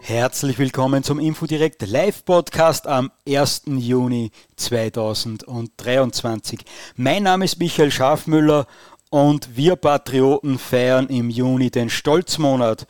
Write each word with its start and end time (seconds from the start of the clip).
Herzlich 0.00 0.58
willkommen 0.58 1.02
zum 1.02 1.18
Infodirect 1.18 1.88
Live 1.88 2.24
Podcast 2.24 2.86
am 2.86 3.10
1. 3.26 3.62
Juni 3.66 4.30
2023. 4.56 6.60
Mein 6.96 7.22
Name 7.22 7.46
ist 7.46 7.58
Michael 7.58 7.90
Schafmüller 7.90 8.66
und 9.10 9.56
wir 9.56 9.76
Patrioten 9.76 10.58
feiern 10.58 11.06
im 11.06 11.30
Juni 11.30 11.70
den 11.70 11.88
Stolzmonat. 11.88 12.86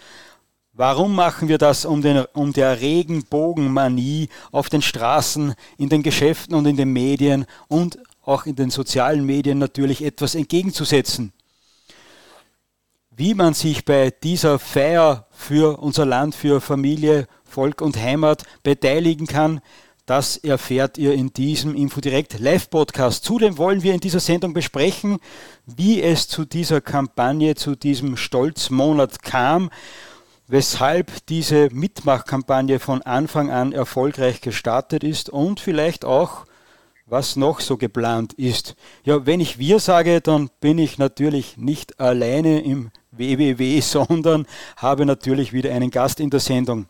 Warum 0.72 1.14
machen 1.14 1.48
wir 1.48 1.58
das? 1.58 1.84
Um, 1.84 2.02
den, 2.02 2.24
um 2.32 2.52
der 2.52 2.80
Regenbogenmanie 2.80 4.28
auf 4.50 4.68
den 4.68 4.82
Straßen, 4.82 5.54
in 5.78 5.88
den 5.90 6.02
Geschäften 6.02 6.54
und 6.54 6.66
in 6.66 6.76
den 6.76 6.92
Medien 6.92 7.46
und 7.68 7.98
auch 8.22 8.46
in 8.46 8.56
den 8.56 8.70
sozialen 8.70 9.24
Medien 9.26 9.58
natürlich 9.58 10.04
etwas 10.04 10.34
entgegenzusetzen 10.34 11.32
wie 13.14 13.34
man 13.34 13.52
sich 13.52 13.84
bei 13.84 14.10
dieser 14.10 14.58
Feier 14.58 15.26
für 15.30 15.78
unser 15.78 16.06
Land, 16.06 16.34
für 16.34 16.60
Familie, 16.60 17.28
Volk 17.44 17.82
und 17.82 17.96
Heimat 17.96 18.44
beteiligen 18.62 19.26
kann, 19.26 19.60
das 20.06 20.38
erfährt 20.38 20.98
ihr 20.98 21.12
in 21.12 21.32
diesem 21.32 21.74
Infodirect 21.74 22.40
Live-Podcast. 22.40 23.24
Zudem 23.24 23.58
wollen 23.58 23.82
wir 23.82 23.94
in 23.94 24.00
dieser 24.00 24.18
Sendung 24.18 24.52
besprechen, 24.54 25.18
wie 25.66 26.02
es 26.02 26.26
zu 26.26 26.44
dieser 26.44 26.80
Kampagne, 26.80 27.54
zu 27.54 27.76
diesem 27.76 28.16
Stolzmonat 28.16 29.22
kam, 29.22 29.70
weshalb 30.48 31.26
diese 31.26 31.68
Mitmachkampagne 31.70 32.80
von 32.80 33.02
Anfang 33.02 33.50
an 33.50 33.72
erfolgreich 33.72 34.40
gestartet 34.40 35.04
ist 35.04 35.30
und 35.30 35.60
vielleicht 35.60 36.04
auch, 36.04 36.46
was 37.12 37.36
noch 37.36 37.60
so 37.60 37.76
geplant 37.76 38.32
ist. 38.32 38.74
Ja, 39.04 39.26
wenn 39.26 39.40
ich 39.40 39.58
wir 39.58 39.80
sage, 39.80 40.22
dann 40.22 40.48
bin 40.60 40.78
ich 40.78 40.96
natürlich 40.96 41.58
nicht 41.58 42.00
alleine 42.00 42.62
im 42.62 42.90
www, 43.10 43.80
sondern 43.82 44.46
habe 44.78 45.04
natürlich 45.04 45.52
wieder 45.52 45.72
einen 45.72 45.90
Gast 45.90 46.20
in 46.20 46.30
der 46.30 46.40
Sendung. 46.40 46.86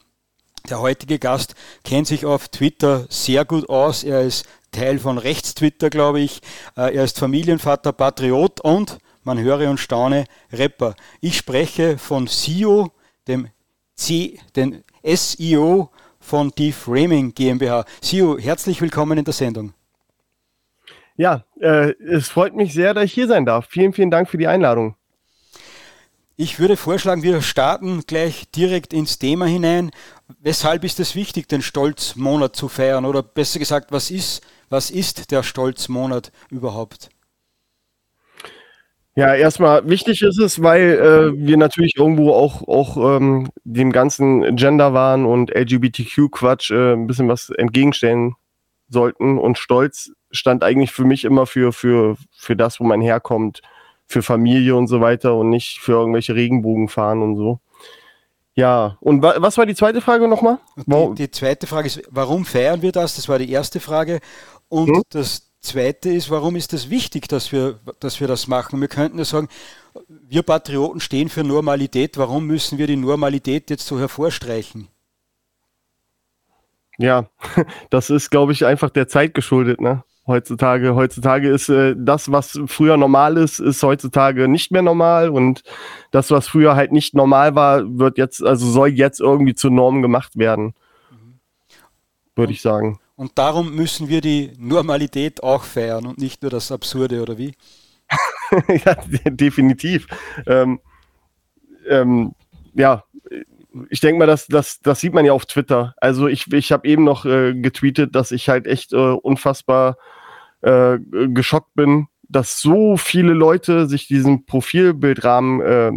Der 0.71 0.81
heutige 0.81 1.19
Gast 1.19 1.57
kennt 1.85 2.07
sich 2.07 2.25
auf 2.25 2.49
Twitter 2.49 3.05
sehr 3.09 3.45
gut 3.45 3.69
aus. 3.69 4.05
Er 4.05 4.23
ist 4.23 4.47
Teil 4.71 5.01
von 5.01 5.19
Rechtstwitter, 5.19 5.91
glaube 5.91 6.21
ich. 6.21 6.41
Äh, 6.77 6.95
er 6.95 7.03
ist 7.03 7.19
Familienvater, 7.19 7.93
Patriot 7.93 8.61
und, 8.61 8.99
man 9.25 9.41
höre 9.41 9.69
und 9.69 9.79
staune, 9.79 10.27
Rapper. 10.53 10.95
Ich 11.21 11.37
spreche 11.37 11.99
von 11.99 12.29
CEO, 12.29 12.93
dem 13.27 13.49
C, 13.97 14.39
den 14.55 14.85
SEO 15.03 15.91
von 16.21 16.51
Deframing 16.51 17.35
GmbH. 17.35 17.85
CEO, 18.01 18.39
herzlich 18.39 18.81
willkommen 18.81 19.19
in 19.19 19.25
der 19.25 19.35
Sendung. 19.35 19.75
Ja, 21.17 21.45
äh, 21.61 21.93
es 22.03 22.29
freut 22.29 22.55
mich 22.55 22.73
sehr, 22.73 22.95
dass 22.95 23.05
ich 23.05 23.13
hier 23.13 23.29
sein 23.29 23.45
darf. 23.45 23.67
Vielen, 23.69 23.93
vielen 23.93 24.11
Dank 24.11 24.29
für 24.29 24.39
die 24.39 24.49
Einladung. 24.49 24.97
Ich 26.37 26.59
würde 26.59 26.77
vorschlagen, 26.77 27.23
wir 27.23 27.43
starten 27.43 28.03
gleich 28.07 28.51
direkt 28.51 28.93
ins 28.95 29.19
Thema 29.19 29.47
hinein. 29.47 29.91
Weshalb 30.41 30.83
ist 30.83 30.99
es 30.99 31.15
wichtig, 31.15 31.47
den 31.47 31.63
Stolzmonat 31.63 32.57
zu 32.57 32.69
feiern? 32.69 33.05
Oder 33.05 33.23
besser 33.23 33.59
gesagt, 33.59 33.93
was 33.93 34.11
ist, 34.11 34.43
was 34.71 34.91
ist 34.91 35.31
der 35.31 35.43
Stolzmonat 35.43 36.33
überhaupt? 36.51 37.11
Ja, 39.15 39.35
erstmal 39.35 39.87
wichtig 39.87 40.23
ist 40.23 40.41
es, 40.41 40.63
weil 40.63 40.99
äh, 40.99 41.47
wir 41.47 41.59
natürlich 41.59 41.97
irgendwo 41.99 42.33
auch, 42.33 42.67
auch 42.67 42.97
ähm, 43.17 43.51
dem 43.63 43.93
ganzen 43.93 44.57
Genderwahn 44.57 45.27
und 45.27 45.51
LGBTQ-Quatsch 45.55 46.71
äh, 46.71 46.95
ein 46.95 47.07
bisschen 47.07 47.29
was 47.29 47.51
entgegenstellen 47.51 48.37
sollten. 48.89 49.39
Und 49.39 49.59
Stolz 49.59 50.13
stand 50.33 50.65
eigentlich 50.65 50.93
für 50.93 51.05
mich 51.05 51.25
immer 51.25 51.47
für, 51.47 51.73
für, 51.73 52.17
für 52.33 52.57
das, 52.57 52.81
wo 52.81 52.85
man 52.85 53.01
herkommt, 53.01 53.63
für 54.07 54.23
Familie 54.23 54.75
und 54.77 54.89
so 54.89 55.01
weiter 55.01 55.37
und 55.37 55.51
nicht 55.51 55.79
für 55.81 55.93
irgendwelche 55.93 56.35
Regenbogen 56.35 56.89
fahren 56.89 57.23
und 57.23 57.37
so. 57.37 57.61
Ja, 58.55 58.99
und 59.01 59.23
wa 59.23 59.35
was 59.39 59.57
war 59.57 59.65
die 59.65 59.75
zweite 59.75 60.03
Frage 60.03 60.29
nochmal? 60.29 60.59
Die, 60.77 61.15
die, 61.15 61.31
zweite 61.31 61.67
Frage 61.67 61.87
ist, 61.87 62.03
warum 62.11 62.45
feiern 62.45 62.83
wir 62.83 62.93
das? 62.93 63.17
Das 63.17 63.29
war 63.29 63.39
die 63.39 63.51
erste 63.51 63.81
Frage. 63.81 64.21
Und 64.69 64.89
hm? 64.89 65.03
das 65.09 65.53
zweite 65.61 66.11
ist, 66.11 66.31
warum 66.31 66.57
ist 66.57 66.73
es 66.75 66.83
das 66.83 66.91
wichtig, 66.91 67.29
dass 67.29 67.51
wir, 67.51 67.79
dass 68.01 68.21
wir 68.21 68.29
das 68.29 68.49
machen? 68.49 68.81
Wir 68.81 68.89
könnten 68.89 69.19
ja 69.19 69.25
sagen, 69.25 69.49
wir 70.09 70.43
Patrioten 70.43 71.01
stehen 71.01 71.31
für 71.31 71.45
Normalität. 71.45 72.19
Warum 72.19 72.47
müssen 72.47 72.77
wir 72.77 72.87
die 72.87 72.97
Normalität 72.97 73.71
jetzt 73.71 73.87
so 73.87 73.99
hervorstreichen? 73.99 74.89
Ja, 76.99 77.27
das 77.91 78.11
ist, 78.11 78.31
glaube 78.31 78.53
ich, 78.53 78.67
einfach 78.67 78.91
der 78.91 79.09
Zeit 79.09 79.33
geschuldet, 79.33 79.81
ne? 79.81 80.05
Heutzutage, 80.25 80.95
heutzutage 80.95 81.49
ist 81.49 81.69
äh, 81.69 81.97
das, 81.99 82.31
was 82.31 82.61
früher 82.67 82.97
normal 82.97 83.37
ist, 83.37 83.59
ist 83.59 83.83
heutzutage 83.83 84.47
nicht 84.47 84.71
mehr 84.71 84.83
normal 84.83 85.31
und 85.31 85.63
das, 86.13 86.31
was 86.31 86.47
früher 86.47 86.77
halt 86.77 86.93
nicht 86.93 87.15
normal 87.15 87.57
war, 87.57 87.83
wird 87.99 88.19
jetzt, 88.19 88.41
also 88.43 88.71
soll 88.71 88.91
jetzt 88.91 89.21
irgendwie 89.21 89.55
zur 89.55 89.73
Norm 89.73 90.01
gemacht 90.01 90.39
werden. 90.39 90.75
Mhm. 91.11 91.41
Würde 92.37 92.53
ich 92.53 92.63
sagen. 92.63 93.01
Und 93.17 93.37
darum 93.37 93.75
müssen 93.75 94.09
wir 94.09 94.21
die 94.21 94.53
Normalität 94.59 95.43
auch 95.43 95.65
feiern 95.65 96.07
und 96.07 96.19
nicht 96.19 96.43
nur 96.43 96.51
das 96.51 96.71
Absurde, 96.71 97.21
oder 97.21 97.37
wie? 97.37 97.55
ja, 98.85 98.97
definitiv. 99.25 100.07
Ähm, 100.47 100.81
ähm, 101.89 102.35
ja, 102.75 103.05
ich 103.91 104.01
denke 104.01 104.19
mal, 104.19 104.27
das, 104.27 104.47
das, 104.47 104.81
das 104.81 105.01
sieht 105.01 105.15
man 105.15 105.25
ja 105.25 105.33
auf 105.33 105.47
Twitter. 105.47 105.95
Also 105.99 106.27
ich, 106.29 106.53
ich 106.53 106.73
habe 106.73 106.87
eben 106.89 107.05
noch 107.05 107.25
äh, 107.25 107.55
getweetet, 107.55 108.15
dass 108.15 108.31
ich 108.33 108.49
halt 108.49 108.67
echt 108.67 108.93
äh, 108.93 108.97
unfassbar 108.97 109.97
äh, 110.61 110.99
geschockt 111.29 111.75
bin, 111.75 112.09
dass 112.29 112.61
so 112.61 112.97
viele 112.97 113.33
Leute 113.33 113.87
sich 113.87 114.07
diesen 114.07 114.47
Profilbildrahmen 114.47 115.61
äh, 115.61 115.93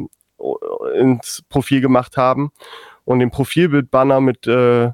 ins 0.99 1.43
Profil 1.49 1.81
gemacht 1.81 2.17
haben 2.17 2.51
und 3.05 3.19
den 3.19 3.31
Profilbildbanner 3.31 4.19
mit 4.21 4.47
äh, 4.47 4.91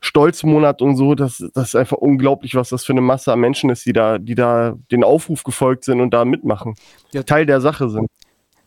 Stolzmonat 0.00 0.80
und 0.80 0.96
so, 0.96 1.14
das, 1.14 1.44
das 1.54 1.68
ist 1.68 1.74
einfach 1.76 1.98
unglaublich, 1.98 2.54
was 2.54 2.70
das 2.70 2.84
für 2.84 2.92
eine 2.92 3.02
Masse 3.02 3.32
an 3.32 3.40
Menschen 3.40 3.68
ist, 3.68 3.84
die 3.84 3.92
da, 3.92 4.18
die 4.18 4.34
da 4.34 4.76
den 4.90 5.04
Aufruf 5.04 5.44
gefolgt 5.44 5.84
sind 5.84 6.00
und 6.00 6.14
da 6.14 6.24
mitmachen, 6.24 6.74
ja, 7.12 7.22
Teil 7.22 7.44
der 7.44 7.60
Sache 7.60 7.90
sind. 7.90 8.08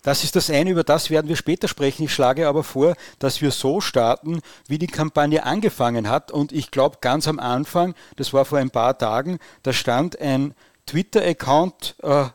Das 0.04 0.26
ist 0.26 0.36
das 0.36 0.50
eine, 0.50 0.70
über 0.70 0.84
das 0.84 1.10
werden 1.10 1.30
wir 1.30 1.38
später 1.38 1.70
sprechen. 1.70 2.04
Ich 2.04 2.14
schlage 2.14 2.48
aber 2.48 2.64
vor, 2.64 2.96
dass 3.20 3.42
wir 3.42 3.52
so 3.52 3.80
starten, 3.80 4.42
wie 4.68 4.78
die 4.78 4.88
Kampagne 4.88 5.46
angefangen 5.46 6.10
hat. 6.10 6.30
Und 6.30 6.52
ich 6.52 6.72
glaube, 6.72 6.98
ganz 7.00 7.28
am 7.28 7.40
Anfang, 7.40 7.96
das 8.18 8.34
war 8.34 8.44
vor 8.44 8.60
ein 8.60 8.70
paar 8.70 8.98
Tagen, 8.98 9.40
da 9.64 9.72
stand 9.72 10.20
ein 10.20 10.54
Twitter-Account 10.86 11.96
äh, 12.04 12.26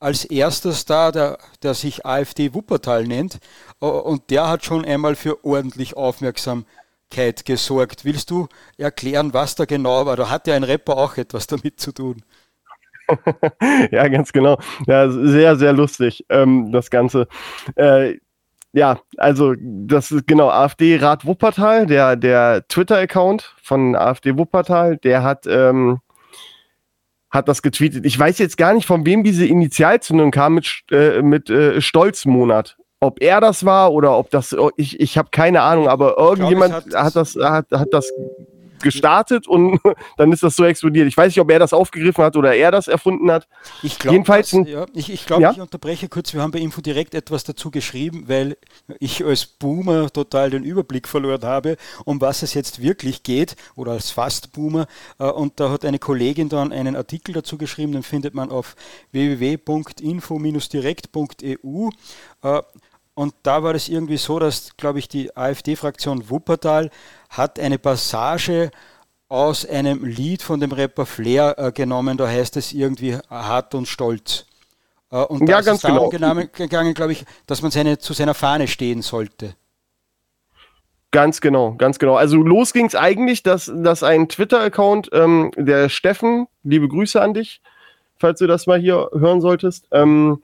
als 0.00 0.24
erstes 0.24 0.86
da, 0.86 1.12
der, 1.12 1.38
der 1.62 1.74
sich 1.74 2.06
AfD 2.06 2.54
Wuppertal 2.54 3.04
nennt. 3.04 3.38
Äh, 3.82 3.86
und 3.86 4.30
der 4.30 4.48
hat 4.48 4.64
schon 4.64 4.86
einmal 4.86 5.14
für 5.14 5.44
ordentlich 5.44 5.98
Aufmerksamkeit 5.98 7.44
gesorgt. 7.44 8.06
Willst 8.06 8.30
du 8.30 8.48
erklären, 8.78 9.34
was 9.34 9.56
da 9.56 9.66
genau 9.66 10.06
war? 10.06 10.16
Da 10.16 10.30
hat 10.30 10.46
ja 10.46 10.54
ein 10.54 10.64
Rapper 10.64 10.96
auch 10.96 11.18
etwas 11.18 11.46
damit 11.46 11.80
zu 11.80 11.92
tun. 11.92 12.22
ja, 13.90 14.08
ganz 14.08 14.32
genau. 14.32 14.58
Ja, 14.86 15.08
sehr, 15.10 15.56
sehr 15.56 15.72
lustig, 15.72 16.24
ähm, 16.28 16.72
das 16.72 16.90
Ganze. 16.90 17.28
Äh, 17.76 18.18
ja, 18.74 18.98
also 19.18 19.54
das 19.60 20.10
ist 20.10 20.26
genau 20.26 20.50
AfD 20.50 20.96
Rat 20.96 21.24
Wuppertal, 21.24 21.86
der, 21.86 22.16
der 22.16 22.66
Twitter-Account 22.66 23.54
von 23.62 23.94
AfD 23.94 24.36
Wuppertal, 24.36 24.96
der 24.96 25.22
hat, 25.22 25.46
ähm, 25.46 26.00
hat 27.30 27.46
das 27.46 27.62
getweetet. 27.62 28.04
Ich 28.04 28.18
weiß 28.18 28.38
jetzt 28.38 28.56
gar 28.56 28.74
nicht, 28.74 28.86
von 28.86 29.06
wem 29.06 29.22
diese 29.22 29.46
Initialzündung 29.46 30.32
kam 30.32 30.54
mit, 30.54 30.82
äh, 30.90 31.22
mit 31.22 31.50
äh, 31.50 31.80
Stolzmonat. 31.80 32.76
Ob 32.98 33.22
er 33.22 33.40
das 33.40 33.64
war 33.64 33.92
oder 33.92 34.18
ob 34.18 34.30
das, 34.30 34.56
ich, 34.76 34.98
ich 34.98 35.18
habe 35.18 35.28
keine 35.30 35.60
Ahnung, 35.60 35.88
aber 35.88 36.18
irgendjemand 36.18 36.74
hat, 36.74 36.94
hat, 36.94 37.16
das, 37.16 37.36
hat, 37.36 37.66
hat 37.70 37.88
das 37.92 38.10
gestartet 38.80 39.46
und 39.46 39.80
dann 40.16 40.32
ist 40.32 40.42
das 40.42 40.56
so 40.56 40.64
explodiert. 40.64 41.06
Ich 41.08 41.16
weiß 41.16 41.28
nicht, 41.28 41.40
ob 41.40 41.50
er 41.50 41.58
das 41.58 41.72
aufgegriffen 41.72 42.24
hat 42.24 42.36
oder 42.36 42.54
er 42.54 42.70
das 42.70 42.88
erfunden 42.88 43.30
hat. 43.30 43.46
Ich 43.82 43.98
glaube, 43.98 44.24
ja, 44.66 44.86
ich, 44.94 45.10
ich, 45.10 45.26
glaub, 45.26 45.40
ja? 45.40 45.52
ich 45.52 45.60
unterbreche 45.60 46.08
kurz. 46.08 46.34
Wir 46.34 46.42
haben 46.42 46.50
bei 46.50 46.58
Info 46.58 46.80
direkt 46.80 47.14
etwas 47.14 47.44
dazu 47.44 47.70
geschrieben, 47.70 48.24
weil 48.26 48.56
ich 49.00 49.24
als 49.24 49.46
Boomer 49.46 50.10
total 50.10 50.50
den 50.50 50.64
Überblick 50.64 51.08
verloren 51.08 51.42
habe, 51.42 51.76
um 52.04 52.20
was 52.20 52.42
es 52.42 52.52
jetzt 52.54 52.82
wirklich 52.82 53.22
geht 53.22 53.56
oder 53.74 53.92
als 53.92 54.10
Fast-Boomer. 54.10 54.86
Äh, 55.18 55.24
und 55.24 55.60
da 55.60 55.70
hat 55.70 55.84
eine 55.84 55.98
Kollegin 55.98 56.48
dann 56.48 56.72
einen 56.72 56.96
Artikel 56.96 57.32
dazu 57.32 57.58
geschrieben, 57.58 57.92
den 57.92 58.02
findet 58.02 58.34
man 58.34 58.50
auf 58.50 58.74
www.info-direkt.eu. 59.12 61.90
Und 63.14 63.34
da 63.44 63.62
war 63.62 63.74
es 63.74 63.88
irgendwie 63.88 64.16
so, 64.16 64.38
dass, 64.38 64.76
glaube 64.76 64.98
ich, 64.98 65.08
die 65.08 65.36
AfD-Fraktion 65.36 66.28
Wuppertal 66.30 66.90
hat 67.30 67.60
eine 67.60 67.78
Passage 67.78 68.70
aus 69.28 69.66
einem 69.66 70.04
Lied 70.04 70.42
von 70.42 70.60
dem 70.60 70.72
Rapper 70.72 71.06
Flair 71.06 71.54
äh, 71.58 71.72
genommen, 71.72 72.16
da 72.16 72.26
heißt 72.26 72.56
es 72.56 72.72
irgendwie 72.72 73.16
hart 73.30 73.74
und 73.74 73.86
stolz. 73.86 74.46
Äh, 75.10 75.22
und 75.22 75.48
ja, 75.48 75.62
da 75.62 75.72
ist 75.72 75.84
darum 75.84 76.10
genau. 76.10 76.34
gegangen, 76.52 76.94
glaube 76.94 77.12
ich, 77.12 77.24
dass 77.46 77.62
man 77.62 77.70
seine, 77.70 77.98
zu 77.98 78.12
seiner 78.12 78.34
Fahne 78.34 78.68
stehen 78.68 79.02
sollte. 79.02 79.54
Ganz 81.10 81.40
genau, 81.40 81.74
ganz 81.74 82.00
genau. 82.00 82.16
Also 82.16 82.38
los 82.38 82.72
ging 82.72 82.86
es 82.86 82.96
eigentlich, 82.96 83.44
dass, 83.44 83.72
dass 83.72 84.02
ein 84.02 84.28
Twitter-Account, 84.28 85.10
ähm, 85.12 85.52
der 85.56 85.88
Steffen, 85.88 86.48
liebe 86.64 86.88
Grüße 86.88 87.22
an 87.22 87.34
dich, 87.34 87.62
falls 88.16 88.40
du 88.40 88.48
das 88.48 88.66
mal 88.66 88.80
hier 88.80 89.10
hören 89.12 89.40
solltest. 89.40 89.86
Ähm, 89.92 90.42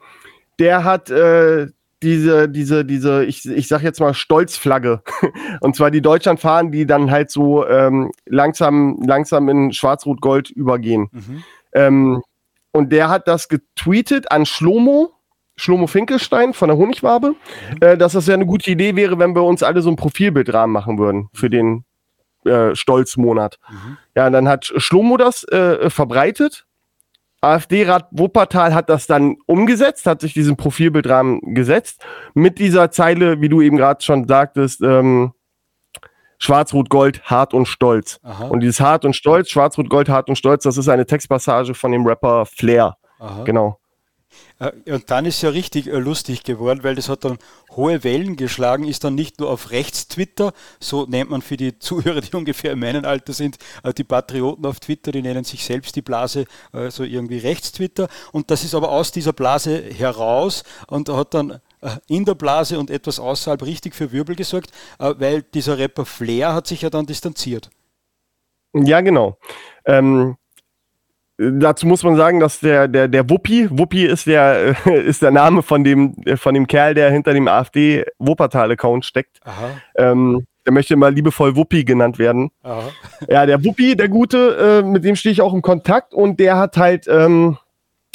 der 0.61 0.85
hat 0.85 1.11
äh, 1.11 1.67
diese, 2.03 2.49
diese, 2.49 2.85
diese, 2.85 3.25
ich, 3.25 3.47
ich 3.47 3.69
sag 3.69 3.83
jetzt 3.83 4.01
mal 4.01 4.15
Stolzflagge. 4.15 5.03
Und 5.61 5.77
zwar 5.77 5.91
die 5.91 6.03
Deutschland 6.03 6.41
fahren, 6.41 6.73
die 6.73 6.87
dann 6.87 7.11
halt 7.11 7.31
so 7.31 7.67
ähm, 7.67 8.11
langsam, 8.27 9.01
langsam 9.05 9.49
in 9.49 9.73
Schwarz-Rot-Gold 9.73 10.51
übergehen. 10.51 11.09
Mhm. 11.13 11.45
Ähm, 11.73 12.23
und 12.73 12.93
der 12.93 13.09
hat 13.09 13.27
das 13.29 13.49
getweetet 13.49 14.31
an 14.31 14.47
Schlomo, 14.47 15.13
Schlomo 15.57 15.87
Finkelstein 15.87 16.55
von 16.55 16.69
der 16.69 16.79
Honigwabe, 16.79 17.31
mhm. 17.31 17.77
äh, 17.81 17.97
dass 17.99 18.13
das 18.13 18.27
ja 18.27 18.35
eine 18.35 18.47
gute 18.47 18.71
Idee 18.71 18.97
wäre, 18.97 19.19
wenn 19.19 19.35
wir 19.35 19.43
uns 19.43 19.63
alle 19.63 19.83
so 19.83 19.91
ein 19.91 19.97
Profilbildrahmen 19.97 20.73
machen 20.73 20.99
würden 20.99 21.29
für 21.35 21.51
den 21.51 21.85
äh, 22.45 22.75
Stolzmonat. 22.75 23.59
Mhm. 23.69 23.97
Ja, 24.15 24.31
dann 24.31 24.49
hat 24.49 24.73
Schlomo 24.77 25.17
das 25.17 25.45
äh, 25.45 25.91
verbreitet 25.91 26.67
AfD-Rat 27.41 28.09
Wuppertal 28.11 28.75
hat 28.75 28.91
das 28.91 29.07
dann 29.07 29.37
umgesetzt, 29.47 30.07
hat 30.07 30.21
sich 30.21 30.35
diesen 30.35 30.57
Profilbildrahmen 30.57 31.55
gesetzt, 31.55 32.05
mit 32.35 32.59
dieser 32.59 32.91
Zeile, 32.91 33.41
wie 33.41 33.49
du 33.49 33.63
eben 33.63 33.77
gerade 33.77 34.05
schon 34.05 34.29
sagtest, 34.29 34.83
ähm, 34.83 35.33
Schwarz-Rot-Gold, 36.39 37.23
hart 37.25 37.55
und 37.55 37.67
stolz. 37.67 38.19
Aha. 38.23 38.49
Und 38.49 38.61
dieses 38.61 38.81
hart 38.81 39.05
und 39.05 39.15
stolz, 39.15 39.51
Schwarz-Rot-Gold, 39.51 40.09
hart 40.09 40.29
und 40.29 40.37
stolz, 40.37 40.65
das 40.65 40.77
ist 40.77 40.89
eine 40.89 41.07
Textpassage 41.07 41.75
von 41.75 41.93
dem 41.93 42.07
Rapper 42.07 42.47
Flair. 42.47 42.97
Aha. 43.19 43.45
Genau. 43.45 43.80
Äh, 44.59 44.73
und 44.93 45.11
dann 45.11 45.25
ist 45.25 45.43
ja 45.43 45.51
richtig 45.51 45.87
äh, 45.87 45.99
lustig 45.99 46.45
geworden, 46.45 46.81
weil 46.83 46.95
das 46.95 47.09
hat 47.09 47.25
dann 47.25 47.39
hohe 47.73 48.05
Wellen 48.05 48.37
geschlagen, 48.37 48.87
ist 48.87 49.05
dann 49.05 49.15
nicht 49.15 49.41
nur 49.41 49.51
auf 49.51 49.71
Rechts-Twitter, 49.71 50.53
so 50.79 51.07
nennt 51.07 51.31
man 51.31 51.43
für 51.43 51.57
die 51.57 51.79
Zuhörer, 51.79 52.21
die 52.21 52.37
ungefähr 52.37 52.73
in 52.73 52.81
meinem 52.81 53.05
Alter 53.05 53.33
sind, 53.33 53.59
äh, 53.83 53.93
die 53.93 54.05
Patrioten 54.05 54.67
auf 54.67 54.81
Twitter, 54.81 55.13
die 55.13 55.23
nennen 55.23 55.45
sich 55.45 55.65
selbst 55.65 55.97
die 55.97 56.03
Blase, 56.03 56.45
so 56.89 57.05
irgendwie 57.05 57.39
Rechts-Twitter. 57.39 58.09
Und 58.33 58.51
das 58.51 58.65
ist 58.65 58.75
aber 58.75 58.91
aus 58.91 59.13
dieser 59.13 59.33
Blase 59.33 59.83
heraus 59.83 60.63
und 60.87 61.09
hat 61.09 61.35
dann 61.35 61.61
in 62.09 62.25
der 62.25 62.35
Blase 62.35 62.79
und 62.79 62.91
etwas 62.91 63.19
außerhalb 63.19 63.63
richtig 63.63 63.95
für 63.95 64.13
Wirbel 64.13 64.37
gesorgt, 64.37 64.71
weil 64.99 65.43
dieser 65.43 65.79
Rapper 65.79 66.05
Flair 66.05 66.55
hat 66.55 66.67
sich 66.67 66.83
ja 66.83 66.91
dann 66.91 67.07
distanziert. 67.07 67.71
Ja, 68.73 69.01
genau. 69.01 69.39
Ähm, 69.85 70.37
Dazu 71.41 71.87
muss 71.87 72.03
man 72.03 72.17
sagen, 72.17 72.39
dass 72.39 72.61
der, 72.61 72.87
der, 72.87 73.09
der 73.09 73.31
Wuppi, 73.31 73.67
Wuppi 73.71 74.05
ist 74.05 74.27
der, 74.27 74.77
ist 74.87 75.23
der 75.23 75.31
Name 75.31 75.63
von 75.63 75.85
dem, 75.85 76.15
von 76.37 76.53
dem 76.53 76.67
Kerl, 76.67 76.93
der 76.93 77.11
hinter 77.11 77.33
dem 77.33 77.49
AfD-Wuppertal-Account 77.49 79.07
steckt. 79.07 79.41
Ähm, 79.97 80.47
der 80.67 80.75
möchte 80.75 80.93
immer 80.93 81.11
liebevoll 81.11 81.57
Wuppi 81.57 81.85
genannt 81.85 82.19
werden. 82.19 82.51
Aha. 82.63 82.83
Ja, 83.29 83.47
der 83.47 83.65
Wuppi, 83.65 83.97
der 83.97 84.09
Gute, 84.09 84.83
äh, 84.83 84.87
mit 84.87 85.05
dem 85.05 85.17
stehe 85.17 85.33
ich 85.33 85.41
auch 85.41 85.55
im 85.55 85.63
Kontakt 85.63 86.13
und 86.13 86.39
der 86.41 86.59
hat 86.59 86.77
halt, 86.77 87.07
ähm, 87.09 87.57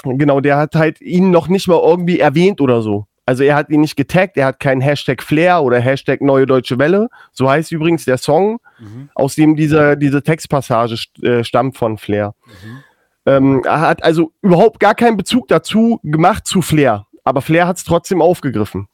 genau, 0.04 0.39
der 0.39 0.57
hat 0.57 0.75
halt 0.75 1.01
ihn 1.01 1.31
noch 1.31 1.48
nicht 1.48 1.68
mal 1.68 1.80
irgendwie 1.83 2.19
erwähnt 2.19 2.62
oder 2.62 2.81
so. 2.81 3.07
Also 3.25 3.44
er 3.44 3.56
hat 3.56 3.69
ihn 3.69 3.81
nicht 3.81 3.95
getaggt, 3.95 4.38
er 4.38 4.45
hat 4.45 4.60
keinen 4.60 4.81
Hashtag 4.81 5.24
Flair 5.24 5.63
oder 5.63 5.80
Hashtag 5.80 6.22
Neue 6.22 6.45
Deutsche 6.45 6.77
Welle. 6.77 7.10
So 7.31 7.50
heißt 7.50 7.72
übrigens 7.72 8.06
der 8.06 8.18
Song, 8.18 8.60
mhm. 8.77 9.10
aus 9.16 9.33
dem 9.33 9.56
diese, 9.56 9.98
diese 9.98 10.22
Textpassage 10.22 10.95
äh, 11.24 11.44
stammt 11.44 11.75
von 11.75 11.98
Flair. 11.98 12.36
Mhm. 12.45 12.83
Ähm, 13.25 13.63
er 13.66 13.81
hat 13.81 14.04
also 14.04 14.31
überhaupt 14.42 14.80
gar 14.80 14.95
keinen 14.95 15.18
Bezug 15.18 15.48
dazu 15.48 16.00
gemacht 16.04 16.45
zu 16.45 16.62
Flair. 16.62 17.07
Aber 17.24 17.42
Flair 17.42 17.68
hat 17.68 17.77
es 17.77 17.83
trotzdem 17.83 18.22
aufgegriffen. 18.22 18.88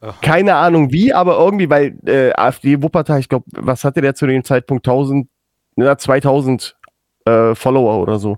Aha. 0.00 0.14
Keine 0.22 0.54
Ahnung 0.54 0.92
wie, 0.92 1.12
aber 1.12 1.38
irgendwie, 1.38 1.70
weil 1.70 1.98
äh, 2.06 2.32
AfD 2.32 2.82
Wuppertal, 2.82 3.18
ich 3.18 3.28
glaube, 3.28 3.46
was 3.52 3.82
hatte 3.82 4.00
der 4.00 4.14
zu 4.14 4.26
dem 4.26 4.44
Zeitpunkt? 4.44 4.86
1000, 4.86 5.28
na, 5.76 5.98
2000 5.98 6.76
äh, 7.24 7.54
Follower 7.54 8.00
oder 8.00 8.18
so. 8.18 8.36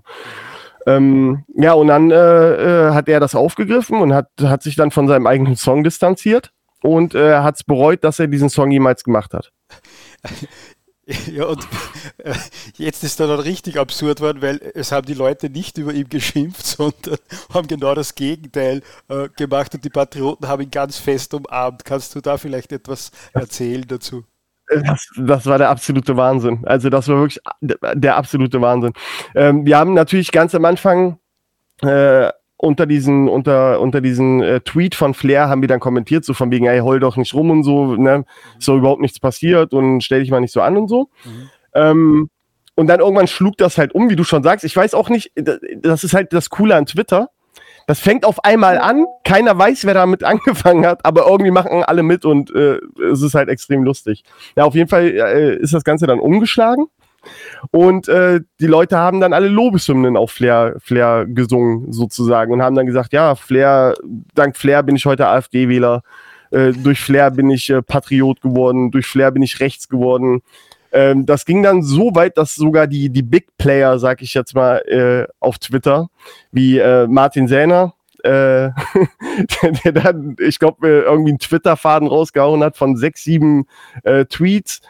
Ähm, 0.87 1.43
ja, 1.55 1.73
und 1.73 1.87
dann 1.87 2.09
äh, 2.09 2.87
äh, 2.87 2.93
hat 2.93 3.07
er 3.07 3.19
das 3.19 3.35
aufgegriffen 3.35 3.99
und 3.99 4.13
hat, 4.13 4.29
hat 4.41 4.63
sich 4.63 4.75
dann 4.75 4.89
von 4.89 5.07
seinem 5.07 5.27
eigenen 5.27 5.55
Song 5.55 5.83
distanziert 5.83 6.51
und 6.81 7.13
äh, 7.13 7.35
hat 7.39 7.55
es 7.57 7.63
bereut, 7.63 8.03
dass 8.03 8.19
er 8.19 8.27
diesen 8.27 8.49
Song 8.49 8.71
jemals 8.71 9.03
gemacht 9.03 9.33
hat. 9.33 9.51
Ja, 11.31 11.45
und 11.45 11.67
äh, 12.17 12.33
jetzt 12.77 13.03
ist 13.03 13.19
er 13.19 13.27
dann 13.27 13.39
richtig 13.39 13.77
absurd 13.77 14.21
worden, 14.21 14.41
weil 14.41 14.59
es 14.75 14.91
haben 14.91 15.05
die 15.05 15.13
Leute 15.13 15.49
nicht 15.49 15.77
über 15.77 15.93
ihn 15.93 16.09
geschimpft, 16.09 16.65
sondern 16.65 17.17
haben 17.53 17.67
genau 17.67 17.95
das 17.95 18.15
Gegenteil 18.15 18.81
äh, 19.09 19.29
gemacht 19.29 19.73
und 19.73 19.83
die 19.83 19.89
Patrioten 19.89 20.47
haben 20.47 20.61
ihn 20.61 20.71
ganz 20.71 20.97
fest 20.97 21.33
umarmt. 21.33 21.85
Kannst 21.85 22.15
du 22.15 22.21
da 22.21 22.37
vielleicht 22.37 22.71
etwas 22.71 23.11
erzählen 23.33 23.85
dazu? 23.87 24.25
Das, 24.85 25.05
das, 25.17 25.45
war 25.47 25.57
der 25.57 25.69
absolute 25.69 26.15
Wahnsinn. 26.15 26.65
Also 26.65 26.89
das 26.89 27.07
war 27.09 27.17
wirklich 27.17 27.41
der 27.61 28.15
absolute 28.15 28.61
Wahnsinn. 28.61 28.93
Ähm, 29.35 29.65
wir 29.65 29.77
haben 29.77 29.93
natürlich 29.93 30.31
ganz 30.31 30.55
am 30.55 30.63
Anfang 30.63 31.19
äh, 31.81 32.29
unter 32.61 32.85
diesen, 32.85 33.27
unter, 33.27 33.79
unter 33.79 34.01
diesen 34.01 34.41
äh, 34.41 34.61
Tweet 34.61 34.93
von 34.93 35.13
Flair 35.13 35.49
haben 35.49 35.61
wir 35.61 35.67
dann 35.67 35.79
kommentiert, 35.79 36.23
so 36.23 36.33
von 36.33 36.51
wegen, 36.51 36.67
ey, 36.67 36.79
heul 36.79 36.99
doch 36.99 37.17
nicht 37.17 37.33
rum 37.33 37.49
und 37.49 37.63
so, 37.63 37.95
ne, 37.95 38.23
ist 38.57 38.65
so 38.65 38.77
überhaupt 38.77 39.01
nichts 39.01 39.19
passiert 39.19 39.73
und 39.73 40.01
stell 40.01 40.21
dich 40.21 40.29
mal 40.29 40.41
nicht 40.41 40.53
so 40.53 40.61
an 40.61 40.77
und 40.77 40.87
so. 40.87 41.09
Mhm. 41.25 41.49
Ähm, 41.73 42.29
und 42.75 42.87
dann 42.87 42.99
irgendwann 42.99 43.27
schlug 43.27 43.57
das 43.57 43.77
halt 43.77 43.93
um, 43.93 44.09
wie 44.09 44.15
du 44.15 44.23
schon 44.23 44.43
sagst. 44.43 44.63
Ich 44.63 44.75
weiß 44.75 44.93
auch 44.93 45.09
nicht, 45.09 45.31
das 45.35 46.03
ist 46.03 46.13
halt 46.13 46.33
das 46.33 46.49
Coole 46.49 46.75
an 46.75 46.85
Twitter. 46.85 47.29
Das 47.87 47.99
fängt 47.99 48.25
auf 48.25 48.43
einmal 48.45 48.77
an, 48.77 49.05
keiner 49.23 49.57
weiß, 49.57 49.85
wer 49.85 49.95
damit 49.95 50.23
angefangen 50.23 50.85
hat, 50.85 51.03
aber 51.03 51.27
irgendwie 51.27 51.51
machen 51.51 51.83
alle 51.83 52.03
mit 52.03 52.25
und 52.25 52.53
äh, 52.53 52.79
es 53.11 53.23
ist 53.23 53.33
halt 53.33 53.49
extrem 53.49 53.83
lustig. 53.83 54.23
Ja, 54.55 54.65
auf 54.65 54.75
jeden 54.75 54.87
Fall 54.87 55.07
äh, 55.07 55.55
ist 55.57 55.73
das 55.73 55.83
Ganze 55.83 56.05
dann 56.05 56.19
umgeschlagen. 56.19 56.87
Und 57.71 58.07
äh, 58.07 58.41
die 58.59 58.67
Leute 58.67 58.97
haben 58.97 59.21
dann 59.21 59.33
alle 59.33 59.47
Lobeshymnen 59.47 60.17
auf 60.17 60.31
Flair, 60.31 60.75
Flair 60.79 61.25
gesungen, 61.27 61.91
sozusagen, 61.91 62.51
und 62.51 62.61
haben 62.61 62.75
dann 62.75 62.85
gesagt, 62.85 63.13
ja, 63.13 63.35
Flair, 63.35 63.93
dank 64.33 64.57
Flair 64.57 64.83
bin 64.83 64.95
ich 64.95 65.05
heute 65.05 65.27
AfD-Wähler, 65.27 66.03
äh, 66.51 66.71
durch 66.71 66.99
Flair 66.99 67.31
bin 67.31 67.49
ich 67.49 67.69
äh, 67.69 67.81
Patriot 67.81 68.41
geworden, 68.41 68.91
durch 68.91 69.07
Flair 69.07 69.31
bin 69.31 69.43
ich 69.43 69.59
rechts 69.59 69.87
geworden. 69.87 70.41
Ähm, 70.91 71.25
das 71.25 71.45
ging 71.45 71.63
dann 71.63 71.83
so 71.83 72.13
weit, 72.15 72.37
dass 72.37 72.55
sogar 72.55 72.87
die, 72.87 73.09
die 73.09 73.23
Big 73.23 73.57
Player, 73.57 73.97
sag 73.99 74.21
ich 74.21 74.33
jetzt 74.33 74.55
mal, 74.55 74.77
äh, 74.87 75.31
auf 75.39 75.57
Twitter, 75.59 76.09
wie 76.51 76.79
äh, 76.79 77.07
Martin 77.07 77.47
Sähner, 77.47 77.93
äh, 78.23 78.69
der, 79.83 79.91
dann, 79.93 80.35
ich 80.39 80.59
glaube, 80.59 80.87
äh, 80.87 81.01
irgendwie 81.01 81.31
einen 81.31 81.39
Twitter-Faden 81.39 82.07
rausgehauen 82.07 82.63
hat 82.63 82.77
von 82.77 82.97
sechs, 82.97 83.23
sieben 83.23 83.65
äh, 84.03 84.25
Tweets 84.25 84.81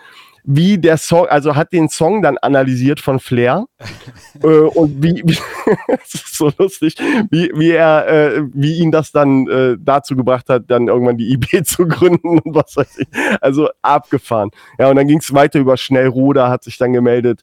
wie 0.43 0.77
der 0.77 0.97
Song, 0.97 1.27
also 1.27 1.55
hat 1.55 1.73
den 1.73 1.89
Song 1.89 2.21
dann 2.21 2.37
analysiert 2.37 2.99
von 2.99 3.19
Flair 3.19 3.65
äh, 4.43 4.47
und 4.47 5.03
wie, 5.03 5.21
wie 5.25 5.37
das 5.87 6.13
ist 6.13 6.35
so 6.35 6.51
lustig, 6.57 6.95
wie, 7.29 7.51
wie 7.53 7.71
er, 7.71 8.07
äh, 8.07 8.43
wie 8.53 8.79
ihn 8.79 8.91
das 8.91 9.11
dann 9.11 9.47
äh, 9.47 9.77
dazu 9.79 10.15
gebracht 10.15 10.49
hat, 10.49 10.63
dann 10.67 10.87
irgendwann 10.87 11.17
die 11.17 11.31
IB 11.33 11.63
zu 11.63 11.87
gründen 11.87 12.39
und 12.39 12.55
was 12.55 12.75
weiß 12.75 12.99
ich. 12.99 13.07
Also 13.41 13.69
abgefahren. 13.81 14.51
Ja, 14.79 14.89
und 14.89 14.95
dann 14.95 15.07
ging 15.07 15.19
es 15.19 15.33
weiter 15.33 15.59
über 15.59 15.77
Schnellruder, 15.77 16.49
hat 16.49 16.63
sich 16.63 16.77
dann 16.77 16.93
gemeldet. 16.93 17.41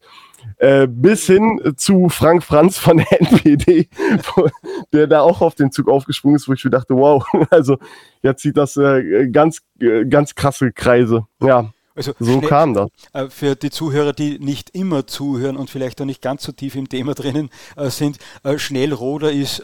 Äh, 0.56 0.86
bis 0.88 1.26
hin 1.26 1.60
zu 1.76 2.08
Frank 2.08 2.42
Franz 2.42 2.78
von 2.78 2.98
der 2.98 3.20
NPD, 3.20 3.88
der 4.92 5.06
da 5.06 5.20
auch 5.20 5.40
auf 5.40 5.54
den 5.54 5.70
Zug 5.70 5.88
aufgesprungen 5.88 6.36
ist, 6.36 6.48
wo 6.48 6.52
ich 6.52 6.64
mir 6.64 6.70
dachte, 6.70 6.94
wow, 6.94 7.24
also 7.50 7.78
jetzt 8.22 8.42
sieht 8.42 8.56
das 8.56 8.76
äh, 8.76 9.28
ganz, 9.28 9.60
äh, 9.80 10.04
ganz 10.06 10.34
krasse 10.34 10.72
Kreise. 10.72 11.26
Ja. 11.40 11.70
Also 11.98 12.12
so 12.20 12.40
kam 12.40 12.74
das. 12.74 12.88
Äh, 13.12 13.28
für 13.28 13.56
die 13.56 13.70
Zuhörer, 13.70 14.12
die 14.12 14.38
nicht 14.38 14.70
immer 14.70 15.06
zuhören 15.06 15.56
und 15.56 15.68
vielleicht 15.68 16.00
auch 16.00 16.04
nicht 16.04 16.22
ganz 16.22 16.44
so 16.44 16.52
tief 16.52 16.76
im 16.76 16.88
Thema 16.88 17.14
drinnen 17.14 17.50
äh, 17.76 17.90
sind, 17.90 18.18
äh, 18.44 18.58
Schnellroder 18.58 19.32
ist 19.32 19.62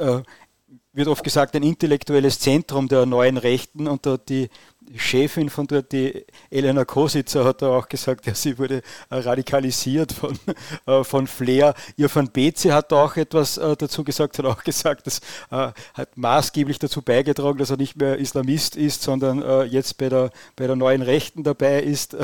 wird 0.93 1.09
oft 1.09 1.25
gesagt, 1.25 1.57
ein 1.57 1.64
intellektuelles 1.64 2.38
Zentrum 2.38 2.87
der 2.87 3.05
neuen 3.05 3.37
Rechten 3.37 3.88
und 3.88 4.09
die 4.29 4.49
Chefin 4.97 5.49
von 5.50 5.67
dort, 5.67 5.93
die 5.93 6.25
Elena 6.50 6.85
Kositzer, 6.85 7.45
hat 7.45 7.62
da 7.62 7.69
auch 7.69 7.88
gesagt, 7.88 8.26
ja, 8.26 8.35
sie 8.35 8.59
wurde 8.59 8.83
äh, 9.11 9.17
radikalisiert 9.17 10.12
von, 10.12 10.38
äh, 10.87 11.05
von 11.05 11.26
Flair. 11.26 11.75
Ihr 11.97 12.14
van 12.14 12.31
Beze 12.31 12.73
hat 12.73 12.93
da 12.93 13.05
auch 13.05 13.17
etwas 13.17 13.57
äh, 13.59 13.76
dazu 13.76 14.05
gesagt, 14.05 14.38
hat 14.38 14.47
auch 14.47 14.62
gesagt, 14.62 15.07
das 15.07 15.21
hat 15.50 16.17
maßgeblich 16.17 16.79
dazu 16.79 17.03
beigetragen, 17.03 17.59
dass 17.59 17.71
er 17.71 17.76
nicht 17.76 17.97
mehr 17.97 18.19
Islamist 18.19 18.76
ist, 18.76 19.03
sondern 19.03 19.69
jetzt 19.71 19.99
bei 19.99 20.09
der, 20.09 20.31
bei 20.57 20.67
der 20.67 20.76
neuen 20.76 21.03
Rechten 21.03 21.43
dabei 21.43 21.83
ist 21.83 22.17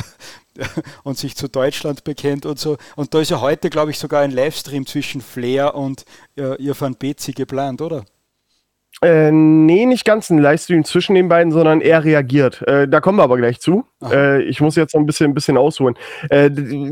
und 1.05 1.19
sich 1.19 1.37
zu 1.37 1.49
Deutschland 1.49 2.05
bekennt 2.05 2.47
und 2.47 2.59
so. 2.59 2.77
Und 2.97 3.15
da 3.15 3.21
ist 3.21 3.31
ja 3.31 3.41
heute, 3.41 3.71
glaube 3.71 3.91
ich, 3.91 3.99
sogar 3.99 4.23
ein 4.23 4.31
Livestream 4.31 4.87
zwischen 4.87 5.21
Flair 5.21 5.75
und 5.75 6.05
ihr 6.37 6.79
van 6.79 6.95
Beze 6.95 7.33
geplant, 7.33 7.81
oder? 7.81 8.05
Äh, 9.03 9.31
nee, 9.33 9.87
nicht 9.87 10.05
ganz 10.05 10.29
ein 10.29 10.39
Livestream 10.39 10.85
zwischen 10.85 11.15
den 11.15 11.29
beiden, 11.29 11.53
sondern 11.53 11.81
er 11.81 12.05
reagiert. 12.05 12.61
Äh, 12.69 12.87
da 12.87 13.01
kommen 13.01 13.19
wir 13.19 13.23
aber 13.23 13.39
gleich 13.39 13.59
zu. 13.59 13.85
Äh, 14.05 14.43
ich 14.43 14.61
muss 14.61 14.77
jetzt 14.77 14.95
noch 14.95 15.01
ein 15.01 15.07
bisschen, 15.07 15.31
ein 15.31 15.35
bisschen 15.35 15.57
ausholen. 15.57 15.97
Äh, 16.29 16.51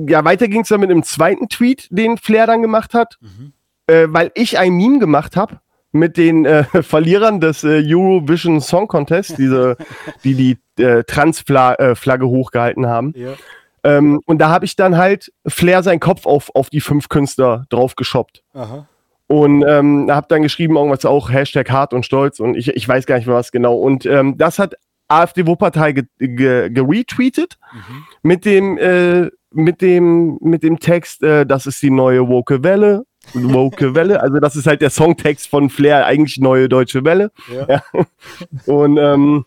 ja, 0.08 0.24
weiter 0.24 0.48
ging 0.48 0.62
es 0.62 0.68
dann 0.68 0.80
mit 0.80 0.90
einem 0.90 1.02
zweiten 1.02 1.48
Tweet, 1.48 1.86
den 1.90 2.16
Flair 2.16 2.46
dann 2.46 2.62
gemacht 2.62 2.94
hat, 2.94 3.18
mhm. 3.20 3.52
Äh, 3.86 4.06
weil 4.10 4.30
ich 4.34 4.58
ein 4.58 4.74
Meme 4.74 4.98
gemacht 4.98 5.34
habe 5.34 5.60
mit 5.92 6.18
den 6.18 6.44
äh, 6.44 6.64
Verlierern 6.82 7.40
des 7.40 7.64
Eurovision 7.64 8.60
Song 8.60 8.86
Contest, 8.86 9.38
diese, 9.38 9.76
die 10.24 10.34
die 10.34 10.58
Trans-Flagge 10.76 12.28
hochgehalten 12.28 12.86
haben. 12.86 13.12
Ja. 13.16 13.32
Ähm, 13.82 14.20
und 14.26 14.38
da 14.38 14.50
habe 14.50 14.64
ich 14.64 14.76
dann 14.76 14.96
halt 14.96 15.32
Flair 15.46 15.82
seinen 15.82 16.00
Kopf 16.00 16.26
auf, 16.26 16.50
auf 16.54 16.70
die 16.70 16.80
fünf 16.80 17.08
Künstler 17.08 17.64
drauf 17.70 17.96
geshoppt. 17.96 18.42
Aha. 18.52 18.86
Und 19.28 19.62
ähm, 19.68 20.10
habe 20.10 20.26
dann 20.30 20.42
geschrieben, 20.42 20.76
irgendwas 20.76 21.04
auch 21.04 21.30
Hashtag 21.30 21.70
hart 21.70 21.92
und 21.92 22.06
stolz 22.06 22.40
und 22.40 22.54
ich, 22.54 22.68
ich 22.68 22.88
weiß 22.88 23.04
gar 23.04 23.16
nicht 23.16 23.26
mehr 23.26 23.36
was 23.36 23.52
genau. 23.52 23.76
Und 23.76 24.06
ähm, 24.06 24.38
das 24.38 24.58
hat 24.58 24.74
AfD 25.06 25.46
Wuppertal 25.46 25.92
geretweetet 25.92 26.08
ge, 26.18 26.68
ge 26.70 27.80
mhm. 27.80 28.04
mit 28.22 28.44
dem 28.46 28.78
äh, 28.78 29.30
mit 29.50 29.82
dem 29.82 30.38
mit 30.40 30.62
dem 30.62 30.80
Text, 30.80 31.22
äh, 31.22 31.44
das 31.44 31.66
ist 31.66 31.82
die 31.82 31.90
neue 31.90 32.26
Woke 32.28 32.62
Welle. 32.62 33.04
Woke 33.34 33.94
Welle, 33.94 34.22
also 34.22 34.38
das 34.38 34.56
ist 34.56 34.66
halt 34.66 34.80
der 34.80 34.90
Songtext 34.90 35.48
von 35.48 35.68
Flair, 35.68 36.06
eigentlich 36.06 36.38
neue 36.38 36.68
deutsche 36.68 37.04
Welle. 37.04 37.30
Ja. 37.52 37.66
ja. 37.68 38.04
Und 38.66 38.96
ähm, 38.96 39.44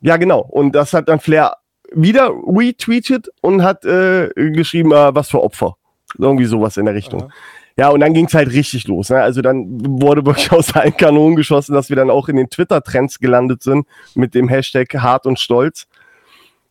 ja, 0.00 0.16
genau. 0.16 0.40
Und 0.40 0.72
das 0.72 0.92
hat 0.92 1.08
dann 1.08 1.20
Flair 1.20 1.56
wieder 1.92 2.30
retweetet 2.30 3.28
und 3.40 3.62
hat 3.62 3.84
äh, 3.84 4.30
geschrieben, 4.34 4.90
äh, 4.92 5.14
was 5.14 5.30
für 5.30 5.42
Opfer. 5.42 5.76
Irgendwie 6.18 6.44
sowas 6.44 6.76
in 6.76 6.86
der 6.86 6.94
Richtung. 6.94 7.24
Aha. 7.24 7.32
Ja, 7.76 7.88
und 7.88 8.00
dann 8.00 8.12
ging 8.12 8.26
es 8.26 8.34
halt 8.34 8.52
richtig 8.52 8.86
los. 8.86 9.10
Ne? 9.10 9.20
Also 9.20 9.40
dann 9.40 9.66
wurde 10.00 10.24
wirklich 10.26 10.52
aus 10.52 10.74
allen 10.74 10.96
Kanonen 10.96 11.36
geschossen, 11.36 11.74
dass 11.74 11.88
wir 11.88 11.96
dann 11.96 12.10
auch 12.10 12.28
in 12.28 12.36
den 12.36 12.50
Twitter-Trends 12.50 13.18
gelandet 13.18 13.62
sind 13.62 13.86
mit 14.14 14.34
dem 14.34 14.48
Hashtag 14.48 14.94
hart 14.94 15.26
und 15.26 15.38
stolz. 15.38 15.86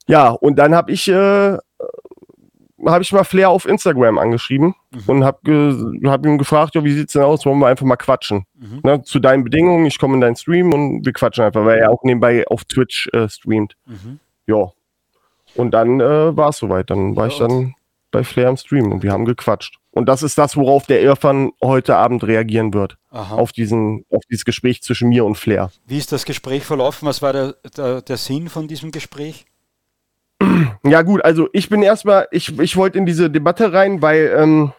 Ja, 0.07 0.29
und 0.29 0.57
dann 0.57 0.75
habe 0.75 0.91
ich, 0.91 1.07
äh, 1.07 1.57
hab 2.85 3.01
ich 3.01 3.11
mal 3.13 3.23
Flair 3.23 3.49
auf 3.49 3.65
Instagram 3.65 4.17
angeschrieben 4.17 4.75
mhm. 4.91 5.03
und 5.07 5.23
habe 5.23 5.39
ge 5.43 6.09
hab 6.09 6.25
ihm 6.25 6.37
gefragt, 6.37 6.75
ja, 6.75 6.83
wie 6.83 6.93
sieht's 6.93 7.13
denn 7.13 7.21
aus, 7.21 7.45
wollen 7.45 7.59
wir 7.59 7.67
einfach 7.67 7.85
mal 7.85 7.95
quatschen. 7.95 8.45
Mhm. 8.55 8.81
Ne? 8.83 9.01
Zu 9.03 9.19
deinen 9.19 9.43
Bedingungen, 9.43 9.85
ich 9.85 9.99
komme 9.99 10.15
in 10.15 10.21
deinen 10.21 10.35
Stream 10.35 10.73
und 10.73 11.05
wir 11.05 11.13
quatschen 11.13 11.45
einfach, 11.45 11.65
weil 11.65 11.79
er 11.79 11.91
auch 11.91 12.03
nebenbei 12.03 12.45
auf 12.47 12.65
Twitch 12.65 13.09
äh, 13.13 13.29
streamt. 13.29 13.75
Mhm. 13.85 14.19
Ja. 14.47 14.71
Und 15.55 15.71
dann 15.71 15.99
äh, 15.99 16.35
war 16.35 16.49
es 16.49 16.57
soweit. 16.57 16.89
Dann 16.89 17.15
war 17.15 17.27
ja, 17.27 17.33
ich 17.33 17.39
dann 17.39 17.75
bei 18.11 18.23
Flair 18.23 18.49
im 18.49 18.57
Stream 18.57 18.91
und 18.91 19.03
wir 19.03 19.11
haben 19.11 19.25
gequatscht. 19.25 19.80
Und 19.91 20.07
das 20.07 20.23
ist 20.23 20.37
das, 20.37 20.55
worauf 20.55 20.85
der 20.85 21.01
Irfan 21.01 21.51
heute 21.61 21.97
Abend 21.97 22.23
reagieren 22.23 22.73
wird. 22.73 22.97
Aha. 23.09 23.35
Auf, 23.35 23.51
diesen, 23.51 24.05
auf 24.09 24.23
dieses 24.29 24.45
Gespräch 24.45 24.81
zwischen 24.81 25.09
mir 25.09 25.25
und 25.25 25.35
Flair. 25.35 25.69
Wie 25.85 25.97
ist 25.97 26.11
das 26.11 26.23
Gespräch 26.25 26.63
verlaufen? 26.63 27.07
Was 27.07 27.21
war 27.21 27.33
der, 27.33 27.55
der, 27.75 28.01
der 28.01 28.17
Sinn 28.17 28.47
von 28.47 28.67
diesem 28.67 28.91
Gespräch? 28.91 29.45
Ja, 30.83 31.01
gut, 31.03 31.23
also 31.23 31.47
ich 31.53 31.69
bin 31.69 31.83
erstmal, 31.83 32.27
ich, 32.31 32.57
ich 32.59 32.75
wollte 32.75 32.97
in 32.97 33.05
diese 33.05 33.29
Debatte 33.29 33.73
rein, 33.73 34.01
weil, 34.01 34.33
ähm, 34.35 34.73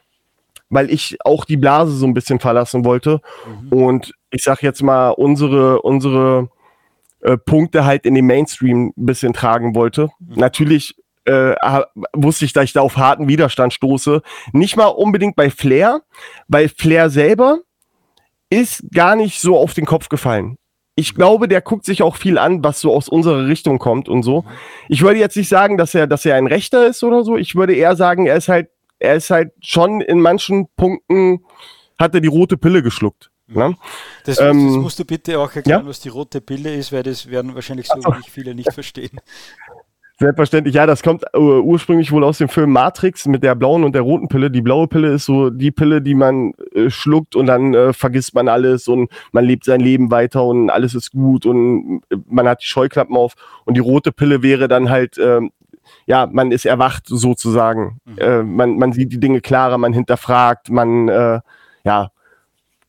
weil 0.68 0.90
ich 0.90 1.18
auch 1.24 1.44
die 1.44 1.56
Blase 1.56 1.92
so 1.92 2.06
ein 2.06 2.14
bisschen 2.14 2.40
verlassen 2.40 2.84
wollte. 2.84 3.20
Mhm. 3.46 3.68
Und 3.72 4.12
ich 4.30 4.42
sag 4.42 4.62
jetzt 4.62 4.82
mal, 4.82 5.10
unsere, 5.10 5.82
unsere 5.82 6.48
äh, 7.20 7.36
Punkte 7.36 7.84
halt 7.84 8.06
in 8.06 8.14
den 8.14 8.26
Mainstream 8.26 8.92
ein 8.96 9.06
bisschen 9.06 9.32
tragen 9.32 9.74
wollte. 9.74 10.08
Mhm. 10.18 10.34
Natürlich 10.36 10.96
äh, 11.24 11.54
wusste 12.12 12.44
ich, 12.44 12.52
dass 12.52 12.64
ich 12.64 12.72
da 12.72 12.80
auf 12.80 12.96
harten 12.96 13.28
Widerstand 13.28 13.72
stoße. 13.72 14.22
Nicht 14.52 14.76
mal 14.76 14.86
unbedingt 14.86 15.36
bei 15.36 15.50
Flair, 15.50 16.02
weil 16.48 16.68
Flair 16.68 17.10
selber 17.10 17.60
ist 18.50 18.84
gar 18.92 19.16
nicht 19.16 19.40
so 19.40 19.58
auf 19.58 19.74
den 19.74 19.86
Kopf 19.86 20.08
gefallen. 20.08 20.58
Ich 20.94 21.14
glaube, 21.14 21.48
der 21.48 21.62
guckt 21.62 21.86
sich 21.86 22.02
auch 22.02 22.16
viel 22.16 22.36
an, 22.36 22.62
was 22.62 22.80
so 22.80 22.94
aus 22.94 23.08
unserer 23.08 23.46
Richtung 23.46 23.78
kommt 23.78 24.08
und 24.08 24.22
so. 24.22 24.44
Ich 24.88 25.00
würde 25.00 25.20
jetzt 25.20 25.36
nicht 25.36 25.48
sagen, 25.48 25.78
dass 25.78 25.94
er, 25.94 26.06
dass 26.06 26.26
er 26.26 26.36
ein 26.36 26.46
Rechter 26.46 26.86
ist 26.86 27.02
oder 27.02 27.24
so. 27.24 27.38
Ich 27.38 27.54
würde 27.54 27.74
eher 27.74 27.96
sagen, 27.96 28.26
er 28.26 28.36
ist 28.36 28.48
halt, 28.48 28.68
er 28.98 29.14
ist 29.14 29.30
halt 29.30 29.52
schon 29.60 30.02
in 30.02 30.20
manchen 30.20 30.68
Punkten 30.76 31.44
hat 31.98 32.14
er 32.14 32.20
die 32.20 32.28
rote 32.28 32.58
Pille 32.58 32.82
geschluckt. 32.82 33.30
Ne? 33.46 33.76
Das, 34.24 34.38
ähm, 34.38 34.66
das, 34.66 34.76
musst 34.76 34.98
du 34.98 35.04
bitte 35.04 35.38
auch 35.38 35.54
erklären, 35.54 35.82
ja? 35.82 35.86
was 35.86 36.00
die 36.00 36.08
rote 36.08 36.40
Pille 36.40 36.74
ist, 36.74 36.92
weil 36.92 37.02
das 37.02 37.28
werden 37.28 37.54
wahrscheinlich 37.54 37.86
so 37.88 37.96
wie 37.96 38.30
viele 38.30 38.54
nicht 38.54 38.72
verstehen. 38.72 39.20
Selbstverständlich, 40.22 40.76
ja, 40.76 40.86
das 40.86 41.02
kommt 41.02 41.24
uh, 41.36 41.58
ursprünglich 41.62 42.12
wohl 42.12 42.22
aus 42.22 42.38
dem 42.38 42.48
Film 42.48 42.70
Matrix 42.70 43.26
mit 43.26 43.42
der 43.42 43.56
blauen 43.56 43.82
und 43.82 43.92
der 43.92 44.02
roten 44.02 44.28
Pille. 44.28 44.52
Die 44.52 44.62
blaue 44.62 44.86
Pille 44.86 45.08
ist 45.08 45.24
so 45.24 45.50
die 45.50 45.72
Pille, 45.72 46.00
die 46.00 46.14
man 46.14 46.52
äh, 46.76 46.90
schluckt 46.90 47.34
und 47.34 47.46
dann 47.46 47.74
äh, 47.74 47.92
vergisst 47.92 48.32
man 48.32 48.46
alles 48.46 48.86
und 48.86 49.10
man 49.32 49.44
lebt 49.44 49.64
sein 49.64 49.80
Leben 49.80 50.12
weiter 50.12 50.44
und 50.44 50.70
alles 50.70 50.94
ist 50.94 51.10
gut 51.10 51.44
und 51.44 52.02
äh, 52.08 52.18
man 52.28 52.46
hat 52.46 52.62
die 52.62 52.66
Scheuklappen 52.66 53.16
auf. 53.16 53.34
Und 53.64 53.74
die 53.74 53.80
rote 53.80 54.12
Pille 54.12 54.44
wäre 54.44 54.68
dann 54.68 54.90
halt, 54.90 55.18
ähm, 55.18 55.50
ja, 56.06 56.28
man 56.30 56.52
ist 56.52 56.66
erwacht 56.66 57.08
sozusagen. 57.08 57.98
Mhm. 58.04 58.18
Äh, 58.18 58.42
man, 58.44 58.78
man 58.78 58.92
sieht 58.92 59.10
die 59.10 59.18
Dinge 59.18 59.40
klarer, 59.40 59.76
man 59.76 59.92
hinterfragt, 59.92 60.70
man, 60.70 61.08
äh, 61.08 61.40
ja, 61.84 62.11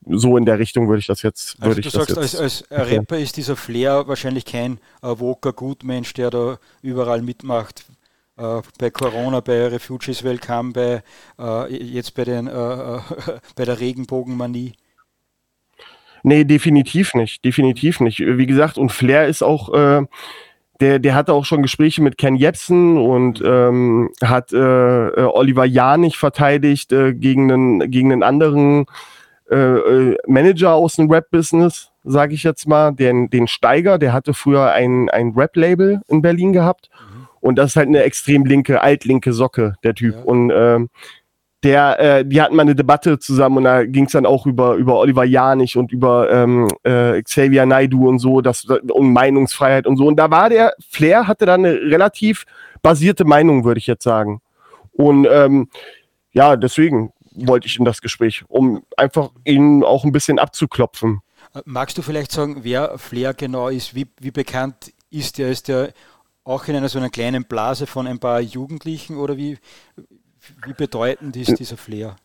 so 0.08 0.38
in 0.38 0.46
der 0.46 0.60
Richtung 0.60 0.88
würde 0.88 1.00
ich 1.00 1.08
das 1.08 1.22
jetzt. 1.22 1.58
Also 1.60 1.82
du 1.82 1.90
sagst, 1.90 2.18
als, 2.18 2.36
als 2.36 2.66
Rapper 2.70 3.18
ist 3.18 3.38
dieser 3.38 3.56
Flair 3.56 4.08
wahrscheinlich 4.08 4.46
kein 4.46 4.80
äh, 5.02 5.08
Woker 5.08 5.54
Gutmensch, 5.54 6.14
der 6.14 6.30
da 6.30 6.58
überall 6.82 7.22
mitmacht. 7.22 7.86
Äh, 8.38 8.62
bei 8.80 8.90
Corona, 8.90 9.42
bei 9.42 9.68
Refugees 9.68 10.24
Welcome, 10.24 10.74
bei, 10.74 11.04
äh, 11.40 11.76
jetzt 11.76 12.16
bei, 12.16 12.24
den, 12.24 12.48
äh, 12.48 12.52
äh 12.52 13.00
bei 13.56 13.66
der 13.66 13.80
Regenbogenmanie. 13.80 14.74
Nee, 16.24 16.46
definitiv 16.46 17.14
nicht. 17.14 17.44
Definitiv 17.44 18.00
nicht. 18.00 18.20
Wie 18.20 18.46
gesagt, 18.46 18.78
und 18.78 18.92
Flair 18.92 19.28
ist 19.28 19.44
auch, 19.44 19.74
äh, 19.74 20.06
der, 20.80 21.00
der 21.00 21.16
hatte 21.16 21.34
auch 21.34 21.46
schon 21.46 21.62
Gespräche 21.62 22.02
mit 22.02 22.18
Ken 22.18 22.36
Jebsen 22.36 22.98
und 22.98 23.42
ähm, 23.46 24.10
hat 24.24 24.52
äh, 24.54 25.08
äh 25.08 25.24
Oliver 25.26 25.66
Janich 25.66 26.18
verteidigt 26.18 26.92
äh, 26.92 27.14
gegen, 27.14 27.52
einen, 27.52 27.92
gegen 27.92 28.12
einen 28.12 28.24
anderen 28.24 28.86
äh, 29.54 29.56
äh, 29.56 30.18
Manager 30.28 30.74
aus 30.74 30.96
dem 30.96 31.12
Rap-Business, 31.12 31.92
sage 32.04 32.34
ich 32.34 32.44
jetzt 32.44 32.68
mal, 32.68 32.92
den, 32.92 33.30
den 33.30 33.48
Steiger, 33.48 33.98
der 33.98 34.14
hatte 34.14 34.34
früher 34.34 34.72
ein, 34.72 35.10
ein 35.10 35.34
Rap-Label 35.36 36.02
in 36.08 36.22
Berlin 36.22 36.54
gehabt. 36.54 36.90
Mhm. 36.92 37.28
Und 37.40 37.58
das 37.58 37.72
ist 37.72 37.76
halt 37.76 37.88
eine 37.88 38.04
extrem 38.04 38.46
linke, 38.46 38.82
altlinke 38.82 39.34
Socke, 39.34 39.76
der 39.84 39.94
Typ. 39.94 40.16
Ja. 40.16 40.24
Und 40.24 40.52
ähm, 40.56 40.90
der, 41.64 42.00
äh, 42.00 42.26
die 42.26 42.42
hatten 42.42 42.56
mal 42.56 42.64
eine 42.64 42.76
Debatte 42.76 43.20
zusammen 43.20 43.58
und 43.58 43.64
da 43.64 43.86
ging 43.86 44.06
es 44.06 44.12
dann 44.12 44.26
auch 44.26 44.46
über, 44.46 44.76
über 44.76 44.98
Oliver 45.00 45.24
Janich 45.24 45.78
und 45.78 45.92
über 45.92 46.30
ähm, 46.32 46.68
äh, 46.84 47.22
Xavier 47.22 47.66
Naidu 47.66 48.08
und 48.08 48.20
so, 48.20 48.42
das, 48.42 48.66
und 48.66 49.14
Meinungsfreiheit 49.14 49.88
und 49.88 49.98
so. 49.98 50.08
Und 50.08 50.18
da 50.18 50.30
war 50.30 50.50
der, 50.50 50.74
Flair 50.90 51.28
hatte 51.28 51.46
da 51.46 51.54
eine 51.54 51.74
relativ 51.74 52.46
basierte 52.82 53.24
Meinung, 53.24 53.64
würde 53.64 53.78
ich 53.78 53.88
jetzt 53.88 54.04
sagen. 54.04 54.42
Und 54.92 55.28
ähm, 55.30 55.70
ja, 56.34 56.58
deswegen, 56.58 57.14
wollte 57.36 57.68
ich 57.68 57.78
in 57.78 57.86
das 57.86 58.02
Gespräch, 58.02 58.44
um 58.48 58.84
einfach 58.98 59.32
ihn 59.46 59.84
auch 59.84 60.04
ein 60.04 60.12
bisschen 60.12 60.40
abzuklopfen. 60.40 61.22
Magst 61.66 61.98
du 61.98 62.02
vielleicht 62.02 62.32
sagen, 62.32 62.64
wer 62.64 62.98
Flair 62.98 63.34
genau 63.34 63.70
ist? 63.70 63.96
Wie, 63.96 64.08
wie 64.20 64.32
bekannt 64.32 64.94
ist 65.10 65.40
er? 65.40 65.50
Ist 65.50 65.70
er 65.70 65.94
auch 66.44 66.68
in 66.68 66.76
einer 66.76 66.90
so 66.90 67.00
einer 67.00 67.10
kleinen 67.10 67.46
Blase 67.46 67.88
von 67.88 68.08
ein 68.08 68.20
paar 68.20 68.40
Jugendlichen 68.42 69.18
oder 69.18 69.38
wie, 69.38 69.58
wie 70.66 70.74
bedeutend 70.74 71.36
ist 71.36 71.60
dieser 71.60 71.78
Flair? 71.78 72.16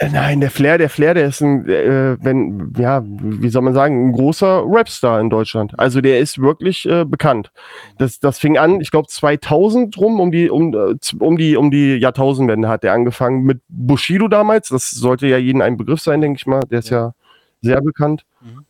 Äh, 0.00 0.08
nein, 0.08 0.40
der 0.40 0.50
Flair, 0.50 0.78
der 0.78 0.88
Flair, 0.88 1.12
der 1.12 1.26
ist 1.26 1.42
ein, 1.42 1.68
äh, 1.68 2.16
wenn, 2.22 2.72
ja, 2.78 3.02
wie 3.04 3.50
soll 3.50 3.60
man 3.60 3.74
sagen, 3.74 4.08
ein 4.08 4.12
großer 4.12 4.62
Rapstar 4.66 5.20
in 5.20 5.28
Deutschland. 5.28 5.78
Also 5.78 6.00
der 6.00 6.20
ist 6.20 6.40
wirklich 6.40 6.88
äh, 6.88 7.04
bekannt. 7.04 7.52
Das, 7.98 8.18
das 8.18 8.38
fing 8.38 8.56
an, 8.56 8.80
ich 8.80 8.90
glaube 8.90 9.08
2000 9.08 9.98
rum, 9.98 10.18
um 10.18 10.30
die, 10.32 10.48
um, 10.48 10.72
äh, 10.72 10.94
um 11.18 11.36
die, 11.36 11.54
um 11.54 11.70
die 11.70 11.96
Jahrtausendwende 11.96 12.66
hat 12.66 12.82
er 12.82 12.94
angefangen 12.94 13.44
mit 13.44 13.60
Bushido 13.68 14.28
damals. 14.28 14.70
Das 14.70 14.90
sollte 14.90 15.26
ja 15.26 15.36
jeden 15.36 15.60
ein 15.60 15.76
Begriff 15.76 16.00
sein, 16.00 16.22
denke 16.22 16.38
ich 16.38 16.46
mal. 16.46 16.62
Der 16.70 16.78
ist 16.78 16.88
ja, 16.88 16.98
ja 16.98 17.14
sehr 17.60 17.82
bekannt. 17.82 18.24
Mhm. 18.40 18.64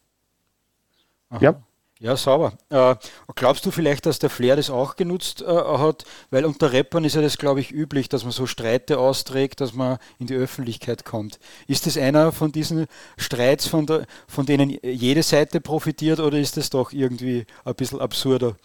Ja. 1.39 1.63
Ja, 2.03 2.17
sauber. 2.17 2.55
Äh, 2.71 2.95
glaubst 3.35 3.67
du 3.67 3.71
vielleicht, 3.71 4.07
dass 4.07 4.19
der 4.19 4.31
Flair 4.31 4.57
das 4.57 4.71
auch 4.71 4.97
genutzt 4.97 5.43
äh, 5.43 5.47
hat? 5.47 6.05
Weil 6.31 6.47
unter 6.47 6.73
Rappern 6.73 7.05
ist 7.05 7.15
ja 7.15 7.21
das, 7.21 7.37
glaube 7.37 7.61
ich, 7.61 7.73
üblich, 7.73 8.09
dass 8.09 8.25
man 8.25 8.33
so 8.33 8.47
Streite 8.47 8.99
austrägt, 8.99 9.61
dass 9.61 9.75
man 9.75 9.99
in 10.19 10.27
die 10.27 10.35
Öffentlichkeit 10.35 11.05
kommt. 11.05 11.39
Ist 11.67 11.85
das 11.85 11.99
einer 11.99 12.33
von 12.33 12.53
diesen 12.53 12.87
Streits, 13.19 13.67
von, 13.67 13.85
der, 13.85 14.07
von 14.27 14.47
denen 14.47 14.79
jede 14.83 15.23
Seite 15.23 15.61
profitiert, 15.61 16.21
oder 16.21 16.39
ist 16.39 16.57
das 16.57 16.71
doch 16.71 16.93
irgendwie 16.93 17.45
ein 17.67 17.75
bisschen 17.75 18.01
absurder 18.01 18.57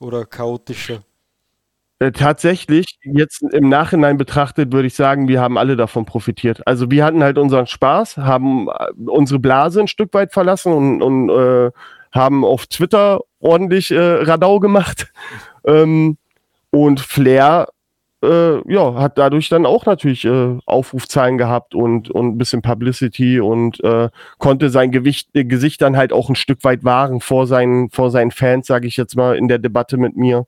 oder 0.00 0.24
chaotischer? 0.24 1.02
Äh, 1.98 2.12
tatsächlich, 2.12 2.98
jetzt 3.02 3.42
im 3.42 3.68
Nachhinein 3.68 4.16
betrachtet, 4.16 4.72
würde 4.72 4.86
ich 4.86 4.94
sagen, 4.94 5.28
wir 5.28 5.42
haben 5.42 5.58
alle 5.58 5.76
davon 5.76 6.06
profitiert. 6.06 6.66
Also 6.66 6.90
wir 6.90 7.04
hatten 7.04 7.22
halt 7.22 7.36
unseren 7.36 7.66
Spaß, 7.66 8.16
haben 8.16 8.68
äh, 8.68 8.92
unsere 9.10 9.40
Blase 9.40 9.80
ein 9.80 9.88
Stück 9.88 10.14
weit 10.14 10.32
verlassen 10.32 10.72
und, 10.72 11.02
und 11.02 11.28
äh, 11.28 11.70
haben 12.12 12.44
auf 12.44 12.66
Twitter 12.66 13.20
ordentlich 13.40 13.90
äh, 13.90 13.98
Radau 13.98 14.60
gemacht. 14.60 15.12
Ähm, 15.66 16.16
und 16.70 17.00
Flair 17.00 17.66
äh, 18.22 18.72
ja, 18.72 18.94
hat 18.94 19.18
dadurch 19.18 19.48
dann 19.48 19.66
auch 19.66 19.86
natürlich 19.86 20.24
äh, 20.24 20.58
Aufrufzahlen 20.66 21.38
gehabt 21.38 21.74
und, 21.74 22.10
und 22.10 22.28
ein 22.28 22.38
bisschen 22.38 22.62
Publicity 22.62 23.40
und 23.40 23.82
äh, 23.84 24.08
konnte 24.38 24.70
sein 24.70 24.90
Gewicht, 24.90 25.30
äh, 25.34 25.44
Gesicht 25.44 25.82
dann 25.82 25.96
halt 25.96 26.12
auch 26.12 26.28
ein 26.28 26.34
Stück 26.34 26.64
weit 26.64 26.84
wahren 26.84 27.20
vor 27.20 27.46
seinen, 27.46 27.90
vor 27.90 28.10
seinen 28.10 28.30
Fans, 28.30 28.66
sage 28.66 28.88
ich 28.88 28.96
jetzt 28.96 29.16
mal, 29.16 29.36
in 29.36 29.48
der 29.48 29.58
Debatte 29.58 29.96
mit 29.96 30.16
mir. 30.16 30.40
Mhm. 30.40 30.44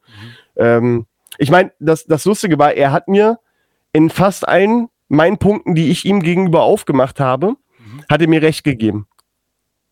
Ähm, 0.56 1.06
ich 1.38 1.50
meine, 1.50 1.72
das, 1.78 2.06
das 2.06 2.24
Lustige 2.24 2.58
war, 2.58 2.72
er 2.72 2.92
hat 2.92 3.08
mir 3.08 3.38
in 3.92 4.10
fast 4.10 4.46
allen 4.48 4.88
meinen 5.08 5.38
Punkten, 5.38 5.74
die 5.74 5.90
ich 5.90 6.04
ihm 6.04 6.20
gegenüber 6.20 6.62
aufgemacht 6.62 7.20
habe, 7.20 7.50
mhm. 7.50 8.04
hat 8.08 8.20
er 8.20 8.28
mir 8.28 8.42
recht 8.42 8.64
gegeben. 8.64 9.06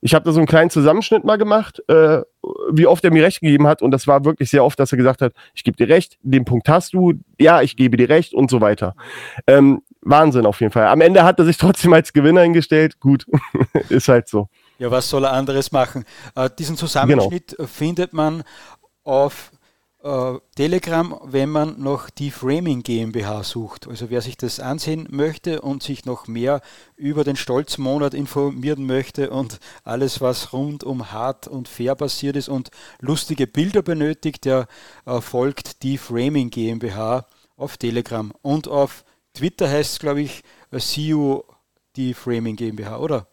Ich 0.00 0.14
habe 0.14 0.24
da 0.24 0.32
so 0.32 0.38
einen 0.38 0.46
kleinen 0.46 0.70
Zusammenschnitt 0.70 1.24
mal 1.24 1.38
gemacht, 1.38 1.82
äh, 1.88 2.22
wie 2.70 2.86
oft 2.86 3.04
er 3.04 3.12
mir 3.12 3.24
recht 3.24 3.40
gegeben 3.40 3.66
hat. 3.66 3.82
Und 3.82 3.90
das 3.90 4.06
war 4.06 4.24
wirklich 4.24 4.50
sehr 4.50 4.64
oft, 4.64 4.78
dass 4.78 4.92
er 4.92 4.98
gesagt 4.98 5.22
hat, 5.22 5.32
ich 5.54 5.64
gebe 5.64 5.76
dir 5.76 5.88
recht, 5.88 6.18
den 6.22 6.44
Punkt 6.44 6.68
hast 6.68 6.94
du, 6.94 7.14
ja, 7.38 7.62
ich 7.62 7.76
gebe 7.76 7.96
dir 7.96 8.08
recht 8.08 8.34
und 8.34 8.50
so 8.50 8.60
weiter. 8.60 8.94
Ähm, 9.46 9.82
Wahnsinn 10.02 10.46
auf 10.46 10.60
jeden 10.60 10.72
Fall. 10.72 10.86
Am 10.86 11.00
Ende 11.00 11.24
hat 11.24 11.38
er 11.38 11.44
sich 11.44 11.56
trotzdem 11.58 11.92
als 11.92 12.12
Gewinner 12.12 12.42
hingestellt. 12.42 13.00
Gut, 13.00 13.26
ist 13.88 14.08
halt 14.08 14.28
so. 14.28 14.48
Ja, 14.78 14.90
was 14.90 15.08
soll 15.10 15.24
er 15.24 15.32
anderes 15.32 15.72
machen? 15.72 16.04
Äh, 16.36 16.48
diesen 16.56 16.76
Zusammenschnitt 16.76 17.56
genau. 17.56 17.68
findet 17.68 18.12
man 18.12 18.44
auf 19.02 19.50
Telegram, 20.54 21.18
wenn 21.24 21.48
man 21.48 21.80
noch 21.80 22.08
die 22.08 22.30
Framing 22.30 22.84
GmbH 22.84 23.42
sucht. 23.42 23.88
Also 23.88 24.10
wer 24.10 24.20
sich 24.20 24.36
das 24.36 24.60
ansehen 24.60 25.08
möchte 25.10 25.60
und 25.60 25.82
sich 25.82 26.04
noch 26.04 26.28
mehr 26.28 26.60
über 26.96 27.24
den 27.24 27.34
Stolzmonat 27.34 28.14
informieren 28.14 28.86
möchte 28.86 29.30
und 29.30 29.58
alles, 29.82 30.20
was 30.20 30.52
rund 30.52 30.84
um 30.84 31.10
hart 31.10 31.48
und 31.48 31.66
fair 31.66 31.96
passiert 31.96 32.36
ist 32.36 32.48
und 32.48 32.70
lustige 33.00 33.48
Bilder 33.48 33.82
benötigt, 33.82 34.44
der 34.44 34.68
äh, 35.04 35.20
folgt 35.20 35.82
die 35.82 35.98
Framing 35.98 36.50
GmbH 36.50 37.26
auf 37.56 37.76
Telegram. 37.76 38.32
Und 38.40 38.68
auf 38.68 39.04
Twitter 39.34 39.68
heißt 39.68 39.92
es, 39.92 39.98
glaube 39.98 40.22
ich, 40.22 40.44
CU 40.70 41.42
die 41.96 42.14
Framing 42.14 42.54
GmbH, 42.54 42.98
oder? 42.98 43.26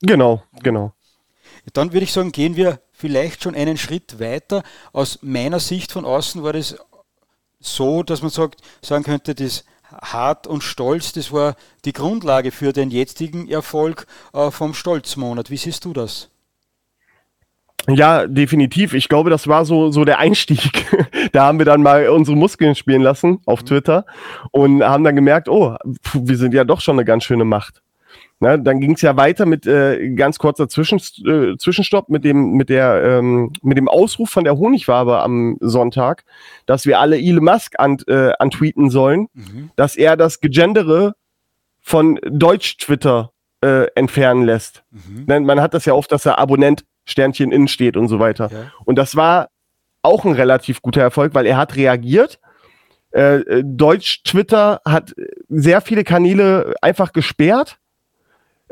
Genau, 0.00 0.42
genau. 0.62 0.94
Dann 1.72 1.92
würde 1.92 2.04
ich 2.04 2.12
sagen, 2.12 2.32
gehen 2.32 2.56
wir 2.56 2.80
vielleicht 3.02 3.42
schon 3.42 3.56
einen 3.56 3.76
Schritt 3.76 4.20
weiter. 4.20 4.62
Aus 4.92 5.18
meiner 5.22 5.58
Sicht 5.58 5.90
von 5.90 6.04
außen 6.04 6.44
war 6.44 6.52
das 6.52 6.76
so, 7.58 8.04
dass 8.04 8.22
man 8.22 8.30
sagt, 8.30 8.60
sagen 8.80 9.02
könnte, 9.02 9.34
das 9.34 9.64
Hart 9.90 10.46
und 10.46 10.62
Stolz, 10.62 11.12
das 11.12 11.32
war 11.32 11.56
die 11.84 11.92
Grundlage 11.92 12.52
für 12.52 12.72
den 12.72 12.92
jetzigen 12.92 13.48
Erfolg 13.48 14.06
äh, 14.32 14.52
vom 14.52 14.72
Stolzmonat. 14.72 15.50
Wie 15.50 15.56
siehst 15.56 15.84
du 15.84 15.92
das? 15.92 16.30
Ja, 17.88 18.28
definitiv. 18.28 18.94
Ich 18.94 19.08
glaube, 19.08 19.30
das 19.30 19.48
war 19.48 19.64
so, 19.64 19.90
so 19.90 20.04
der 20.04 20.20
Einstieg. 20.20 20.86
da 21.32 21.46
haben 21.46 21.58
wir 21.58 21.66
dann 21.66 21.82
mal 21.82 22.08
unsere 22.08 22.36
Muskeln 22.36 22.76
spielen 22.76 23.02
lassen 23.02 23.40
auf 23.46 23.62
mhm. 23.62 23.66
Twitter 23.66 24.06
und 24.52 24.84
haben 24.84 25.02
dann 25.02 25.16
gemerkt, 25.16 25.48
oh, 25.48 25.74
wir 26.14 26.36
sind 26.36 26.54
ja 26.54 26.62
doch 26.62 26.80
schon 26.80 26.96
eine 26.96 27.04
ganz 27.04 27.24
schöne 27.24 27.44
Macht. 27.44 27.81
Na, 28.42 28.56
dann 28.56 28.80
ging 28.80 28.94
es 28.94 29.02
ja 29.02 29.16
weiter 29.16 29.46
mit 29.46 29.68
äh, 29.68 30.10
ganz 30.16 30.40
kurzer 30.40 30.68
Zwischen, 30.68 30.98
äh, 30.98 31.56
Zwischenstopp 31.56 32.08
mit 32.08 32.24
dem, 32.24 32.54
mit, 32.54 32.70
der, 32.70 33.00
ähm, 33.04 33.52
mit 33.62 33.78
dem 33.78 33.86
Ausruf 33.86 34.30
von 34.30 34.42
der 34.42 34.58
Honigwabe 34.58 35.20
am 35.20 35.58
Sonntag, 35.60 36.24
dass 36.66 36.84
wir 36.84 36.98
alle 36.98 37.20
Elon 37.20 37.44
Musk 37.44 37.78
an, 37.78 37.98
äh, 38.08 38.32
antweeten 38.40 38.90
sollen, 38.90 39.28
mhm. 39.32 39.70
dass 39.76 39.94
er 39.94 40.16
das 40.16 40.40
Gegendere 40.40 41.14
von 41.82 42.18
Deutsch-Twitter 42.28 43.30
äh, 43.60 43.86
entfernen 43.94 44.42
lässt. 44.42 44.82
Mhm. 44.90 45.44
Man 45.46 45.60
hat 45.60 45.72
das 45.72 45.84
ja 45.84 45.92
oft, 45.92 46.10
dass 46.10 46.26
er 46.26 46.40
Abonnent 46.40 46.84
Sternchen 47.04 47.52
innen 47.52 47.68
steht 47.68 47.96
und 47.96 48.08
so 48.08 48.18
weiter. 48.18 48.50
Ja. 48.52 48.72
Und 48.84 48.96
das 48.96 49.14
war 49.14 49.50
auch 50.02 50.24
ein 50.24 50.32
relativ 50.32 50.82
guter 50.82 51.00
Erfolg, 51.00 51.32
weil 51.36 51.46
er 51.46 51.58
hat 51.58 51.76
reagiert. 51.76 52.40
Äh, 53.12 53.36
äh 53.36 53.62
Deutsch-Twitter 53.64 54.80
hat 54.84 55.14
sehr 55.48 55.80
viele 55.80 56.02
Kanäle 56.02 56.74
einfach 56.82 57.12
gesperrt 57.12 57.78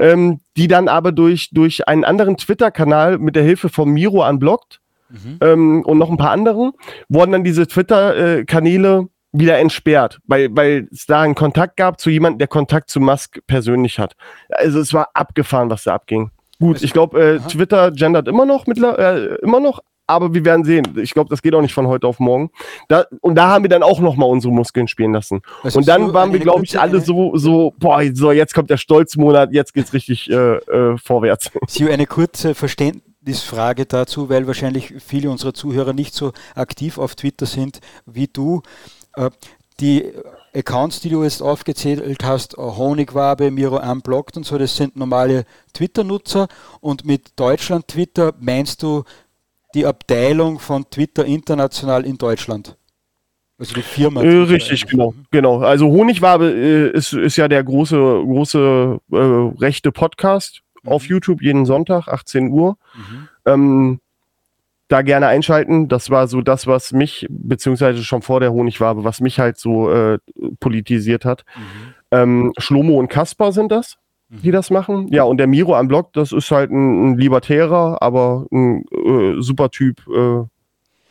ähm, 0.01 0.41
die 0.57 0.67
dann 0.67 0.89
aber 0.89 1.13
durch, 1.13 1.51
durch 1.53 1.87
einen 1.87 2.05
anderen 2.05 2.37
Twitter-Kanal 2.37 3.19
mit 3.19 3.37
der 3.37 3.43
Hilfe 3.43 3.69
von 3.69 3.91
Miro 3.91 4.27
unblockt 4.27 4.81
mhm. 5.11 5.39
ähm, 5.41 5.83
und 5.85 5.99
noch 5.99 6.11
ein 6.11 6.17
paar 6.17 6.31
anderen, 6.31 6.73
wurden 7.09 7.33
dann 7.33 7.45
diese 7.45 7.67
Twitter-Kanäle 7.67 9.09
wieder 9.33 9.59
entsperrt, 9.59 10.19
weil, 10.27 10.49
weil 10.57 10.89
es 10.91 11.07
da 11.07 11.23
einen 11.23 11.37
Kontakt 11.37 11.77
gab 11.77 12.01
zu 12.01 12.11
jemandem, 12.11 12.39
der 12.39 12.49
Kontakt 12.49 12.91
zu 12.91 12.99
Musk 12.99 13.39
persönlich 13.47 13.99
hat. 13.99 14.15
Also 14.49 14.81
es 14.81 14.93
war 14.93 15.11
abgefahren, 15.15 15.71
was 15.71 15.85
da 15.85 15.95
abging. 15.95 16.31
Gut, 16.59 16.83
ich 16.83 16.93
glaube, 16.93 17.21
äh, 17.21 17.39
Twitter 17.39 17.91
gendert 17.91 18.29
immer 18.29 18.45
noch, 18.45 18.67
äh, 18.67 19.35
immer 19.37 19.61
noch, 19.61 19.81
aber 20.11 20.35
wir 20.35 20.45
werden 20.45 20.65
sehen. 20.65 20.99
Ich 21.01 21.13
glaube, 21.13 21.31
das 21.31 21.43
geht 21.43 21.55
auch 21.55 21.61
nicht 21.63 21.75
von 21.75 21.87
heute 21.87 22.07
auf 22.07 22.19
morgen. 22.19 22.51
Da, 22.89 23.05
und 23.21 23.37
da 23.37 23.49
haben 23.49 23.65
wir 23.65 23.69
dann 23.69 23.83
auch 23.83 24.01
nochmal 24.01 24.29
unsere 24.29 24.53
Muskeln 24.53 24.89
spielen 24.89 25.13
lassen. 25.13 25.41
Was 25.63 25.77
und 25.77 25.87
dann 25.89 26.13
waren 26.13 26.33
wir, 26.33 26.41
glaube 26.41 26.65
ich, 26.65 26.79
alle 26.79 27.01
so, 27.01 27.37
so, 27.37 27.73
boah, 27.79 28.03
so, 28.13 28.33
jetzt 28.33 28.55
kommt 28.55 28.71
der 28.71 28.77
Stolzmonat, 28.77 29.53
jetzt 29.53 29.75
geht's 29.75 29.93
richtig 29.93 30.31
äh, 30.31 30.57
äh, 30.57 30.99
vorwärts. 30.99 31.51
Sie 31.69 31.89
eine 31.89 32.07
kurze 32.07 32.55
Verständnisfrage 32.55 33.87
dazu, 33.87 34.29
weil 34.29 34.47
wahrscheinlich 34.47 34.95
viele 34.99 35.31
unserer 35.31 35.55
Zuhörer 35.55 35.93
nicht 35.93 36.15
so 36.15 36.33
aktiv 36.55 36.99
auf 36.99 37.15
Twitter 37.15 37.47
sind 37.47 37.81
wie 38.07 38.27
du. 38.27 38.63
Äh, 39.17 39.31
die 39.81 40.13
Accounts, 40.55 41.01
die 41.01 41.09
du 41.09 41.23
jetzt 41.23 41.43
aufgezählt 41.43 42.23
hast, 42.25 42.57
Honigwabe, 42.57 43.51
Miro 43.51 43.79
Unblocked 43.79 44.37
und 44.37 44.45
so, 44.45 44.59
das 44.59 44.77
sind 44.77 44.97
normale 44.97 45.45
Twitter-Nutzer 45.73 46.49
und 46.81 47.05
mit 47.05 47.33
Deutschland 47.37 47.89
Twitter 47.89 48.35
meinst 48.41 48.83
du 48.83 49.05
die 49.75 49.87
Abteilung 49.87 50.59
von 50.59 50.89
Twitter 50.91 51.25
international 51.25 52.05
in 52.05 52.19
Deutschland. 52.19 52.77
Also 53.59 53.75
die 53.75 53.83
Firma. 53.83 54.23
Äh, 54.23 54.45
richtig, 54.45 54.87
genau, 54.87 55.15
genau. 55.31 55.61
Also 55.61 55.89
Honigwabe 55.89 56.51
äh, 56.51 56.97
ist, 56.97 57.13
ist 57.13 57.37
ja 57.37 57.47
der 57.47 57.63
große, 57.63 57.97
große 57.97 58.99
äh, 59.13 59.17
rechte 59.17 59.93
Podcast 59.93 60.63
mhm. 60.83 60.91
auf 60.91 61.05
YouTube 61.05 61.43
jeden 61.43 61.67
Sonntag, 61.67 62.09
18 62.09 62.51
Uhr. 62.51 62.79
Mhm. 62.95 63.29
Ähm, 63.45 64.01
da 64.89 65.03
gerne 65.03 65.27
einschalten. 65.29 65.89
Das 65.89 66.11
war 66.11 66.27
so 66.27 66.41
das, 66.41 66.67
was 66.67 66.93
mich, 66.93 67.27
beziehungsweise 67.29 68.03
schon 68.03 68.23
vor 68.23 68.41
der 68.41 68.53
Honigwabe, 68.53 69.05
was 69.05 69.21
mich 69.21 69.39
halt 69.39 69.59
so 69.59 69.93
äh, 69.93 70.19
politisiert 70.59 71.25
hat. 71.25 71.45
Mhm. 71.55 71.95
Ähm, 72.13 72.53
Schlomo 72.59 72.99
und 72.99 73.09
Kaspar 73.09 73.53
sind 73.53 73.71
das 73.71 74.00
die 74.31 74.51
das 74.53 74.71
machen. 74.71 75.09
Ja, 75.13 75.25
und 75.25 75.39
der 75.39 75.47
Miro 75.47 75.75
am 75.75 75.89
Blog, 75.89 76.13
das 76.13 76.33
ist 76.33 76.51
halt 76.51 76.71
ein, 76.71 77.13
ein 77.13 77.19
Libertärer, 77.19 78.01
aber 78.01 78.47
ein 78.53 78.85
äh, 78.93 79.41
super 79.43 79.71
Typ. 79.71 80.07
Äh, 80.09 80.45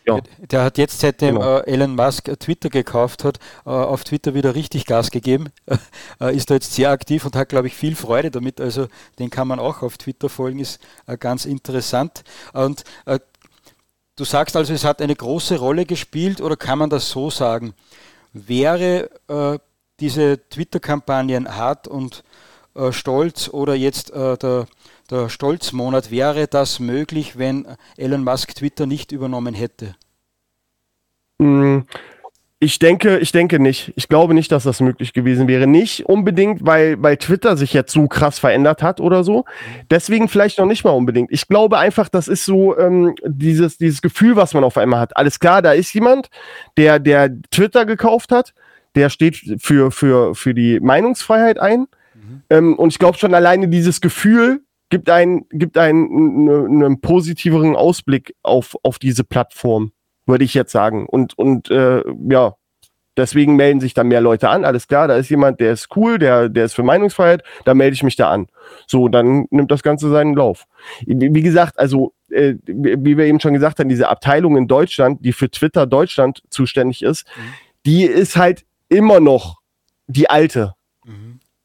ja. 0.06 0.22
Der 0.50 0.64
hat 0.64 0.78
jetzt, 0.78 1.00
seitdem 1.00 1.36
genau. 1.36 1.58
äh, 1.60 1.68
Elon 1.72 1.96
Musk 1.96 2.32
Twitter 2.40 2.70
gekauft 2.70 3.24
hat, 3.24 3.38
äh, 3.66 3.70
auf 3.70 4.06
Twitter 4.06 4.34
wieder 4.34 4.56
richtig 4.56 4.86
Gas 4.86 5.12
gegeben. 5.12 5.50
Äh, 6.22 6.36
ist 6.36 6.50
da 6.50 6.56
jetzt 6.56 6.74
sehr 6.74 6.90
aktiv 6.90 7.24
und 7.24 7.36
hat, 7.36 7.48
glaube 7.48 7.68
ich, 7.68 7.76
viel 7.76 7.96
Freude 7.96 8.30
damit. 8.30 8.60
Also 8.60 8.88
den 9.20 9.30
kann 9.30 9.48
man 9.48 9.58
auch 9.58 9.84
auf 9.84 9.98
Twitter 9.98 10.28
folgen, 10.28 10.60
ist 10.60 10.82
äh, 11.08 11.18
ganz 11.18 11.46
interessant. 11.46 12.24
Und 12.52 12.84
du 14.18 14.26
sagst 14.26 14.58
also, 14.58 14.74
es 14.74 14.84
hat 14.84 15.02
eine 15.02 15.16
große 15.16 15.58
Rolle 15.58 15.86
gespielt 15.86 16.42
oder 16.42 16.58
kann 16.58 16.78
man 16.78 16.90
das 16.90 17.10
so 17.10 17.30
sagen? 17.30 17.74
Wäre 18.34 19.10
diese 20.00 20.40
Twitter-Kampagnen 20.50 21.56
hart 21.56 21.88
und 21.88 22.24
äh, 22.76 22.92
Stolz 22.92 23.50
oder 23.50 23.76
jetzt 23.76 24.12
äh, 24.12 24.38
der, 24.38 24.68
der 25.10 25.30
Stolzmonat, 25.30 26.12
wäre 26.12 26.48
das 26.48 26.80
möglich, 26.80 27.38
wenn 27.38 27.68
Elon 27.98 28.24
Musk 28.24 28.56
Twitter 28.56 28.86
nicht 28.86 29.12
übernommen 29.12 29.54
hätte? 29.54 29.96
Mm, 31.40 31.80
ich 32.62 32.78
denke, 32.78 33.20
ich 33.20 33.32
denke 33.32 33.58
nicht. 33.58 33.94
Ich 33.96 34.10
glaube 34.10 34.34
nicht, 34.34 34.52
dass 34.52 34.64
das 34.64 34.82
möglich 34.82 35.14
gewesen 35.14 35.48
wäre. 35.48 35.66
Nicht 35.66 36.06
unbedingt, 36.08 36.66
weil, 36.66 37.02
weil 37.02 37.16
Twitter 37.16 37.56
sich 37.56 37.72
jetzt 37.72 37.94
so 37.94 38.08
krass 38.10 38.38
verändert 38.38 38.84
hat 38.84 39.00
oder 39.00 39.24
so. 39.24 39.46
Deswegen 39.90 40.28
vielleicht 40.28 40.60
noch 40.60 40.66
nicht 40.66 40.84
mal 40.84 40.92
unbedingt. 40.92 41.32
Ich 41.32 41.48
glaube 41.48 41.78
einfach, 41.78 42.10
das 42.10 42.28
ist 42.28 42.44
so 42.44 42.78
ähm, 42.78 43.16
dieses, 43.26 43.78
dieses 43.78 44.02
Gefühl, 44.02 44.36
was 44.36 44.54
man 44.54 44.66
auf 44.66 44.78
einmal 44.78 45.00
hat. 45.00 45.16
Alles 45.16 45.40
klar, 45.40 45.62
da 45.62 45.72
ist 45.72 45.94
jemand, 45.94 46.30
der, 46.76 47.00
der 47.00 47.32
Twitter 47.50 47.86
gekauft 47.86 48.34
hat, 48.34 48.54
der 48.96 49.10
steht 49.10 49.38
für, 49.60 49.90
für, 49.90 50.36
für 50.36 50.54
die 50.54 50.82
Meinungsfreiheit 50.82 51.60
ein 51.60 51.88
ähm, 52.50 52.76
und 52.76 52.90
ich 52.90 53.00
glaube 53.00 53.18
schon 53.18 53.34
alleine 53.34 53.68
dieses 53.68 54.02
Gefühl 54.02 54.62
gibt 54.90 55.10
einen, 55.10 55.48
gibt 55.50 55.78
einen, 55.78 56.46
ne, 56.46 56.66
einen 56.66 57.02
positiveren 57.02 57.76
Ausblick 57.76 58.36
auf, 58.42 58.76
auf 58.84 59.00
diese 59.00 59.24
Plattform, 59.24 59.92
würde 60.26 60.44
ich 60.44 60.54
jetzt 60.54 60.72
sagen. 60.72 61.06
Und, 61.06 61.38
und 61.38 61.70
äh, 61.70 62.04
ja, 62.30 62.56
deswegen 63.16 63.56
melden 63.56 63.80
sich 63.80 63.94
da 63.94 64.04
mehr 64.04 64.22
Leute 64.22 64.50
an. 64.50 64.66
Alles 64.66 64.88
klar, 64.88 65.08
da 65.08 65.16
ist 65.16 65.30
jemand, 65.30 65.60
der 65.60 65.74
ist 65.74 65.96
cool, 65.96 66.18
der, 66.18 66.50
der 66.50 66.66
ist 66.66 66.74
für 66.74 66.84
Meinungsfreiheit, 66.84 67.44
da 67.66 67.76
melde 67.76 67.94
ich 67.94 68.04
mich 68.04 68.16
da 68.16 68.32
an. 68.32 68.48
So, 68.88 69.08
dann 69.10 69.46
nimmt 69.52 69.70
das 69.70 69.84
Ganze 69.84 70.10
seinen 70.10 70.34
Lauf. 70.34 70.66
Wie 71.06 71.44
gesagt, 71.44 71.78
also, 71.78 72.14
äh, 72.32 72.56
wie 72.66 73.18
wir 73.18 73.26
eben 73.26 73.40
schon 73.40 73.54
gesagt 73.54 73.80
haben, 73.80 73.90
diese 73.90 74.10
Abteilung 74.10 74.58
in 74.58 74.68
Deutschland, 74.68 75.24
die 75.24 75.34
für 75.34 75.52
Twitter 75.52 75.86
Deutschland 75.86 76.42
zuständig 76.50 77.04
ist, 77.04 77.28
mhm. 77.28 77.54
die 77.86 78.04
ist 78.06 78.38
halt 78.38 78.66
immer 78.88 79.20
noch 79.20 79.60
die 80.08 80.30
alte. 80.30 80.74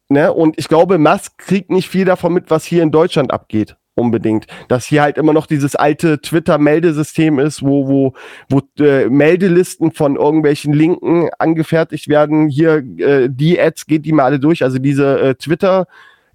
Ne? 0.09 0.33
Und 0.33 0.59
ich 0.59 0.69
glaube, 0.69 0.99
Musk 0.99 1.39
kriegt 1.39 1.71
nicht 1.71 1.89
viel 1.89 2.05
davon 2.05 2.33
mit, 2.33 2.51
was 2.51 2.65
hier 2.65 2.83
in 2.83 2.91
Deutschland 2.91 3.33
abgeht 3.33 3.77
unbedingt. 3.97 4.47
Dass 4.69 4.87
hier 4.87 5.03
halt 5.03 5.19
immer 5.19 5.33
noch 5.33 5.47
dieses 5.47 5.77
alte 5.77 6.21
Twitter-Meldesystem 6.21 7.39
ist, 7.39 7.63
wo, 7.63 7.89
wo, 7.89 8.13
wo 8.49 8.61
äh, 8.83 9.09
Meldelisten 9.09 9.93
von 9.93 10.17
irgendwelchen 10.17 10.73
Linken 10.73 11.29
angefertigt 11.39 12.09
werden. 12.09 12.49
Hier 12.49 12.83
äh, 12.99 13.29
die 13.31 13.61
Ads 13.61 13.87
geht 13.87 14.05
die 14.05 14.13
mal 14.13 14.25
alle 14.25 14.41
durch, 14.41 14.63
also 14.63 14.79
diese 14.79 15.21
äh, 15.21 15.35
Twitter- 15.37 15.87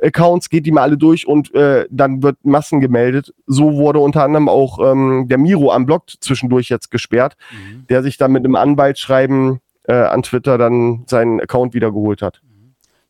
Accounts 0.02 0.50
geht 0.50 0.66
die 0.66 0.72
mal 0.72 0.84
alle 0.84 0.98
durch 0.98 1.28
und 1.28 1.54
äh, 1.54 1.86
dann 1.90 2.24
wird 2.24 2.38
Massen 2.44 2.80
gemeldet. 2.80 3.34
So 3.48 3.74
wurde 3.74 4.00
unter 4.00 4.24
anderem 4.24 4.48
auch 4.48 4.80
ähm, 4.80 5.28
der 5.28 5.38
Miro 5.38 5.74
am 5.74 5.86
Blog 5.86 6.06
zwischendurch 6.22 6.70
jetzt 6.70 6.90
gesperrt, 6.90 7.36
mhm. 7.52 7.86
der 7.90 8.02
sich 8.02 8.18
dann 8.18 8.32
mit 8.32 8.46
einem 8.46 8.56
Anwaltsschreiben 8.56 9.60
äh, 9.84 9.94
an 9.94 10.24
Twitter 10.24 10.58
dann 10.58 11.04
seinen 11.08 11.42
Account 11.42 11.74
wiedergeholt 11.74 12.22
hat. 12.22 12.42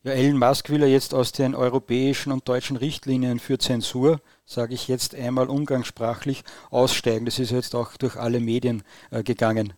Ja, 0.02 0.12
Elon 0.12 0.38
Musk 0.38 0.70
will 0.70 0.80
ja 0.80 0.86
jetzt 0.86 1.12
aus 1.12 1.32
den 1.32 1.54
europäischen 1.54 2.32
und 2.32 2.48
deutschen 2.48 2.78
Richtlinien 2.78 3.38
für 3.38 3.58
Zensur, 3.58 4.20
sage 4.46 4.72
ich 4.72 4.88
jetzt 4.88 5.14
einmal 5.14 5.50
umgangssprachlich, 5.50 6.42
aussteigen. 6.70 7.26
Das 7.26 7.38
ist 7.38 7.50
jetzt 7.50 7.74
auch 7.74 7.98
durch 7.98 8.16
alle 8.16 8.40
Medien 8.40 8.82
äh, 9.10 9.22
gegangen. 9.22 9.74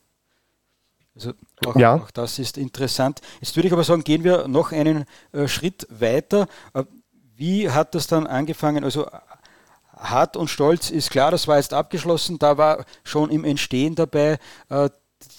Also 1.16 1.32
auch, 1.66 1.74
ja. 1.74 1.96
auch, 1.96 2.12
das 2.12 2.38
ist 2.38 2.56
interessant. 2.56 3.20
Jetzt 3.40 3.56
würde 3.56 3.66
ich 3.66 3.72
aber 3.72 3.82
sagen, 3.82 4.04
gehen 4.04 4.22
wir 4.22 4.46
noch 4.46 4.70
einen 4.70 5.06
äh, 5.32 5.48
Schritt 5.48 5.88
weiter. 5.90 6.46
Äh, 6.72 6.84
wie 7.34 7.68
hat 7.68 7.96
das 7.96 8.06
dann 8.06 8.28
angefangen? 8.28 8.84
Also 8.84 9.08
Hart 9.96 10.36
und 10.36 10.48
Stolz 10.48 10.90
ist 10.90 11.10
klar, 11.10 11.32
das 11.32 11.48
war 11.48 11.56
jetzt 11.56 11.74
abgeschlossen. 11.74 12.38
Da 12.38 12.56
war 12.58 12.84
schon 13.02 13.28
im 13.30 13.42
Entstehen 13.42 13.96
dabei 13.96 14.38
äh, 14.68 14.88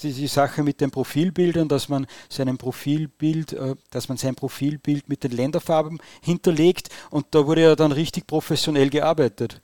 die, 0.01 0.13
die, 0.13 0.27
Sache 0.27 0.63
mit 0.63 0.81
den 0.81 0.91
Profilbildern, 0.91 1.67
dass 1.67 1.89
man 1.89 2.07
seinem 2.29 2.57
Profilbild, 2.57 3.53
äh, 3.53 3.75
dass 3.91 4.09
man 4.09 4.17
sein 4.17 4.35
Profilbild 4.35 5.09
mit 5.09 5.23
den 5.23 5.31
Länderfarben 5.31 5.99
hinterlegt 6.21 6.89
und 7.09 7.27
da 7.31 7.45
wurde 7.45 7.61
ja 7.61 7.75
dann 7.75 7.91
richtig 7.91 8.27
professionell 8.27 8.89
gearbeitet. 8.89 9.61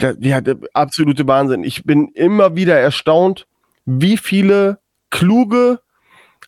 Ja, 0.00 0.14
ja, 0.20 0.40
der 0.40 0.58
absolute 0.74 1.26
Wahnsinn. 1.26 1.64
Ich 1.64 1.84
bin 1.84 2.08
immer 2.14 2.54
wieder 2.54 2.78
erstaunt, 2.78 3.46
wie 3.84 4.16
viele 4.16 4.78
kluge, 5.10 5.80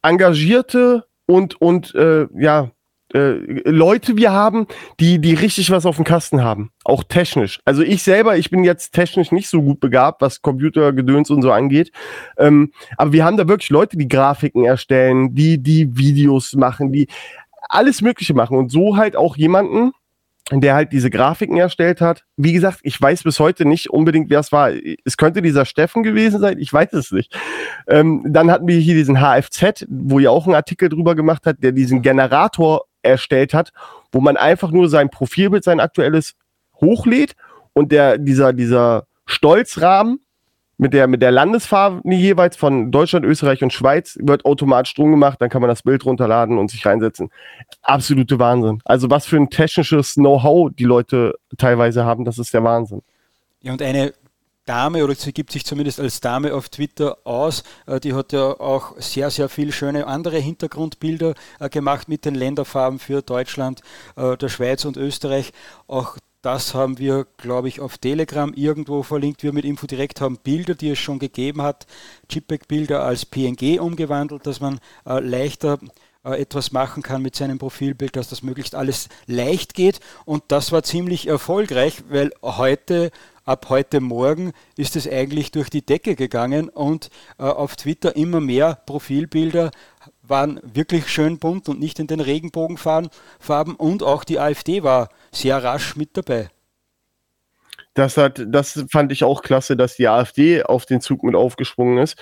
engagierte 0.03 1.07
und, 1.27 1.61
und 1.61 1.95
äh, 1.95 2.27
ja, 2.35 2.71
äh, 3.15 3.69
Leute 3.69 4.17
wir 4.17 4.33
haben, 4.33 4.67
die, 4.99 5.21
die 5.21 5.35
richtig 5.35 5.71
was 5.71 5.87
auf 5.87 5.97
dem 5.97 6.05
Kasten 6.05 6.43
haben. 6.43 6.71
Auch 6.85 7.05
technisch. 7.05 7.61
Also 7.65 7.83
ich 7.83 8.03
selber, 8.03 8.37
ich 8.37 8.51
bin 8.51 8.65
jetzt 8.65 8.93
technisch 8.93 9.33
nicht 9.33 9.49
so 9.49 9.63
gut 9.63 9.81
begabt, 9.81 10.23
was 10.23 10.43
Computergedöns 10.43 11.31
und 11.31 11.43
so 11.43 11.53
angeht. 11.53 11.93
Ähm, 12.39 12.73
aber 12.97 13.13
wir 13.13 13.25
haben 13.25 13.37
da 13.37 13.49
wirklich 13.49 13.71
Leute, 13.71 13.97
die 13.97 14.09
Grafiken 14.09 14.65
erstellen, 14.65 15.35
die, 15.35 15.63
die 15.63 15.97
Videos 15.97 16.55
machen, 16.55 16.93
die 16.93 17.09
alles 17.69 18.03
Mögliche 18.03 18.35
machen. 18.35 18.57
Und 18.57 18.71
so 18.71 18.97
halt 18.97 19.17
auch 19.17 19.37
jemanden, 19.37 19.93
der 20.53 20.75
halt 20.75 20.93
diese 20.93 21.11
Grafiken 21.11 21.57
erstellt 21.57 22.01
hat. 22.01 22.25
Wie 22.37 22.53
gesagt, 22.53 22.81
ich 22.83 23.01
weiß 23.01 23.23
bis 23.23 23.39
heute 23.39 23.65
nicht 23.65 23.91
unbedingt, 23.91 24.31
wer 24.31 24.41
es 24.41 24.51
war. 24.51 24.73
Es 25.05 25.17
könnte 25.17 25.43
dieser 25.43 25.65
Steffen 25.65 26.03
gewesen 26.03 26.41
sein, 26.41 26.59
ich 26.59 26.73
weiß 26.73 26.93
es 26.95 27.13
nicht. 27.13 27.37
Ähm, 27.87 28.25
dann 28.27 28.51
hatten 28.51 28.67
wir 28.67 28.77
hier 28.79 28.95
diesen 28.95 29.19
HFZ, 29.19 29.87
wo 29.89 30.19
ihr 30.19 30.33
auch 30.33 30.47
einen 30.47 30.57
Artikel 30.57 30.89
drüber 30.89 31.15
gemacht 31.15 31.47
hat, 31.47 31.63
der 31.63 31.73
diesen 31.73 32.03
Generator 32.03 32.83
erstellt 33.03 33.55
hat, 33.55 33.73
wo 34.13 34.21
man 34.21 34.37
einfach 34.37 34.71
nur 34.71 34.89
sein 34.89 35.11
Profilbild, 35.11 35.65
sein 35.65 35.81
aktuelles 35.81 36.35
hochlädt 36.81 37.37
und 37.73 37.93
der, 37.93 38.19
dieser, 38.19 38.53
dieser 38.53 39.07
Stolzrahmen 39.27 40.21
mit 40.81 40.95
der, 40.95 41.09
mit 41.09 41.21
der 41.21 41.31
Landesfarbe 41.31 42.01
jeweils 42.11 42.57
von 42.57 42.91
Deutschland, 42.91 43.27
Österreich 43.27 43.63
und 43.63 43.71
Schweiz 43.71 44.17
wird 44.23 44.47
automatisch 44.47 44.95
drum 44.95 45.11
gemacht, 45.11 45.41
dann 45.41 45.51
kann 45.51 45.61
man 45.61 45.69
das 45.69 45.83
Bild 45.83 46.07
runterladen 46.07 46.57
und 46.57 46.71
sich 46.71 46.87
reinsetzen. 46.87 47.31
Absolute 47.83 48.39
Wahnsinn. 48.39 48.81
Also 48.87 49.11
was 49.11 49.27
für 49.27 49.37
ein 49.37 49.51
technisches 49.51 50.15
Know-how 50.15 50.71
die 50.73 50.85
Leute 50.85 51.35
teilweise 51.59 52.07
haben, 52.07 52.25
das 52.25 52.39
ist 52.39 52.55
der 52.55 52.65
Wahnsinn. 52.65 53.03
Ja, 53.61 53.73
und 53.73 53.83
eine 53.83 54.15
Dame, 54.71 55.03
oder 55.03 55.17
sie 55.17 55.33
gibt 55.33 55.51
sich 55.51 55.67
zumindest 55.67 55.99
als 55.99 56.21
Dame 56.21 56.55
auf 56.55 56.69
Twitter 56.69 57.19
aus, 57.25 57.65
äh, 57.87 57.99
die 57.99 58.15
hat 58.15 58.33
ja 58.33 58.61
auch 58.61 58.95
sehr, 59.01 59.29
sehr 59.31 59.49
viele 59.49 59.73
schöne 59.73 60.07
andere 60.07 60.39
Hintergrundbilder 60.39 61.35
äh, 61.59 61.69
gemacht 61.69 62.09
mit 62.09 62.25
den 62.25 62.37
Länderfarben 62.37 63.01
für 63.01 63.21
Deutschland, 63.21 63.81
äh, 64.15 64.37
der 64.37 64.49
Schweiz 64.49 64.85
und 64.85 64.97
Österreich. 64.97 65.53
Auch 65.89 66.19
das 66.43 66.73
haben 66.73 66.99
wir, 66.99 67.27
glaube 67.37 67.67
ich, 67.67 67.81
auf 67.81 67.99
Telegram 67.99 68.55
irgendwo 68.55 69.03
verlinkt. 69.03 69.43
Wir 69.43 69.53
mit 69.53 69.65
Infodirekt 69.65 70.21
haben 70.21 70.39
Bilder, 70.39 70.77
die 70.77 70.91
es 70.91 71.01
schon 71.01 71.19
gegeben 71.19 71.63
hat, 71.63 71.89
JPEG-Bilder 72.31 73.03
als 73.03 73.27
PNG 73.27 73.81
umgewandelt, 73.81 74.47
dass 74.47 74.61
man 74.61 74.79
leichter 75.05 75.81
etwas 76.23 76.71
machen 76.73 77.03
kann 77.03 77.23
mit 77.23 77.35
seinem 77.35 77.59
Profilbild, 77.59 78.15
dass 78.15 78.29
das 78.29 78.43
möglichst 78.43 78.75
alles 78.75 79.09
leicht 79.27 79.75
geht. 79.75 80.01
Und 80.25 80.45
das 80.49 80.71
war 80.73 80.83
ziemlich 80.83 81.27
erfolgreich, 81.27 82.05
weil 82.09 82.31
heute, 82.43 83.11
ab 83.51 83.67
heute 83.69 84.01
Morgen, 84.01 84.53
ist 84.77 84.95
es 84.95 85.11
eigentlich 85.11 85.51
durch 85.51 85.71
die 85.71 85.85
Decke 85.85 86.15
gegangen 86.15 86.69
und 86.69 87.11
äh, 87.39 87.43
auf 87.43 87.75
Twitter 87.75 88.15
immer 88.15 88.41
mehr 88.41 88.79
Profilbilder 88.87 89.73
waren 90.23 90.61
wirklich 90.63 91.09
schön 91.09 91.39
bunt 91.39 91.69
und 91.69 91.81
nicht 91.81 91.99
in 91.99 92.07
den 92.07 92.21
Regenbogenfarben 92.21 93.75
und 93.77 94.05
auch 94.05 94.23
die 94.23 94.39
AfD 94.39 94.85
war 94.85 95.09
sehr 95.33 95.61
rasch 95.63 95.97
mit 95.97 96.17
dabei. 96.17 96.49
Das, 97.95 98.17
hat, 98.17 98.41
das 98.47 98.85
fand 98.91 99.11
ich 99.11 99.25
auch 99.25 99.43
klasse, 99.43 99.77
dass 99.77 99.97
die 99.97 100.07
AfD 100.07 100.63
auf 100.63 100.87
den 100.87 101.01
Zug 101.01 101.25
mit 101.25 101.35
aufgesprungen 101.35 101.99
ist 101.99 102.17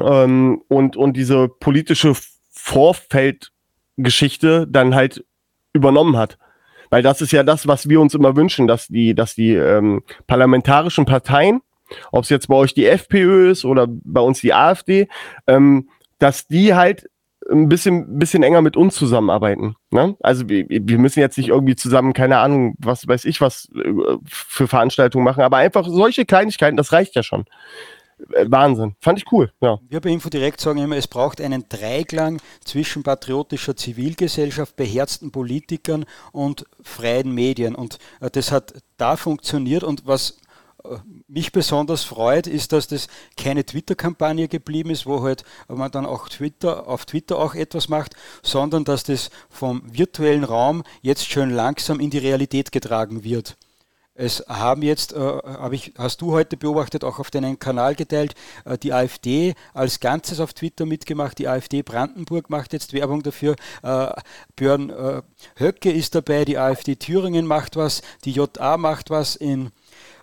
ähm, 0.00 0.64
und, 0.68 0.96
und 0.96 1.16
diese 1.16 1.48
politische 1.48 2.14
Vorfeldgeschichte 2.50 4.66
dann 4.68 4.96
halt 4.96 5.24
übernommen 5.72 6.16
hat. 6.16 6.38
Weil 6.90 7.02
das 7.02 7.20
ist 7.20 7.32
ja 7.32 7.42
das, 7.42 7.66
was 7.66 7.88
wir 7.88 8.00
uns 8.00 8.14
immer 8.14 8.36
wünschen, 8.36 8.66
dass 8.66 8.88
die, 8.88 9.14
dass 9.14 9.34
die 9.34 9.54
ähm, 9.54 10.02
parlamentarischen 10.26 11.04
Parteien, 11.04 11.60
ob 12.12 12.24
es 12.24 12.30
jetzt 12.30 12.48
bei 12.48 12.56
euch 12.56 12.74
die 12.74 12.86
FPÖ 12.86 13.50
ist 13.50 13.64
oder 13.64 13.86
bei 13.88 14.20
uns 14.20 14.40
die 14.40 14.54
AfD, 14.54 15.08
ähm, 15.46 15.88
dass 16.18 16.46
die 16.46 16.74
halt 16.74 17.06
ein 17.50 17.68
bisschen, 17.68 18.18
bisschen 18.18 18.42
enger 18.42 18.62
mit 18.62 18.76
uns 18.76 18.94
zusammenarbeiten. 18.94 19.76
Ne? 19.90 20.16
Also 20.20 20.48
wir, 20.48 20.66
wir 20.68 20.98
müssen 20.98 21.20
jetzt 21.20 21.36
nicht 21.36 21.48
irgendwie 21.48 21.76
zusammen, 21.76 22.12
keine 22.12 22.38
Ahnung, 22.38 22.74
was 22.78 23.06
weiß 23.06 23.24
ich, 23.26 23.40
was 23.40 23.68
äh, 23.74 24.16
für 24.26 24.66
Veranstaltungen 24.66 25.24
machen, 25.24 25.42
aber 25.42 25.58
einfach 25.58 25.86
solche 25.86 26.24
Kleinigkeiten, 26.24 26.76
das 26.76 26.92
reicht 26.92 27.14
ja 27.14 27.22
schon. 27.22 27.44
Äh, 28.32 28.46
Wahnsinn. 28.48 28.94
Fand 29.00 29.18
ich 29.18 29.30
cool. 29.32 29.52
Ja. 29.60 29.78
Wir 29.88 30.00
bei 30.00 30.10
Info 30.10 30.28
direkt 30.28 30.60
sagen 30.60 30.78
immer, 30.78 30.96
es 30.96 31.08
braucht 31.08 31.40
einen 31.40 31.68
Dreiklang 31.68 32.40
zwischen 32.64 33.02
patriotischer 33.02 33.76
Zivilgesellschaft, 33.76 34.76
beherzten 34.76 35.30
Politikern 35.30 36.04
und 36.32 36.66
freien 36.82 37.32
Medien. 37.32 37.74
Und 37.74 37.98
äh, 38.20 38.30
das 38.30 38.52
hat 38.52 38.74
da 38.96 39.16
funktioniert. 39.16 39.82
Und 39.82 40.06
was 40.06 40.38
mich 41.28 41.52
besonders 41.52 42.04
freut, 42.04 42.46
ist, 42.46 42.72
dass 42.72 42.88
das 42.88 43.08
keine 43.36 43.64
Twitter-Kampagne 43.64 44.48
geblieben 44.48 44.90
ist, 44.90 45.06
wo 45.06 45.22
halt 45.22 45.44
man 45.68 45.90
dann 45.90 46.04
auch 46.04 46.28
Twitter, 46.28 46.86
auf 46.86 47.06
Twitter 47.06 47.38
auch 47.38 47.54
etwas 47.54 47.88
macht, 47.88 48.14
sondern 48.42 48.84
dass 48.84 49.04
das 49.04 49.30
vom 49.48 49.82
virtuellen 49.86 50.44
Raum 50.44 50.82
jetzt 51.00 51.26
schön 51.26 51.50
langsam 51.50 52.00
in 52.00 52.10
die 52.10 52.18
Realität 52.18 52.70
getragen 52.70 53.24
wird. 53.24 53.56
Es 54.16 54.44
haben 54.48 54.82
jetzt, 54.82 55.12
äh, 55.12 55.18
hab 55.18 55.72
ich, 55.72 55.92
hast 55.98 56.20
du 56.20 56.30
heute 56.30 56.56
beobachtet, 56.56 57.02
auch 57.02 57.18
auf 57.18 57.32
deinen 57.32 57.58
Kanal 57.58 57.96
geteilt, 57.96 58.34
äh, 58.64 58.78
die 58.78 58.92
AfD 58.92 59.54
als 59.72 59.98
Ganzes 59.98 60.38
auf 60.38 60.52
Twitter 60.52 60.86
mitgemacht. 60.86 61.36
Die 61.40 61.48
AfD 61.48 61.82
Brandenburg 61.82 62.48
macht 62.48 62.72
jetzt 62.72 62.92
Werbung 62.92 63.24
dafür. 63.24 63.56
Äh, 63.82 64.12
Björn 64.54 64.90
äh, 64.90 65.22
Höcke 65.58 65.90
ist 65.90 66.14
dabei, 66.14 66.44
die 66.44 66.58
AfD 66.58 66.94
Thüringen 66.94 67.44
macht 67.44 67.74
was, 67.74 68.02
die 68.24 68.30
JA 68.30 68.76
macht 68.76 69.10
was 69.10 69.34
in 69.34 69.72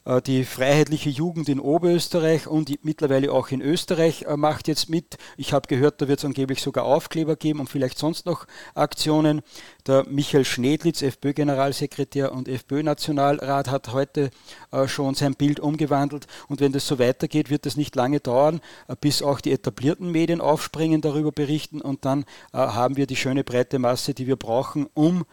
äh, 0.05 0.21
die 0.21 0.45
Freiheitliche 0.45 1.09
Jugend 1.09 1.49
in 1.49 1.59
Oberösterreich 1.59 2.47
und 2.47 2.71
mittlerweile 2.83 3.31
auch 3.31 3.49
in 3.49 3.61
Österreich 3.61 4.23
äh, 4.23 4.37
macht 4.37 4.67
jetzt 4.67 4.89
mit. 4.89 5.17
Ich 5.37 5.53
habe 5.53 5.67
gehört, 5.67 6.01
da 6.01 6.07
wird 6.07 6.19
es 6.19 6.25
angeblich 6.25 6.61
sogar 6.61 6.85
Aufkleber 6.85 7.35
geben 7.35 7.59
und 7.59 7.69
vielleicht 7.69 7.97
sonst 7.97 8.25
noch 8.25 8.45
Aktionen. 8.73 9.41
Der 9.87 10.05
Michael 10.07 10.45
Schnedlitz, 10.45 11.01
FPÖ-Generalsekretär 11.01 12.31
und 12.31 12.47
FPÖ-Nationalrat, 12.47 13.69
hat 13.69 13.93
heute 13.93 14.31
äh, 14.71 14.87
schon 14.87 15.15
sein 15.15 15.35
Bild 15.35 15.59
umgewandelt. 15.59 16.27
Und 16.47 16.59
wenn 16.61 16.71
das 16.71 16.87
so 16.87 16.99
weitergeht, 16.99 17.49
wird 17.49 17.65
es 17.65 17.77
nicht 17.77 17.95
lange 17.95 18.19
dauern, 18.19 18.61
bis 18.99 19.21
auch 19.21 19.41
die 19.41 19.51
etablierten 19.51 20.11
Medien 20.11 20.41
aufspringen, 20.41 21.01
darüber 21.01 21.31
berichten 21.31 21.81
und 21.81 22.05
dann 22.05 22.25
haben 22.53 22.97
wir 22.97 23.07
die 23.07 23.15
schöne 23.15 23.43
breite 23.43 23.79
Masse, 23.79 24.13
die 24.13 24.27
wir 24.27 24.35
brauchen, 24.35 24.87
um 24.93 25.25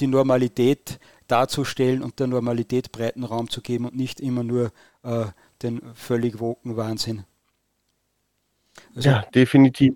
die 0.00 0.06
Normalität 0.06 0.98
darzustellen 1.28 2.02
und 2.02 2.18
der 2.18 2.26
Normalität 2.26 2.90
breiten 2.90 3.22
Raum 3.22 3.48
zu 3.48 3.60
geben 3.60 3.84
und 3.84 3.94
nicht 3.94 4.20
immer 4.20 4.42
nur 4.42 4.72
äh, 5.02 5.26
den 5.62 5.80
völlig 5.94 6.40
woken 6.40 6.76
Wahnsinn. 6.76 7.24
Also, 8.96 9.10
ja, 9.10 9.22
definitiv. 9.34 9.94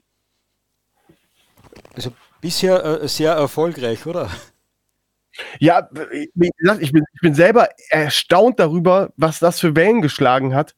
Also 1.95 2.13
bisher 2.43 2.85
äh, 2.85 3.09
sehr 3.09 3.33
erfolgreich, 3.33 4.05
oder? 4.07 4.29
Ja, 5.61 5.89
wie 6.35 6.51
gesagt, 6.59 6.83
ich 6.83 6.93
bin, 6.93 7.05
ich 7.15 7.21
bin 7.23 7.35
selber 7.35 7.69
erstaunt 7.89 8.61
darüber, 8.61 9.15
was 9.17 9.39
das 9.39 9.61
für 9.61 9.75
Wellen 9.75 10.03
geschlagen 10.03 10.55
hat. 10.55 10.75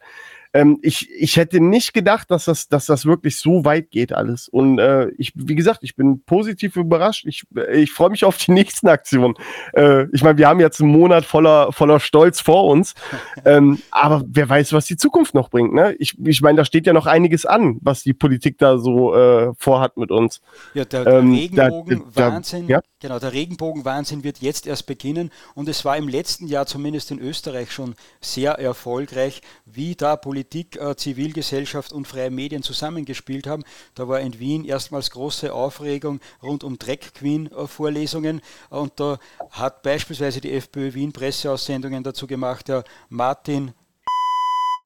Ähm, 0.55 0.79
ich, 0.83 1.11
ich 1.11 1.37
hätte 1.37 1.61
nicht 1.61 1.93
gedacht, 1.93 2.31
dass 2.31 2.45
das, 2.45 2.69
dass 2.69 2.87
das 2.87 3.05
wirklich 3.05 3.39
so 3.41 3.65
weit 3.65 3.91
geht 3.91 4.13
alles. 4.13 4.49
Und 4.49 4.79
äh, 4.79 5.09
ich, 5.19 5.33
wie 5.35 5.57
gesagt, 5.57 5.81
ich 5.83 5.97
bin 5.97 6.23
positiv 6.25 6.77
überrascht. 6.77 7.27
Ich, 7.27 7.43
ich 7.73 7.91
freue 7.91 8.11
mich 8.11 8.25
auf 8.25 8.39
die 8.39 8.51
nächsten 8.53 8.87
Aktionen. 8.87 9.35
Äh, 9.73 10.05
ich 10.13 10.23
meine, 10.23 10.39
wir 10.39 10.49
haben 10.49 10.61
jetzt 10.61 10.81
einen 10.81 10.93
Monat 10.93 11.25
voller, 11.25 11.73
voller 11.73 11.99
Stolz 11.99 12.41
vor 12.41 12.67
uns. 12.67 12.95
ähm, 13.45 13.83
aber 13.91 14.23
wer 14.29 14.49
weiß, 14.49 14.73
was 14.73 14.87
die 14.87 14.97
Zukunft 14.97 15.35
noch 15.35 15.51
bringt. 15.51 15.75
Ne? 15.75 15.97
Ich, 15.99 16.17
ich 16.25 16.41
meine, 16.41 16.59
da 16.59 16.65
steht 16.65 16.87
ja 16.87 16.93
noch 16.93 17.07
einiges 17.07 17.47
an, 17.47 17.79
was 17.81 18.05
die 18.05 18.15
Politik 18.15 18.57
da 18.59 18.79
so 18.79 19.13
äh, 19.15 19.53
vorhat 19.59 19.97
mit 19.97 20.13
uns. 20.13 20.41
Ja, 20.73 20.85
der, 20.85 21.05
der 21.05 21.15
ähm, 21.15 21.33
Regenbogen-Wahnsinn. 21.33 22.69
Ja? 22.69 22.81
Genau, 23.01 23.19
der 23.19 23.33
Regenbogen-Wahnsinn 23.33 24.23
wird 24.23 24.39
jetzt 24.39 24.69
erst 24.69 24.87
beginnen 24.87 25.31
und 25.55 25.69
es 25.69 25.85
war 25.85 25.97
im 25.97 26.09
letzten 26.09 26.47
Jahr 26.47 26.67
zumindest 26.67 27.11
in 27.11 27.19
Österreich 27.19 27.73
schon 27.73 27.97
sehr 28.21 28.53
erfolgreich, 28.53 29.43
wie 29.67 29.97
da 29.97 30.17
Politik, 30.17 30.44
äh, 30.53 30.97
Zivilgesellschaft 30.97 31.93
und 31.93 32.07
freie 32.07 32.31
Medien 32.31 32.63
zusammengespielt 32.63 33.47
haben. 33.47 33.65
Da 33.95 34.09
war 34.09 34.21
in 34.21 34.39
Wien 34.39 34.65
erstmals 34.65 35.11
große 35.11 35.53
Aufregung 35.53 36.21
rund 36.43 36.65
um 36.65 36.79
Drag 36.79 37.13
Queen-Vorlesungen 37.15 38.41
äh, 38.71 38.75
und 38.75 38.93
da 39.01 39.19
hat 39.51 39.83
beispielsweise 39.83 40.41
die 40.41 40.53
FPÖ 40.53 40.95
Wien 40.95 41.13
Presseaussendungen 41.13 42.03
dazu 42.03 42.27
gemacht. 42.27 42.69
Der 42.69 42.85
Martin 43.09 43.73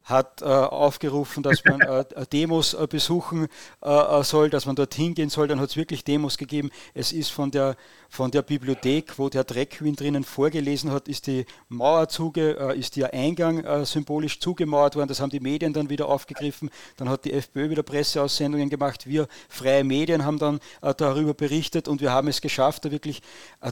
hat 0.09 0.41
äh, 0.41 0.47
aufgerufen, 0.47 1.43
dass 1.43 1.63
man 1.65 1.81
äh, 1.83 2.05
Demos 2.33 2.73
äh, 2.73 2.87
besuchen 2.89 3.47
äh, 3.83 4.23
soll, 4.23 4.49
dass 4.49 4.65
man 4.65 4.75
dorthin 4.75 5.15
gehen 5.15 5.29
soll. 5.29 5.49
Dann 5.49 5.61
hat 5.61 5.69
es 5.69 5.77
wirklich 5.77 6.03
Demos 6.03 6.39
gegeben. 6.39 6.71
Es 6.95 7.13
ist 7.13 7.31
von 7.31 7.51
der, 7.51 7.77
von 8.09 8.31
der 8.31 8.41
Bibliothek, 8.43 9.19
wo 9.19 9.29
der 9.29 9.45
Dreckwin 9.45 9.95
drinnen 9.97 10.25
vorgelesen 10.25 10.91
hat, 10.91 11.09
ist 11.09 11.27
die 11.27 11.45
Mauer 11.69 12.09
zuge, 12.09 12.57
äh, 12.59 12.79
ist 12.79 12.97
der 12.97 13.13
Eingang 13.13 13.63
äh, 13.63 13.85
symbolisch 13.85 14.41
zugemauert 14.41 14.97
worden. 14.97 15.09
Das 15.09 15.21
haben 15.21 15.31
die 15.31 15.41
Medien 15.41 15.75
dann 15.75 15.91
wieder 15.91 16.09
aufgegriffen. 16.09 16.71
Dann 16.97 17.11
hat 17.11 17.27
die 17.27 17.35
FPÖ 17.35 17.69
wieder 17.69 17.83
Presseaussendungen 17.83 18.71
gemacht. 18.71 19.07
Wir 19.07 19.29
freie 19.51 19.85
Medien 19.85 20.25
haben 20.25 20.39
dann 20.39 20.61
darüber 20.81 21.35
berichtet 21.35 21.87
und 21.87 22.01
wir 22.01 22.13
haben 22.13 22.29
es 22.29 22.41
geschafft, 22.41 22.85
da 22.85 22.91
wirklich 22.91 23.21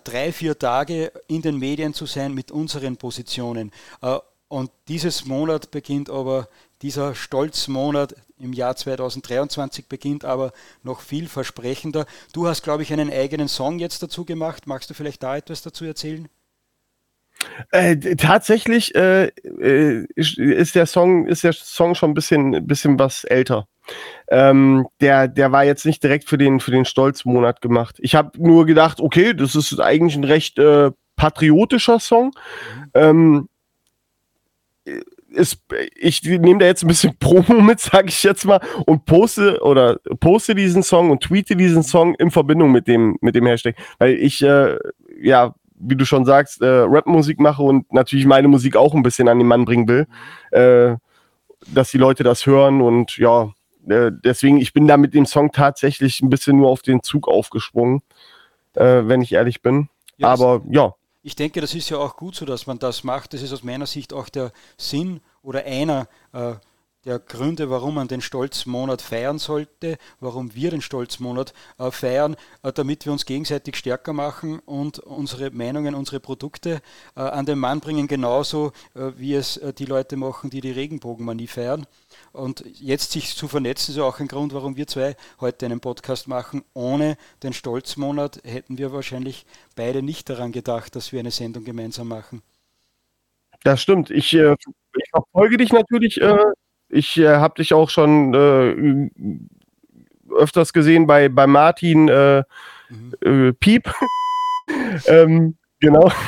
drei, 0.04 0.32
vier 0.32 0.58
Tage 0.58 1.12
in 1.28 1.42
den 1.42 1.58
Medien 1.58 1.94
zu 1.94 2.06
sein 2.06 2.34
mit 2.34 2.50
unseren 2.50 2.96
Positionen. 2.96 3.72
Und 4.48 4.70
dieses 4.88 5.24
Monat 5.24 5.70
beginnt 5.70 6.08
aber, 6.08 6.48
dieser 6.82 7.14
Stolzmonat 7.14 8.14
im 8.38 8.52
Jahr 8.52 8.76
2023 8.76 9.86
beginnt 9.86 10.24
aber 10.24 10.52
noch 10.82 11.00
viel 11.00 11.26
versprechender. 11.26 12.06
Du 12.32 12.46
hast, 12.46 12.62
glaube 12.62 12.82
ich, 12.82 12.92
einen 12.92 13.10
eigenen 13.10 13.48
Song 13.48 13.78
jetzt 13.78 14.02
dazu 14.02 14.24
gemacht. 14.24 14.66
Magst 14.66 14.90
du 14.90 14.94
vielleicht 14.94 15.22
da 15.22 15.36
etwas 15.36 15.62
dazu 15.62 15.84
erzählen? 15.84 16.28
Äh, 17.70 17.96
tatsächlich 18.16 18.94
äh, 18.94 19.26
äh 19.26 20.06
ist 20.16 20.74
der 20.74 20.86
Song 20.86 21.26
ist 21.26 21.44
der 21.44 21.52
Song 21.52 21.94
schon 21.94 22.10
ein 22.10 22.14
bisschen, 22.14 22.66
bisschen 22.66 22.98
was 22.98 23.24
älter. 23.24 23.66
Ähm, 24.28 24.86
der, 25.00 25.28
der 25.28 25.52
war 25.52 25.64
jetzt 25.64 25.84
nicht 25.84 26.02
direkt 26.02 26.28
für 26.28 26.38
den, 26.38 26.60
für 26.60 26.70
den 26.70 26.84
Stolzmonat 26.84 27.60
gemacht. 27.60 27.96
Ich 28.00 28.14
habe 28.14 28.30
nur 28.42 28.66
gedacht, 28.66 29.00
okay, 29.00 29.34
das 29.34 29.54
ist 29.54 29.78
eigentlich 29.80 30.16
ein 30.16 30.24
recht 30.24 30.58
äh, 30.58 30.90
patriotischer 31.16 32.00
Song. 32.00 32.26
Mhm. 32.26 32.90
Ähm, 32.94 33.48
ist, 35.30 35.58
ich 35.96 36.22
nehme 36.22 36.58
da 36.58 36.66
jetzt 36.66 36.82
ein 36.82 36.88
bisschen 36.88 37.16
Promo 37.20 37.60
mit, 37.60 37.80
sage 37.80 38.08
ich 38.08 38.22
jetzt 38.22 38.44
mal, 38.44 38.60
und 38.86 39.04
poste 39.04 39.60
oder 39.62 39.98
poste 40.20 40.54
diesen 40.54 40.82
Song 40.82 41.10
und 41.10 41.22
tweete 41.22 41.56
diesen 41.56 41.82
Song 41.82 42.14
in 42.14 42.30
Verbindung 42.30 42.72
mit 42.72 42.88
dem, 42.88 43.16
mit 43.20 43.34
dem 43.34 43.46
Hashtag. 43.46 43.76
Weil 43.98 44.14
ich, 44.14 44.42
äh, 44.42 44.76
ja, 45.20 45.54
wie 45.78 45.96
du 45.96 46.06
schon 46.06 46.24
sagst, 46.24 46.62
äh, 46.62 46.66
Rap-Musik 46.66 47.38
mache 47.38 47.62
und 47.62 47.92
natürlich 47.92 48.26
meine 48.26 48.48
Musik 48.48 48.76
auch 48.76 48.94
ein 48.94 49.02
bisschen 49.02 49.28
an 49.28 49.38
den 49.38 49.48
Mann 49.48 49.64
bringen 49.64 49.88
will. 49.88 50.06
Äh, 50.50 50.96
dass 51.68 51.90
die 51.90 51.98
Leute 51.98 52.22
das 52.22 52.46
hören 52.46 52.80
und 52.80 53.16
ja, 53.18 53.52
äh, 53.88 54.12
deswegen, 54.12 54.58
ich 54.58 54.72
bin 54.72 54.86
da 54.86 54.96
mit 54.96 55.14
dem 55.14 55.26
Song 55.26 55.50
tatsächlich 55.50 56.20
ein 56.20 56.30
bisschen 56.30 56.58
nur 56.58 56.68
auf 56.68 56.82
den 56.82 57.02
Zug 57.02 57.26
aufgesprungen, 57.28 58.02
äh, 58.74 59.02
wenn 59.04 59.20
ich 59.20 59.32
ehrlich 59.32 59.62
bin. 59.62 59.88
Ja, 60.16 60.28
Aber 60.28 60.62
ja 60.70 60.94
ich 61.26 61.34
denke, 61.34 61.60
das 61.60 61.74
ist 61.74 61.88
ja 61.88 61.98
auch 61.98 62.16
gut 62.16 62.36
so, 62.36 62.44
dass 62.44 62.68
man 62.68 62.78
das 62.78 63.02
macht. 63.02 63.34
Das 63.34 63.42
ist 63.42 63.52
aus 63.52 63.64
meiner 63.64 63.86
Sicht 63.86 64.12
auch 64.12 64.28
der 64.28 64.52
Sinn 64.78 65.20
oder 65.42 65.64
einer 65.64 66.06
äh, 66.32 66.54
der 67.04 67.18
Gründe, 67.18 67.68
warum 67.68 67.96
man 67.96 68.06
den 68.06 68.20
Stolzmonat 68.20 69.02
feiern 69.02 69.40
sollte, 69.40 69.98
warum 70.20 70.54
wir 70.54 70.70
den 70.70 70.82
Stolzmonat 70.82 71.52
äh, 71.78 71.90
feiern, 71.90 72.36
äh, 72.62 72.72
damit 72.72 73.06
wir 73.06 73.12
uns 73.12 73.26
gegenseitig 73.26 73.74
stärker 73.74 74.12
machen 74.12 74.60
und 74.60 75.00
unsere 75.00 75.50
Meinungen, 75.50 75.96
unsere 75.96 76.20
Produkte 76.20 76.80
äh, 77.16 77.20
an 77.20 77.44
den 77.44 77.58
Mann 77.58 77.80
bringen, 77.80 78.06
genauso 78.06 78.70
äh, 78.94 79.10
wie 79.16 79.34
es 79.34 79.56
äh, 79.56 79.72
die 79.72 79.86
Leute 79.86 80.16
machen, 80.16 80.48
die 80.48 80.60
die 80.60 80.70
Regenbogenmanie 80.70 81.48
feiern. 81.48 81.86
Und 82.36 82.64
jetzt 82.78 83.12
sich 83.12 83.34
zu 83.34 83.48
vernetzen, 83.48 83.92
ist 83.92 83.96
ja 83.96 84.04
auch 84.04 84.20
ein 84.20 84.28
Grund, 84.28 84.52
warum 84.52 84.76
wir 84.76 84.86
zwei 84.86 85.16
heute 85.40 85.66
einen 85.66 85.80
Podcast 85.80 86.28
machen. 86.28 86.62
Ohne 86.74 87.16
den 87.42 87.52
Stolzmonat 87.52 88.40
hätten 88.44 88.78
wir 88.78 88.92
wahrscheinlich 88.92 89.46
beide 89.74 90.02
nicht 90.02 90.28
daran 90.28 90.52
gedacht, 90.52 90.94
dass 90.94 91.12
wir 91.12 91.20
eine 91.20 91.30
Sendung 91.30 91.64
gemeinsam 91.64 92.08
machen. 92.08 92.42
Das 93.64 93.80
stimmt. 93.80 94.10
Ich, 94.10 94.34
äh, 94.34 94.54
ich 94.96 95.10
verfolge 95.10 95.56
dich 95.56 95.72
natürlich. 95.72 96.20
Äh, 96.20 96.38
ich 96.88 97.16
äh, 97.18 97.36
habe 97.36 97.54
dich 97.54 97.72
auch 97.72 97.90
schon 97.90 98.34
äh, 98.34 99.10
öfters 100.32 100.72
gesehen 100.72 101.06
bei, 101.06 101.28
bei 101.28 101.46
Martin 101.46 102.08
äh, 102.08 102.42
mhm. 102.90 103.14
Äh, 103.48 103.52
Piep. 103.54 103.90
ähm, 105.06 105.56
genau. 105.80 106.10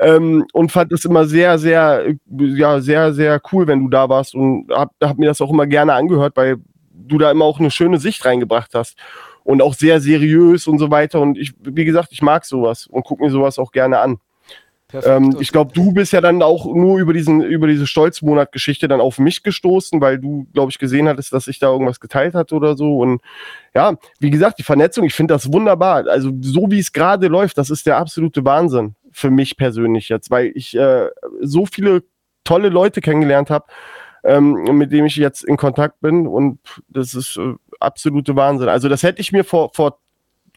Ähm, 0.00 0.44
und 0.52 0.72
fand 0.72 0.90
es 0.92 1.04
immer 1.04 1.24
sehr, 1.26 1.56
sehr, 1.56 2.04
ja, 2.26 2.80
sehr, 2.80 3.12
sehr 3.12 3.40
cool, 3.52 3.68
wenn 3.68 3.84
du 3.84 3.88
da 3.88 4.08
warst 4.08 4.34
und 4.34 4.68
hab, 4.72 4.90
hab 5.00 5.18
mir 5.18 5.26
das 5.26 5.40
auch 5.40 5.50
immer 5.50 5.68
gerne 5.68 5.94
angehört, 5.94 6.36
weil 6.36 6.56
du 6.90 7.18
da 7.18 7.30
immer 7.30 7.44
auch 7.44 7.60
eine 7.60 7.70
schöne 7.70 7.98
Sicht 7.98 8.24
reingebracht 8.24 8.70
hast 8.74 8.98
und 9.44 9.62
auch 9.62 9.74
sehr 9.74 10.00
seriös 10.00 10.66
und 10.66 10.78
so 10.78 10.90
weiter. 10.90 11.20
Und 11.20 11.38
ich, 11.38 11.52
wie 11.60 11.84
gesagt, 11.84 12.08
ich 12.10 12.22
mag 12.22 12.44
sowas 12.44 12.86
und 12.86 13.04
gucke 13.04 13.22
mir 13.22 13.30
sowas 13.30 13.58
auch 13.58 13.70
gerne 13.70 14.00
an. 14.00 14.18
Ähm, 15.02 15.36
ich 15.40 15.50
glaube, 15.52 15.72
du 15.72 15.92
bist 15.92 16.12
ja 16.12 16.20
dann 16.20 16.42
auch 16.42 16.66
nur 16.66 16.98
über 16.98 17.12
diesen, 17.12 17.42
über 17.42 17.66
diese 17.66 17.86
Stolzmonat-Geschichte 17.86 18.88
dann 18.88 19.00
auf 19.00 19.18
mich 19.18 19.42
gestoßen, 19.42 20.00
weil 20.00 20.18
du, 20.18 20.46
glaube 20.52 20.70
ich, 20.70 20.78
gesehen 20.78 21.08
hattest, 21.08 21.32
dass 21.32 21.48
ich 21.48 21.58
da 21.58 21.70
irgendwas 21.70 22.00
geteilt 22.00 22.34
hatte 22.34 22.54
oder 22.54 22.76
so. 22.76 22.98
Und 22.98 23.20
ja, 23.74 23.94
wie 24.20 24.30
gesagt, 24.30 24.58
die 24.58 24.62
Vernetzung, 24.62 25.04
ich 25.04 25.14
finde 25.14 25.34
das 25.34 25.52
wunderbar. 25.52 26.06
Also 26.08 26.30
so 26.40 26.70
wie 26.70 26.78
es 26.78 26.92
gerade 26.92 27.28
läuft, 27.28 27.58
das 27.58 27.70
ist 27.70 27.86
der 27.86 27.96
absolute 27.96 28.44
Wahnsinn 28.44 28.94
für 29.10 29.30
mich 29.30 29.56
persönlich 29.56 30.08
jetzt, 30.08 30.30
weil 30.30 30.52
ich 30.54 30.76
äh, 30.76 31.08
so 31.40 31.66
viele 31.66 32.02
tolle 32.44 32.68
Leute 32.68 33.00
kennengelernt 33.00 33.50
habe, 33.50 33.66
ähm, 34.24 34.52
mit 34.72 34.92
denen 34.92 35.06
ich 35.06 35.16
jetzt 35.16 35.44
in 35.44 35.56
Kontakt 35.56 36.00
bin 36.00 36.26
und 36.26 36.58
das 36.88 37.14
ist 37.14 37.36
äh, 37.36 37.54
absolute 37.80 38.36
Wahnsinn. 38.36 38.68
Also 38.68 38.88
das 38.88 39.02
hätte 39.02 39.20
ich 39.20 39.32
mir 39.32 39.44
vor, 39.44 39.70
vor 39.72 39.98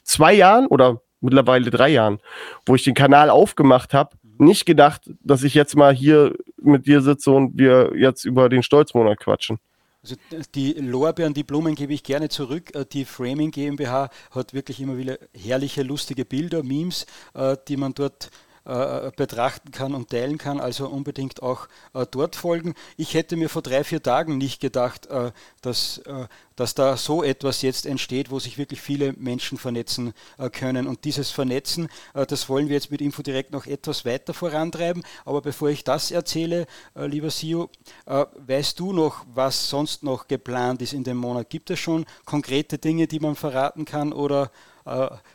zwei 0.04 0.34
Jahren 0.34 0.68
oder 0.68 1.02
mittlerweile 1.22 1.70
drei 1.70 1.90
Jahren, 1.90 2.20
wo 2.66 2.76
ich 2.76 2.84
den 2.84 2.94
Kanal 2.94 3.30
aufgemacht 3.30 3.94
habe, 3.94 4.16
nicht 4.40 4.66
gedacht, 4.66 5.10
dass 5.24 5.44
ich 5.44 5.54
jetzt 5.54 5.76
mal 5.76 5.94
hier 5.94 6.36
mit 6.62 6.88
dir 6.88 7.02
sitze 7.02 7.32
und 7.32 7.58
wir 7.58 7.94
jetzt 7.96 8.26
über 8.26 8.50
den 8.50 8.64
Stolzmonat 8.64 9.20
quatschen. 9.20 9.60
Also 10.04 10.16
die 10.56 10.74
Lorbeeren, 10.74 11.34
die 11.34 11.44
Blumen 11.44 11.76
gebe 11.76 11.94
ich 11.94 12.04
gerne 12.04 12.30
zurück. 12.30 12.74
Äh, 12.76 12.86
die 12.86 13.04
Framing 13.04 13.52
GmbH 13.52 14.10
hat 14.32 14.54
wirklich 14.54 14.80
immer 14.80 14.98
wieder 14.98 15.18
herrliche, 15.34 15.84
lustige 15.84 16.24
Bilder, 16.24 16.64
Memes, 16.64 17.06
äh, 17.34 17.58
die 17.68 17.78
man 17.78 17.94
dort 17.94 18.30
äh, 18.68 19.12
betrachten 19.16 19.72
kann 19.72 19.96
und 19.96 20.10
teilen 20.10 20.38
kann. 20.38 20.60
Also 20.60 20.90
unbedingt 20.90 21.42
auch 21.42 21.70
äh, 21.94 22.06
dort 22.12 22.36
folgen. 22.36 22.74
Ich 22.98 23.14
hätte 23.14 23.38
mir 23.38 23.48
vor 23.48 23.62
drei, 23.62 23.86
vier 23.86 24.04
Tagen 24.04 24.38
nicht 24.38 24.60
gedacht, 24.60 25.06
äh, 25.06 25.32
dass, 25.62 26.00
äh, 26.00 26.28
dass 26.58 26.76
da 26.76 26.98
so 26.98 27.24
etwas 27.24 27.62
jetzt 27.62 27.86
entsteht, 27.86 28.30
wo 28.30 28.40
sich 28.40 28.58
wirklich 28.58 28.82
viele 28.82 29.14
Menschen 29.14 29.58
vernetzen 29.58 30.14
äh, 30.38 30.50
können. 30.50 30.86
Und 30.86 31.06
dieses 31.06 31.32
Vernetzen, 31.32 31.88
das 32.14 32.50
wollen 32.50 32.68
wir 32.68 32.76
jetzt 32.76 32.92
mit 32.92 33.00
Infodirect 33.00 33.52
noch 33.52 33.68
etwas 33.68 34.04
weiter 34.04 34.34
vorantreiben. 34.34 35.02
Aber 35.24 35.42
bevor 35.42 35.70
ich 35.70 35.86
das 35.86 36.12
erzähle, 36.12 36.68
lieber 36.96 37.30
Sio, 37.30 37.70
weißt 38.06 38.80
du 38.80 38.92
noch, 38.92 39.26
was 39.34 39.70
sonst 39.70 40.04
noch 40.04 40.28
geplant 40.28 40.82
ist 40.82 40.92
in 40.92 41.06
dem 41.06 41.18
Monat? 41.18 41.50
Gibt 41.50 41.70
es 41.70 41.80
schon 41.80 42.06
konkrete 42.26 42.78
Dinge, 42.78 43.08
die 43.08 43.20
man 43.20 43.36
verraten 43.36 43.86
kann 43.86 44.12
oder 44.12 44.52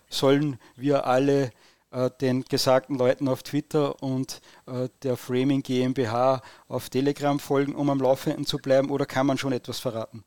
sollen 0.09 0.59
wir 0.77 1.07
alle 1.07 1.53
den 2.21 2.45
gesagten 2.45 2.97
Leuten 2.97 3.29
auf 3.29 3.43
Twitter 3.43 4.03
und 4.03 4.41
äh, 4.67 4.89
der 5.03 5.17
Framing 5.17 5.63
GmbH 5.63 6.41
auf 6.69 6.89
Telegram 6.89 7.39
folgen, 7.39 7.75
um 7.75 7.91
am 7.91 8.01
Laufenden 8.01 8.47
zu 8.47 8.59
bleiben, 8.59 8.91
oder 8.91 9.07
kann 9.07 9.27
man 9.27 9.39
schon 9.39 9.53
etwas 9.53 9.79
verraten? 9.79 10.25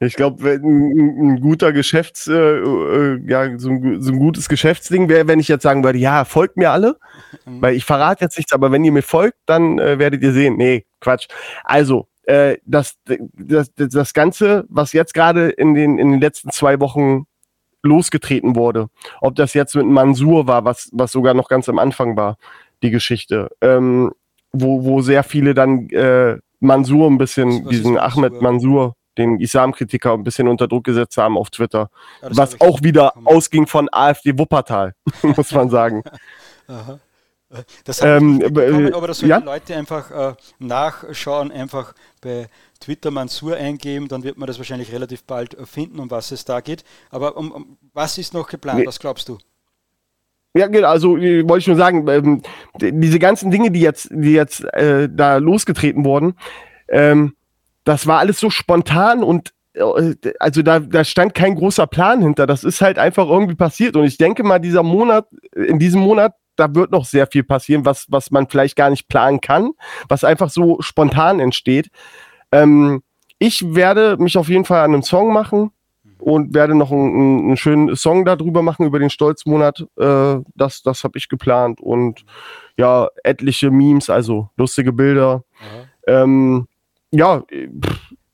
Ich 0.00 0.14
glaube, 0.14 0.50
ein, 0.50 0.62
ein, 0.62 1.40
guter 1.40 1.72
Geschäfts, 1.72 2.26
äh, 2.26 2.32
äh, 2.32 3.20
ja, 3.26 3.58
so 3.58 3.70
ein, 3.70 4.02
so 4.02 4.12
ein, 4.12 4.18
gutes 4.18 4.48
Geschäftsding 4.48 5.08
wäre, 5.08 5.28
wenn 5.28 5.40
ich 5.40 5.48
jetzt 5.48 5.62
sagen 5.62 5.84
würde, 5.84 5.98
ja, 5.98 6.24
folgt 6.24 6.56
mir 6.56 6.70
alle, 6.70 6.98
mhm. 7.44 7.62
weil 7.62 7.74
ich 7.74 7.84
verrate 7.84 8.24
jetzt 8.24 8.36
nichts, 8.36 8.52
aber 8.52 8.72
wenn 8.72 8.84
ihr 8.84 8.92
mir 8.92 9.02
folgt, 9.02 9.38
dann 9.46 9.78
äh, 9.78 9.98
werdet 9.98 10.22
ihr 10.22 10.32
sehen. 10.32 10.56
Nee, 10.56 10.86
Quatsch. 11.00 11.28
Also, 11.62 12.08
äh, 12.24 12.56
das, 12.64 12.96
das, 13.04 13.72
das 13.74 14.14
Ganze, 14.14 14.64
was 14.68 14.92
jetzt 14.92 15.14
gerade 15.14 15.50
in 15.50 15.74
den, 15.74 15.98
in 15.98 16.12
den 16.12 16.20
letzten 16.20 16.50
zwei 16.50 16.80
Wochen 16.80 17.26
losgetreten 17.84 18.56
wurde. 18.56 18.88
Ob 19.20 19.34
das 19.36 19.54
jetzt 19.54 19.74
mit 19.76 19.86
Mansur 19.86 20.46
war, 20.46 20.64
was, 20.64 20.88
was 20.92 21.12
sogar 21.12 21.34
noch 21.34 21.48
ganz 21.48 21.68
am 21.68 21.78
Anfang 21.78 22.16
war, 22.16 22.36
die 22.82 22.90
Geschichte. 22.90 23.50
Ähm, 23.60 24.12
wo, 24.52 24.84
wo 24.84 25.00
sehr 25.02 25.22
viele 25.22 25.54
dann 25.54 25.88
äh, 25.90 26.38
Mansur 26.60 27.10
ein 27.10 27.18
bisschen, 27.18 27.68
diesen 27.68 27.98
Ahmed 27.98 28.40
Mansur, 28.40 28.94
den 29.18 29.40
Islamkritiker, 29.40 30.14
ein 30.14 30.24
bisschen 30.24 30.48
unter 30.48 30.66
Druck 30.66 30.84
gesetzt 30.84 31.16
haben 31.16 31.36
auf 31.36 31.50
Twitter. 31.50 31.90
Ja, 32.22 32.28
was 32.32 32.60
auch 32.60 32.82
wieder 32.82 33.12
ausging 33.24 33.66
von 33.66 33.88
AfD 33.92 34.38
Wuppertal, 34.38 34.94
muss 35.22 35.52
man 35.52 35.70
sagen. 35.70 36.02
Aha. 36.68 36.98
Das 37.84 38.02
ähm, 38.02 38.40
äh, 38.40 38.92
aber 38.92 39.06
das 39.06 39.18
sollen 39.18 39.30
ja? 39.30 39.40
die 39.40 39.46
Leute 39.46 39.76
einfach 39.76 40.10
äh, 40.10 40.34
nachschauen, 40.58 41.50
einfach 41.52 41.94
bei 42.20 42.48
Twitter 42.80 43.10
Mansur 43.10 43.56
eingeben, 43.56 44.08
dann 44.08 44.24
wird 44.24 44.36
man 44.36 44.46
das 44.46 44.58
wahrscheinlich 44.58 44.92
relativ 44.92 45.24
bald 45.24 45.54
äh, 45.54 45.66
finden, 45.66 45.98
um 46.00 46.10
was 46.10 46.30
es 46.32 46.44
da 46.44 46.60
geht. 46.60 46.84
Aber 47.10 47.36
um, 47.36 47.52
um 47.52 47.78
was 47.92 48.18
ist 48.18 48.34
noch 48.34 48.48
geplant? 48.48 48.80
Nee. 48.80 48.86
Was 48.86 48.98
glaubst 48.98 49.28
du? 49.28 49.38
Ja, 50.56 50.68
genau, 50.68 50.88
also 50.88 51.16
äh, 51.16 51.48
wollte 51.48 51.62
ich 51.62 51.66
nur 51.66 51.76
sagen, 51.76 52.06
ähm, 52.08 52.42
diese 52.80 53.18
ganzen 53.18 53.50
Dinge, 53.50 53.70
die 53.70 53.80
jetzt, 53.80 54.08
die 54.12 54.32
jetzt 54.32 54.64
äh, 54.74 55.08
da 55.10 55.38
losgetreten 55.38 56.04
wurden, 56.04 56.34
ähm, 56.88 57.34
das 57.84 58.06
war 58.06 58.20
alles 58.20 58.38
so 58.38 58.50
spontan 58.50 59.24
und 59.24 59.52
äh, 59.74 60.14
also 60.38 60.62
da, 60.62 60.78
da 60.78 61.04
stand 61.04 61.34
kein 61.34 61.56
großer 61.56 61.86
Plan 61.86 62.22
hinter. 62.22 62.46
Das 62.46 62.64
ist 62.64 62.80
halt 62.80 62.98
einfach 62.98 63.28
irgendwie 63.28 63.56
passiert. 63.56 63.96
Und 63.96 64.04
ich 64.04 64.16
denke 64.16 64.44
mal, 64.44 64.58
dieser 64.58 64.82
Monat, 64.82 65.26
in 65.54 65.78
diesem 65.78 66.00
Monat 66.00 66.34
da 66.56 66.74
wird 66.74 66.90
noch 66.90 67.04
sehr 67.04 67.26
viel 67.26 67.44
passieren, 67.44 67.84
was, 67.84 68.06
was 68.08 68.30
man 68.30 68.48
vielleicht 68.48 68.76
gar 68.76 68.90
nicht 68.90 69.08
planen 69.08 69.40
kann, 69.40 69.72
was 70.08 70.24
einfach 70.24 70.50
so 70.50 70.80
spontan 70.80 71.40
entsteht. 71.40 71.90
Ähm, 72.52 73.02
ich 73.38 73.74
werde 73.74 74.16
mich 74.18 74.38
auf 74.38 74.48
jeden 74.48 74.64
Fall 74.64 74.84
an 74.84 74.92
einem 74.92 75.02
Song 75.02 75.32
machen 75.32 75.70
und 76.18 76.54
werde 76.54 76.74
noch 76.74 76.90
einen, 76.90 77.46
einen 77.46 77.56
schönen 77.56 77.96
Song 77.96 78.24
darüber 78.24 78.62
machen, 78.62 78.86
über 78.86 78.98
den 78.98 79.10
Stolzmonat. 79.10 79.86
Äh, 79.98 80.36
das 80.54 80.82
das 80.82 81.04
habe 81.04 81.18
ich 81.18 81.28
geplant. 81.28 81.80
Und 81.80 82.24
ja, 82.76 83.08
etliche 83.22 83.70
Memes, 83.70 84.08
also 84.08 84.48
lustige 84.56 84.92
Bilder. 84.92 85.44
Ähm, 86.06 86.66
ja, 87.10 87.42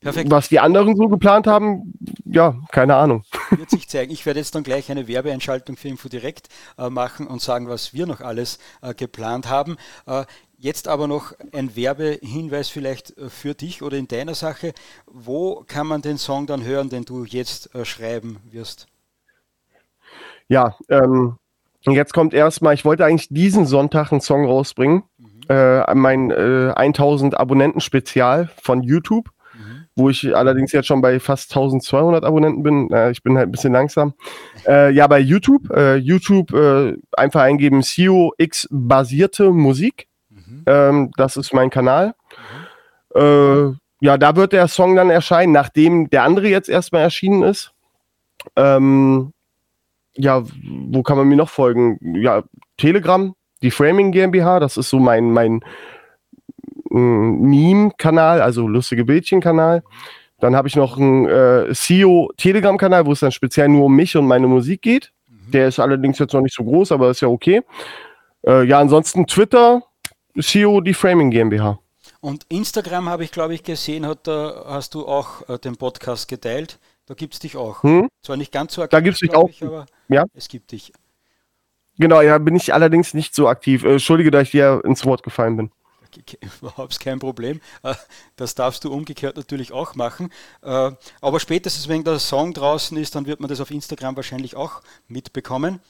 Perfekt. 0.00 0.30
Was 0.30 0.48
die 0.48 0.60
anderen 0.60 0.96
so 0.96 1.08
geplant 1.08 1.46
haben, 1.46 1.92
ja, 2.24 2.56
keine 2.72 2.96
Ahnung. 2.96 3.22
Wird 3.50 3.68
sich 3.68 3.88
zeigen. 3.88 4.12
Ich 4.12 4.24
werde 4.24 4.40
jetzt 4.40 4.54
dann 4.54 4.62
gleich 4.62 4.90
eine 4.90 5.08
Werbeeinschaltung 5.08 5.76
für 5.76 5.88
InfoDirect 5.88 6.48
äh, 6.78 6.88
machen 6.88 7.26
und 7.26 7.42
sagen, 7.42 7.68
was 7.68 7.92
wir 7.92 8.06
noch 8.06 8.20
alles 8.22 8.58
äh, 8.80 8.94
geplant 8.94 9.48
haben. 9.50 9.76
Äh, 10.06 10.24
Jetzt 10.62 10.88
aber 10.88 11.08
noch 11.08 11.32
ein 11.54 11.74
Werbehinweis 11.74 12.68
vielleicht 12.68 13.16
äh, 13.16 13.30
für 13.30 13.54
dich 13.54 13.80
oder 13.80 13.96
in 13.96 14.08
deiner 14.08 14.34
Sache. 14.34 14.74
Wo 15.06 15.64
kann 15.66 15.86
man 15.86 16.02
den 16.02 16.18
Song 16.18 16.46
dann 16.46 16.62
hören, 16.62 16.90
den 16.90 17.06
du 17.06 17.24
jetzt 17.24 17.74
äh, 17.74 17.86
schreiben 17.86 18.40
wirst? 18.44 18.86
Ja, 20.48 20.76
ähm, 20.90 21.38
jetzt 21.86 22.12
kommt 22.12 22.34
erstmal, 22.34 22.74
ich 22.74 22.84
wollte 22.84 23.06
eigentlich 23.06 23.28
diesen 23.30 23.64
Sonntag 23.64 24.12
einen 24.12 24.20
Song 24.20 24.44
rausbringen. 24.44 25.04
Mhm. 25.16 25.40
Äh, 25.48 25.94
mein 25.94 26.30
äh, 26.30 26.74
1000 26.76 27.40
Abonnenten 27.40 27.80
Spezial 27.80 28.50
von 28.62 28.82
YouTube. 28.82 29.30
Wo 29.96 30.08
ich 30.08 30.34
allerdings 30.34 30.72
jetzt 30.72 30.86
schon 30.86 31.00
bei 31.00 31.20
fast 31.20 31.50
1200 31.50 32.24
Abonnenten 32.24 32.62
bin. 32.62 32.90
Äh, 32.90 33.10
ich 33.10 33.22
bin 33.22 33.36
halt 33.36 33.48
ein 33.48 33.52
bisschen 33.52 33.72
langsam. 33.72 34.14
Äh, 34.66 34.92
ja, 34.92 35.06
bei 35.06 35.18
YouTube, 35.18 35.68
YouTube 35.98 36.52
einfach 37.16 37.42
eingeben 37.42 37.82
CEO 37.82 38.32
X 38.38 38.68
basierte 38.70 39.50
Musik 39.50 40.08
ähm, 40.66 41.10
das 41.16 41.36
ist 41.36 41.52
mein 41.52 41.70
Kanal. 41.70 42.14
Mhm. 43.14 43.20
Äh, 43.20 43.76
ja, 44.02 44.16
da 44.16 44.36
wird 44.36 44.52
der 44.52 44.68
Song 44.68 44.96
dann 44.96 45.10
erscheinen, 45.10 45.52
nachdem 45.52 46.08
der 46.10 46.22
andere 46.22 46.48
jetzt 46.48 46.68
erstmal 46.68 47.02
erschienen 47.02 47.42
ist. 47.42 47.72
Ähm, 48.56 49.32
ja, 50.14 50.42
wo 50.88 51.02
kann 51.02 51.18
man 51.18 51.28
mir 51.28 51.36
noch 51.36 51.50
folgen? 51.50 51.98
Ja, 52.20 52.42
Telegram, 52.78 53.34
die 53.62 53.70
Framing 53.70 54.12
GmbH, 54.12 54.58
das 54.60 54.76
ist 54.76 54.90
so 54.90 54.98
mein, 54.98 55.32
mein 55.32 55.60
mm, 56.90 57.40
Meme-Kanal, 57.40 58.40
also 58.40 58.68
lustige 58.68 59.04
Bildchen-Kanal. 59.04 59.82
Dann 60.40 60.56
habe 60.56 60.68
ich 60.68 60.76
noch 60.76 60.96
einen 60.96 61.26
äh, 61.26 61.72
CEO 61.74 62.30
Telegram-Kanal, 62.36 63.06
wo 63.06 63.12
es 63.12 63.20
dann 63.20 63.32
speziell 63.32 63.68
nur 63.68 63.86
um 63.86 63.96
mich 63.96 64.16
und 64.16 64.26
meine 64.26 64.46
Musik 64.46 64.82
geht. 64.82 65.12
Mhm. 65.28 65.50
Der 65.50 65.68
ist 65.68 65.78
allerdings 65.78 66.18
jetzt 66.18 66.32
noch 66.32 66.40
nicht 66.40 66.54
so 66.54 66.64
groß, 66.64 66.92
aber 66.92 67.10
ist 67.10 67.20
ja 67.20 67.28
okay. 67.28 67.62
Äh, 68.46 68.64
ja, 68.64 68.80
ansonsten 68.80 69.26
Twitter, 69.26 69.82
CEO 70.38 70.80
die 70.80 70.94
Framing 70.94 71.30
GmbH. 71.30 71.78
Und 72.20 72.44
Instagram 72.48 73.08
habe 73.08 73.24
ich, 73.24 73.32
glaube 73.32 73.54
ich, 73.54 73.62
gesehen, 73.62 74.06
hat, 74.06 74.26
da 74.26 74.64
hast 74.66 74.94
du 74.94 75.06
auch 75.06 75.48
äh, 75.48 75.58
den 75.58 75.76
Podcast 75.76 76.28
geteilt. 76.28 76.78
Da 77.06 77.14
gibt 77.14 77.34
es 77.34 77.40
dich 77.40 77.56
auch. 77.56 77.82
Hm? 77.82 78.08
Zwar 78.22 78.36
nicht 78.36 78.52
ganz 78.52 78.74
so 78.74 78.82
aktiv, 78.82 78.96
da 78.96 79.00
gibt's 79.00 79.20
dich 79.20 79.34
auch. 79.34 79.48
Ich, 79.48 79.62
aber 79.62 79.86
ja. 80.08 80.24
es 80.34 80.48
gibt 80.48 80.72
dich. 80.72 80.92
Genau, 81.98 82.20
ja, 82.20 82.38
bin 82.38 82.56
ich 82.56 82.72
allerdings 82.72 83.14
nicht 83.14 83.34
so 83.34 83.48
aktiv. 83.48 83.84
Äh, 83.84 83.92
Entschuldige, 83.92 84.30
dass 84.30 84.44
ich 84.44 84.50
dir 84.52 84.80
ins 84.84 85.04
Wort 85.04 85.22
gefallen 85.22 85.56
bin. 85.56 85.70
Überhaupt 86.60 87.00
kein 87.00 87.18
Problem. 87.18 87.60
Äh, 87.82 87.94
das 88.36 88.54
darfst 88.54 88.84
du 88.84 88.92
umgekehrt 88.92 89.36
natürlich 89.36 89.72
auch 89.72 89.94
machen. 89.94 90.32
Äh, 90.62 90.92
aber 91.20 91.40
spätestens, 91.40 91.88
wenn 91.88 92.04
der 92.04 92.18
Song 92.18 92.54
draußen 92.54 92.96
ist, 92.96 93.14
dann 93.14 93.26
wird 93.26 93.40
man 93.40 93.48
das 93.48 93.60
auf 93.60 93.70
Instagram 93.70 94.16
wahrscheinlich 94.16 94.56
auch 94.56 94.82
mitbekommen. 95.08 95.80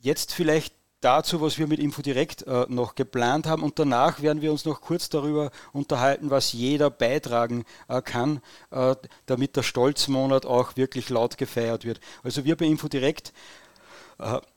Jetzt 0.00 0.32
vielleicht 0.32 0.74
dazu, 1.00 1.40
was 1.40 1.58
wir 1.58 1.66
mit 1.66 1.78
InfoDirect 1.78 2.46
äh, 2.46 2.66
noch 2.68 2.94
geplant 2.94 3.46
haben. 3.46 3.62
Und 3.62 3.78
danach 3.78 4.22
werden 4.22 4.42
wir 4.42 4.50
uns 4.50 4.64
noch 4.64 4.80
kurz 4.80 5.08
darüber 5.08 5.50
unterhalten, 5.72 6.30
was 6.30 6.52
jeder 6.52 6.90
beitragen 6.90 7.64
äh, 7.88 8.02
kann, 8.02 8.40
äh, 8.70 8.96
damit 9.26 9.56
der 9.56 9.62
Stolzmonat 9.62 10.46
auch 10.46 10.76
wirklich 10.76 11.08
laut 11.08 11.38
gefeiert 11.38 11.84
wird. 11.84 12.00
Also 12.22 12.44
wir 12.44 12.56
bei 12.56 12.64
InfoDirect 12.66 13.28
äh, 13.28 13.32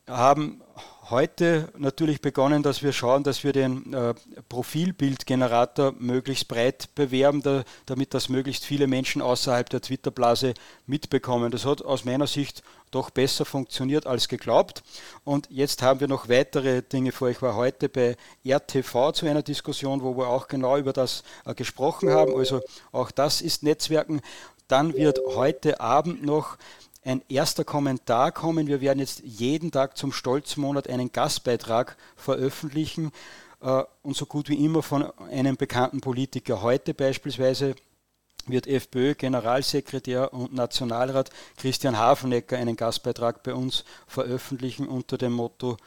haben 0.07 0.61
heute 1.09 1.69
natürlich 1.77 2.21
begonnen, 2.21 2.63
dass 2.63 2.83
wir 2.83 2.93
schauen, 2.93 3.23
dass 3.23 3.43
wir 3.43 3.51
den 3.51 3.93
äh, 3.93 4.13
Profilbildgenerator 4.47 5.93
möglichst 5.97 6.47
breit 6.47 6.89
bewerben, 6.95 7.41
da, 7.41 7.63
damit 7.85 8.13
das 8.13 8.29
möglichst 8.29 8.63
viele 8.63 8.87
Menschen 8.87 9.21
außerhalb 9.21 9.69
der 9.69 9.81
Twitter-Blase 9.81 10.53
mitbekommen. 10.85 11.51
Das 11.51 11.65
hat 11.65 11.81
aus 11.81 12.05
meiner 12.05 12.27
Sicht 12.27 12.63
doch 12.91 13.09
besser 13.09 13.45
funktioniert 13.45 14.07
als 14.07 14.27
geglaubt. 14.27 14.83
Und 15.23 15.47
jetzt 15.49 15.81
haben 15.81 15.99
wir 15.99 16.07
noch 16.07 16.29
weitere 16.29 16.81
Dinge 16.81 17.11
vor. 17.11 17.29
Ich 17.29 17.41
war 17.41 17.55
heute 17.55 17.89
bei 17.89 18.15
RTV 18.45 19.11
zu 19.11 19.25
einer 19.25 19.43
Diskussion, 19.43 20.01
wo 20.01 20.15
wir 20.15 20.27
auch 20.27 20.47
genau 20.47 20.77
über 20.77 20.93
das 20.93 21.23
äh, 21.45 21.53
gesprochen 21.53 22.11
haben. 22.11 22.35
Also 22.35 22.61
auch 22.91 23.11
das 23.11 23.41
ist 23.41 23.63
Netzwerken. 23.63 24.21
Dann 24.67 24.93
wird 24.93 25.19
heute 25.35 25.79
Abend 25.79 26.23
noch 26.23 26.57
ein 27.03 27.21
erster 27.29 27.63
Kommentar 27.63 28.31
kommen. 28.31 28.67
Wir 28.67 28.81
werden 28.81 28.99
jetzt 28.99 29.21
jeden 29.23 29.71
Tag 29.71 29.97
zum 29.97 30.11
Stolzmonat 30.11 30.89
einen 30.89 31.11
Gastbeitrag 31.11 31.97
veröffentlichen 32.15 33.11
äh, 33.61 33.83
und 34.01 34.15
so 34.15 34.25
gut 34.25 34.49
wie 34.49 34.63
immer 34.63 34.83
von 34.83 35.11
einem 35.31 35.55
bekannten 35.55 36.01
Politiker. 36.01 36.61
Heute 36.61 36.93
beispielsweise 36.93 37.75
wird 38.47 38.67
FPÖ-Generalsekretär 38.67 40.33
und 40.33 40.53
Nationalrat 40.53 41.29
Christian 41.57 41.97
Hafenecker 41.97 42.57
einen 42.57 42.75
Gastbeitrag 42.75 43.43
bei 43.43 43.53
uns 43.53 43.83
veröffentlichen 44.07 44.87
unter 44.87 45.17
dem 45.17 45.33
Motto 45.33 45.77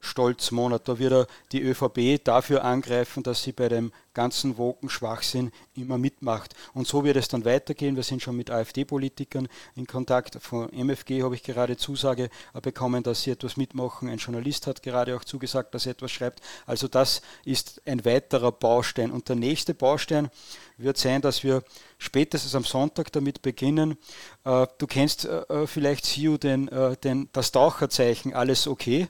Stolzmonat. 0.00 0.88
Da 0.88 0.98
wird 0.98 1.12
er 1.12 1.26
die 1.52 1.62
ÖVP 1.62 2.22
dafür 2.22 2.64
angreifen, 2.64 3.22
dass 3.22 3.42
sie 3.42 3.52
bei 3.52 3.68
dem 3.68 3.92
ganzen 4.14 4.56
Woken-Schwachsinn 4.56 5.52
immer 5.74 5.98
mitmacht. 5.98 6.54
Und 6.72 6.86
so 6.86 7.04
wird 7.04 7.16
es 7.16 7.28
dann 7.28 7.44
weitergehen. 7.44 7.96
Wir 7.96 8.02
sind 8.02 8.22
schon 8.22 8.36
mit 8.36 8.50
AfD-Politikern 8.50 9.48
in 9.74 9.86
Kontakt. 9.86 10.38
Von 10.40 10.70
MFG 10.72 11.22
habe 11.22 11.34
ich 11.34 11.42
gerade 11.42 11.76
Zusage 11.76 12.30
bekommen, 12.62 13.02
dass 13.02 13.22
sie 13.22 13.32
etwas 13.32 13.58
mitmachen. 13.58 14.08
Ein 14.08 14.18
Journalist 14.18 14.66
hat 14.66 14.82
gerade 14.82 15.14
auch 15.14 15.24
zugesagt, 15.24 15.74
dass 15.74 15.86
er 15.86 15.92
etwas 15.92 16.12
schreibt. 16.12 16.40
Also 16.64 16.88
das 16.88 17.20
ist 17.44 17.82
ein 17.84 18.04
weiterer 18.04 18.52
Baustein. 18.52 19.10
Und 19.10 19.28
der 19.28 19.36
nächste 19.36 19.74
Baustein 19.74 20.30
wird 20.78 20.96
sein, 20.96 21.20
dass 21.20 21.44
wir 21.44 21.62
spätestens 21.98 22.54
am 22.54 22.64
Sonntag 22.64 23.12
damit 23.12 23.42
beginnen. 23.42 23.98
Äh, 24.44 24.66
du 24.78 24.86
kennst 24.86 25.26
äh, 25.26 25.66
vielleicht, 25.66 26.06
Siu, 26.06 26.38
den, 26.38 26.68
äh, 26.68 26.96
den, 26.96 27.28
das 27.32 27.52
Taucherzeichen, 27.52 28.34
alles 28.34 28.66
okay? 28.66 29.08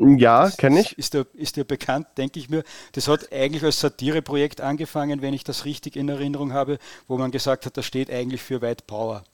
Ja, 0.00 0.50
kenne 0.50 0.80
ich. 0.80 0.96
Ist 0.96 1.12
dir, 1.12 1.26
ist 1.34 1.56
dir 1.56 1.64
bekannt, 1.64 2.06
denke 2.16 2.38
ich 2.38 2.48
mir. 2.48 2.64
Das 2.92 3.06
hat 3.06 3.32
eigentlich 3.32 3.62
als 3.62 3.80
Satireprojekt 3.80 4.62
angefangen, 4.62 5.20
wenn 5.20 5.34
ich 5.34 5.44
das 5.44 5.66
richtig 5.66 5.94
in 5.94 6.08
Erinnerung 6.08 6.54
habe, 6.54 6.78
wo 7.06 7.18
man 7.18 7.30
gesagt 7.30 7.66
hat, 7.66 7.76
das 7.76 7.84
steht 7.84 8.10
eigentlich 8.10 8.40
für 8.40 8.62
White 8.62 8.84
Power. 8.86 9.24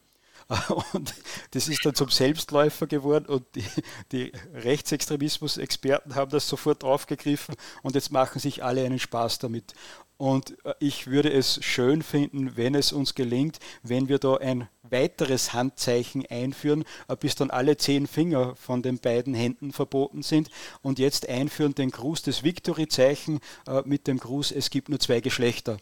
Und 0.92 1.14
das 1.52 1.68
ist 1.68 1.84
dann 1.84 1.94
zum 1.94 2.08
Selbstläufer 2.08 2.86
geworden 2.86 3.26
und 3.26 3.44
die, 3.56 3.64
die 4.12 4.32
Rechtsextremismus-Experten 4.54 6.14
haben 6.14 6.30
das 6.30 6.46
sofort 6.48 6.84
aufgegriffen 6.84 7.56
und 7.82 7.96
jetzt 7.96 8.12
machen 8.12 8.38
sich 8.38 8.62
alle 8.62 8.84
einen 8.84 9.00
Spaß 9.00 9.40
damit. 9.40 9.74
Und 10.18 10.56
äh, 10.64 10.74
ich 10.78 11.08
würde 11.08 11.32
es 11.32 11.62
schön 11.64 12.02
finden, 12.02 12.56
wenn 12.56 12.74
es 12.74 12.92
uns 12.92 13.14
gelingt, 13.14 13.58
wenn 13.82 14.08
wir 14.08 14.18
da 14.18 14.36
ein 14.36 14.68
weiteres 14.82 15.52
Handzeichen 15.52 16.24
einführen, 16.26 16.84
äh, 17.08 17.16
bis 17.16 17.34
dann 17.34 17.50
alle 17.50 17.76
zehn 17.76 18.06
Finger 18.06 18.54
von 18.56 18.82
den 18.82 18.98
beiden 18.98 19.34
Händen 19.34 19.72
verboten 19.72 20.22
sind. 20.22 20.48
Und 20.82 20.98
jetzt 20.98 21.28
einführen 21.28 21.74
den 21.74 21.90
Gruß 21.90 22.22
des 22.22 22.42
Victory-Zeichen 22.42 23.40
äh, 23.66 23.82
mit 23.84 24.06
dem 24.06 24.18
Gruß, 24.18 24.52
es 24.52 24.70
gibt 24.70 24.88
nur 24.88 25.00
zwei 25.00 25.20
Geschlechter. 25.20 25.78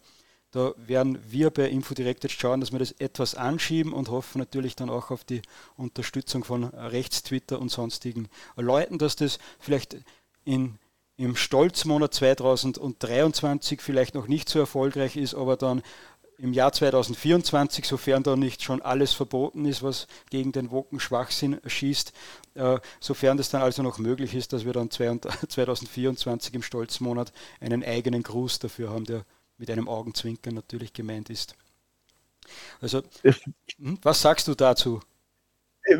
Da 0.51 0.73
werden 0.77 1.19
wir 1.27 1.49
bei 1.49 1.69
InfoDirect 1.69 2.23
jetzt 2.23 2.39
schauen, 2.39 2.61
dass 2.61 2.71
wir 2.71 2.79
das 2.79 2.93
etwas 2.93 3.35
anschieben 3.35 3.91
und 3.91 4.09
hoffen 4.09 4.39
natürlich 4.39 4.75
dann 4.75 4.89
auch 4.89 5.11
auf 5.11 5.25
die 5.25 5.41
Unterstützung 5.75 6.45
von 6.45 6.63
Rechtstwitter 6.63 7.59
und 7.59 7.71
sonstigen 7.71 8.29
Leuten, 8.55 8.97
dass 8.97 9.17
das 9.17 9.37
vielleicht 9.59 9.97
in 10.45 10.79
im 11.17 11.35
Stolzmonat 11.35 12.13
2023 12.13 13.81
vielleicht 13.81 14.15
noch 14.15 14.27
nicht 14.27 14.49
so 14.49 14.59
erfolgreich 14.59 15.15
ist, 15.15 15.33
aber 15.33 15.55
dann 15.55 15.81
im 16.37 16.53
Jahr 16.53 16.73
2024, 16.73 17.85
sofern 17.85 18.23
da 18.23 18.35
nicht 18.35 18.61
schon 18.61 18.81
alles 18.81 19.13
verboten 19.13 19.65
ist, 19.65 19.83
was 19.83 20.07
gegen 20.29 20.51
den 20.51 20.69
Woken-Schwachsinn 20.69 21.61
schießt, 21.65 22.11
äh, 22.55 22.79
sofern 22.99 23.37
das 23.37 23.49
dann 23.49 23.61
also 23.61 23.83
noch 23.83 23.99
möglich 23.99 24.35
ist, 24.35 24.51
dass 24.51 24.65
wir 24.65 24.73
dann 24.73 24.91
2024 24.91 26.53
im 26.53 26.61
Stolzmonat 26.61 27.31
einen 27.61 27.83
eigenen 27.83 28.23
Gruß 28.23 28.59
dafür 28.59 28.89
haben, 28.89 29.05
der 29.05 29.25
mit 29.57 29.71
einem 29.71 29.87
Augenzwinkern 29.87 30.53
natürlich 30.53 30.91
gemeint 30.91 31.29
ist. 31.29 31.55
Also, 32.81 33.01
hm, 33.77 33.99
was 34.01 34.21
sagst 34.21 34.47
du 34.47 34.55
dazu? 34.55 34.99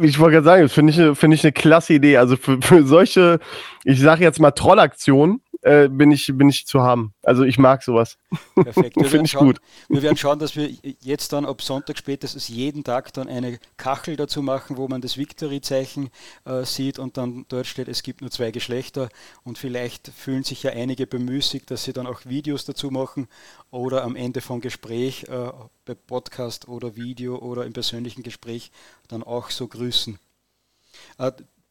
Ich 0.01 0.19
wollte 0.19 0.33
gerade 0.33 0.45
sagen, 0.45 0.63
das 0.63 0.73
finde 0.73 0.91
ich, 0.91 1.17
find 1.17 1.33
ich 1.33 1.43
eine 1.43 1.51
klasse 1.51 1.93
Idee. 1.93 2.17
Also 2.17 2.37
für, 2.37 2.59
für 2.61 2.85
solche, 2.85 3.39
ich 3.83 3.99
sage 3.99 4.23
jetzt 4.23 4.39
mal 4.39 4.51
Trollaktionen, 4.51 5.41
äh, 5.65 5.89
bin, 5.89 6.11
ich, 6.11 6.31
bin 6.31 6.47
ich 6.47 6.67
zu 6.67 6.83
haben. 6.83 7.15
Also 7.23 7.43
ich 7.43 7.57
mag 7.57 7.81
sowas. 7.81 8.19
Perfekt. 8.53 8.97
Finde 9.07 9.25
ich 9.25 9.31
schauen, 9.31 9.47
gut. 9.47 9.61
Wir 9.89 10.03
werden 10.03 10.15
schauen, 10.15 10.37
dass 10.37 10.55
wir 10.55 10.69
jetzt 11.01 11.33
dann 11.33 11.43
ab 11.43 11.59
Sonntag 11.63 11.97
spätestens 11.97 12.47
jeden 12.49 12.83
Tag 12.83 13.11
dann 13.13 13.27
eine 13.27 13.57
Kachel 13.75 14.15
dazu 14.15 14.43
machen, 14.43 14.77
wo 14.77 14.87
man 14.87 15.01
das 15.01 15.17
Victory-Zeichen 15.17 16.11
äh, 16.45 16.65
sieht 16.65 16.99
und 16.99 17.17
dann 17.17 17.45
dort 17.47 17.65
steht, 17.65 17.87
es 17.87 18.03
gibt 18.03 18.21
nur 18.21 18.29
zwei 18.29 18.51
Geschlechter 18.51 19.09
und 19.43 19.57
vielleicht 19.57 20.09
fühlen 20.09 20.43
sich 20.43 20.61
ja 20.61 20.71
einige 20.71 21.07
bemüßigt, 21.07 21.71
dass 21.71 21.83
sie 21.83 21.93
dann 21.93 22.05
auch 22.05 22.25
Videos 22.25 22.65
dazu 22.65 22.91
machen 22.91 23.27
oder 23.71 24.03
am 24.03 24.15
Ende 24.15 24.41
vom 24.41 24.61
Gespräch 24.61 25.23
äh, 25.29 25.51
bei 25.85 25.95
Podcast 25.95 26.67
oder 26.67 26.95
Video 26.95 27.39
oder 27.39 27.65
im 27.65 27.73
persönlichen 27.73 28.21
Gespräch 28.21 28.71
dann 29.07 29.23
auch 29.23 29.49
so 29.49 29.67
grüßen. 29.67 30.19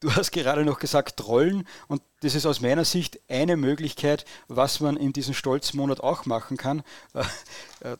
Äh, 0.04 0.08
Du 0.08 0.14
hast 0.14 0.32
gerade 0.32 0.64
noch 0.64 0.78
gesagt 0.78 1.16
Trollen 1.16 1.66
und 1.88 2.02
das 2.20 2.34
ist 2.34 2.46
aus 2.46 2.60
meiner 2.60 2.84
Sicht 2.84 3.20
eine 3.28 3.56
Möglichkeit, 3.56 4.24
was 4.48 4.80
man 4.80 4.96
in 4.96 5.12
diesem 5.12 5.34
Stolzmonat 5.34 6.00
auch 6.00 6.26
machen 6.26 6.56
kann. 6.56 6.82
Äh, 7.14 7.92
äh, 7.92 7.96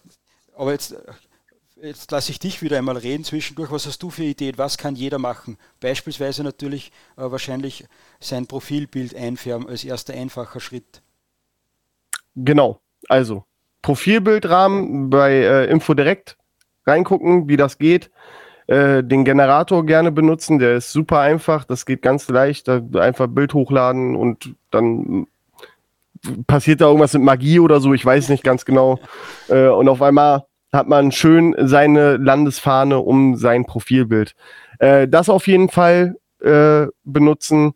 aber 0.57 0.73
jetzt, 0.73 0.93
äh, 0.93 1.89
jetzt 1.89 2.11
lasse 2.11 2.31
ich 2.31 2.39
dich 2.39 2.63
wieder 2.63 2.79
einmal 2.79 2.97
reden 2.97 3.25
zwischendurch. 3.25 3.71
Was 3.71 3.87
hast 3.87 4.03
du 4.03 4.11
für 4.11 4.23
Ideen? 4.23 4.59
Was 4.59 4.79
kann 4.79 4.97
jeder 4.97 5.19
machen? 5.19 5.57
Beispielsweise 5.81 6.45
natürlich 6.45 6.93
wahrscheinlich 7.17 7.87
sein 8.21 8.47
Profilbild 8.47 9.15
einfärben 9.15 9.69
als 9.69 9.85
erster 9.85 10.15
einfacher 10.15 10.61
Schritt. 10.61 11.03
Genau, 12.37 12.81
also 13.09 13.45
Profilbildrahmen 13.83 15.11
bei 15.11 15.33
äh, 15.33 15.71
Infodirect 15.71 16.37
reingucken, 16.87 17.49
wie 17.49 17.57
das 17.57 17.79
geht. 17.79 18.11
Äh, 18.67 19.05
den 19.05 19.25
Generator 19.25 19.85
gerne 19.85 20.11
benutzen. 20.11 20.59
Der 20.59 20.77
ist 20.77 20.93
super 20.93 21.21
einfach. 21.21 21.65
Das 21.65 21.85
geht 21.85 22.03
ganz 22.03 22.29
leicht. 22.29 22.69
Einfach 22.69 23.27
Bild 23.27 23.55
hochladen 23.55 24.17
und 24.17 24.55
dann 24.71 25.27
passiert 26.47 26.81
da 26.81 26.87
irgendwas 26.87 27.13
mit 27.15 27.23
Magie 27.23 27.61
oder 27.61 27.81
so. 27.81 27.93
Ich 27.93 28.05
weiß 28.05 28.29
nicht 28.31 28.43
ganz 28.43 28.65
genau. 28.65 28.99
Äh, 29.49 29.69
und 29.69 29.89
auf 29.89 30.01
einmal 30.01 30.45
hat 30.73 30.89
man 30.89 31.13
schön 31.13 31.55
seine 31.59 32.17
Landesfahne 32.17 32.99
um 32.99 33.37
sein 33.37 33.65
Profilbild. 33.65 34.35
Äh, 34.79 35.09
das 35.09 35.29
auf 35.29 35.47
jeden 35.47 35.69
Fall 35.69 36.17
äh, 36.41 36.87
benutzen. 37.05 37.75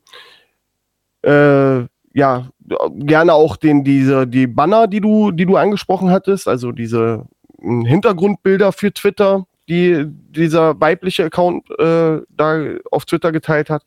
Äh, 1.23 1.85
ja, 2.15 2.49
gerne 2.97 3.35
auch 3.35 3.57
den, 3.57 3.85
diese, 3.85 4.27
die 4.27 4.47
Banner, 4.47 4.87
die 4.87 5.01
du, 5.01 5.31
die 5.31 5.47
du 5.47 5.57
angesprochen 5.57 6.11
hattest, 6.11 6.49
also 6.49 6.73
diese 6.73 7.27
hm, 7.61 7.85
Hintergrundbilder 7.85 8.73
für 8.73 8.93
Twitter, 8.93 9.47
die 9.69 10.05
dieser 10.07 10.81
weibliche 10.81 11.25
Account 11.25 11.69
äh, 11.79 12.21
da 12.29 12.65
auf 12.91 13.05
Twitter 13.05 13.33
geteilt 13.33 13.71
hat. 13.71 13.85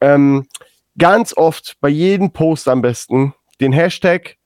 Ähm, 0.00 0.46
ganz 0.98 1.36
oft 1.36 1.76
bei 1.80 1.88
jedem 1.88 2.32
Post 2.32 2.68
am 2.68 2.82
besten 2.82 3.34
den 3.60 3.72
Hashtag 3.72 4.36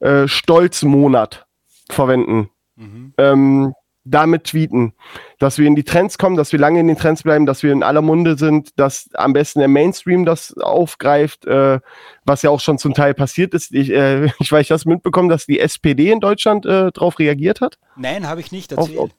äh, 0.00 0.28
Stolzmonat 0.28 1.46
verwenden. 1.88 2.50
Mhm. 2.76 3.14
Ähm, 3.18 3.74
damit 4.04 4.44
tweeten, 4.44 4.92
dass 5.38 5.58
wir 5.58 5.66
in 5.66 5.74
die 5.74 5.84
Trends 5.84 6.18
kommen, 6.18 6.36
dass 6.36 6.52
wir 6.52 6.58
lange 6.58 6.78
in 6.78 6.88
den 6.88 6.98
Trends 6.98 7.22
bleiben, 7.22 7.46
dass 7.46 7.62
wir 7.62 7.72
in 7.72 7.82
aller 7.82 8.02
Munde 8.02 8.36
sind, 8.36 8.78
dass 8.78 9.08
am 9.14 9.32
besten 9.32 9.60
der 9.60 9.68
Mainstream 9.68 10.26
das 10.26 10.54
aufgreift, 10.58 11.46
äh, 11.46 11.80
was 12.24 12.42
ja 12.42 12.50
auch 12.50 12.60
schon 12.60 12.78
zum 12.78 12.92
Teil 12.92 13.14
passiert 13.14 13.54
ist. 13.54 13.72
Ich, 13.72 13.90
äh, 13.90 14.26
ich 14.40 14.52
weiß, 14.52 14.62
ich 14.62 14.68
das 14.68 14.84
mitbekommen, 14.84 15.30
dass 15.30 15.46
die 15.46 15.58
SPD 15.58 16.10
in 16.10 16.20
Deutschland 16.20 16.66
äh, 16.66 16.92
darauf 16.92 17.18
reagiert 17.18 17.60
hat. 17.62 17.78
Nein, 17.96 18.28
habe 18.28 18.40
ich 18.40 18.52
nicht. 18.52 18.72
Erzähl. 18.72 18.98
Auf, 18.98 19.10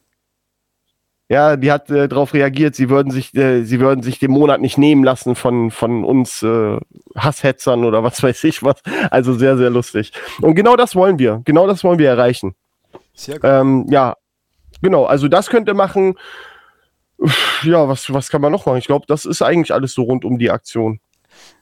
ja, 1.27 1.55
die 1.57 1.71
hat 1.71 1.89
äh, 1.89 2.07
darauf 2.07 2.33
reagiert, 2.33 2.75
sie 2.75 2.89
würden 2.89 3.11
sich, 3.11 3.33
äh, 3.35 3.63
sie 3.63 3.79
würden 3.79 4.03
sich 4.03 4.19
den 4.19 4.31
Monat 4.31 4.61
nicht 4.61 4.77
nehmen 4.77 5.03
lassen 5.03 5.35
von, 5.35 5.71
von 5.71 6.03
uns 6.03 6.43
äh, 6.43 6.77
Hasshetzern 7.15 7.83
oder 7.83 8.03
was 8.03 8.21
weiß 8.23 8.43
ich 8.43 8.61
was. 8.61 8.81
Also 9.09 9.33
sehr, 9.33 9.57
sehr 9.57 9.71
lustig. 9.71 10.11
Und 10.41 10.55
genau 10.55 10.75
das 10.75 10.95
wollen 10.95 11.17
wir. 11.17 11.41
Genau 11.45 11.65
das 11.65 11.83
wollen 11.83 11.97
wir 11.97 12.09
erreichen. 12.09 12.53
Sehr 13.15 13.35
gut. 13.35 13.49
Ähm, 13.49 13.85
ja, 13.89 14.15
genau. 14.81 15.05
Also 15.05 15.27
das 15.27 15.49
könnt 15.49 15.67
ihr 15.67 15.73
machen. 15.73 16.15
Ja, 17.63 17.87
was, 17.87 18.13
was 18.13 18.29
kann 18.29 18.41
man 18.41 18.51
noch 18.51 18.65
machen? 18.65 18.77
Ich 18.77 18.87
glaube, 18.87 19.05
das 19.07 19.25
ist 19.25 19.41
eigentlich 19.41 19.73
alles 19.73 19.93
so 19.93 20.03
rund 20.03 20.25
um 20.25 20.37
die 20.37 20.51
Aktion. 20.51 20.99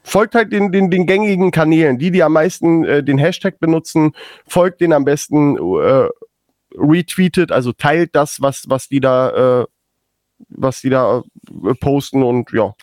Folgt 0.02 0.34
halt 0.34 0.52
den, 0.52 0.72
den, 0.72 0.90
den 0.90 1.06
gängigen 1.06 1.50
Kanälen. 1.52 1.98
Die, 1.98 2.10
die 2.10 2.22
am 2.22 2.32
meisten 2.32 2.84
äh, 2.84 3.02
den 3.02 3.18
Hashtag 3.18 3.60
benutzen, 3.60 4.12
folgt 4.46 4.80
den 4.80 4.92
am 4.92 5.04
besten 5.04 5.56
äh, 5.56 6.08
retweetet, 6.76 7.52
also 7.52 7.72
teilt 7.72 8.14
das, 8.14 8.40
was, 8.40 8.64
was 8.68 8.88
die 8.88 9.00
da, 9.00 9.62
äh, 9.62 9.66
was 10.48 10.80
die 10.80 10.90
da 10.90 11.22
äh, 11.64 11.74
posten 11.74 12.22
und 12.22 12.50
ja. 12.52 12.74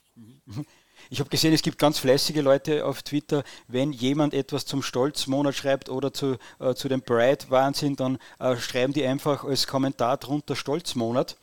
Ich 1.09 1.19
habe 1.19 1.29
gesehen, 1.29 1.53
es 1.53 1.61
gibt 1.61 1.77
ganz 1.77 1.99
fleißige 1.99 2.37
Leute 2.37 2.85
auf 2.85 3.03
Twitter. 3.03 3.43
Wenn 3.67 3.91
jemand 3.91 4.33
etwas 4.33 4.65
zum 4.65 4.81
Stolzmonat 4.81 5.53
schreibt 5.53 5.89
oder 5.89 6.13
zu, 6.13 6.37
äh, 6.59 6.73
zu 6.73 6.87
dem 6.87 7.01
Pride-Wahnsinn, 7.01 7.97
dann 7.97 8.17
äh, 8.39 8.55
schreiben 8.55 8.93
die 8.93 9.05
einfach 9.05 9.43
als 9.43 9.67
Kommentar 9.67 10.15
drunter 10.15 10.55
Stolzmonat 10.55 11.35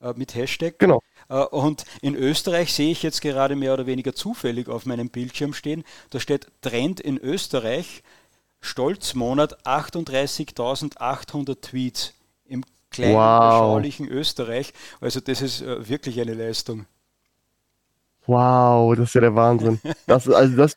äh, 0.00 0.14
mit 0.16 0.34
Hashtag. 0.34 0.78
Genau. 0.78 1.02
Und 1.52 1.84
in 2.02 2.16
Österreich 2.16 2.72
sehe 2.72 2.90
ich 2.90 3.04
jetzt 3.04 3.20
gerade 3.20 3.54
mehr 3.54 3.74
oder 3.74 3.86
weniger 3.86 4.14
zufällig 4.14 4.68
auf 4.68 4.84
meinem 4.84 5.10
Bildschirm 5.10 5.54
stehen. 5.54 5.84
Da 6.08 6.18
steht 6.18 6.48
Trend 6.60 6.98
in 6.98 7.18
Österreich 7.18 8.02
Stolzmonat 8.60 9.66
38.800 9.66 11.60
Tweets 11.60 12.14
im 12.44 12.64
kleinen, 12.90 13.14
wow. 13.14 13.40
beschaulichen 13.40 14.08
Österreich. 14.08 14.72
Also 15.00 15.20
das 15.20 15.42
ist 15.42 15.62
äh, 15.62 15.88
wirklich 15.88 16.20
eine 16.20 16.34
Leistung. 16.34 16.86
Wow, 18.26 18.94
das 18.94 19.08
ist 19.08 19.14
ja 19.14 19.22
der 19.22 19.34
Wahnsinn. 19.34 19.80
Das, 20.06 20.28
also 20.28 20.56
das, 20.56 20.76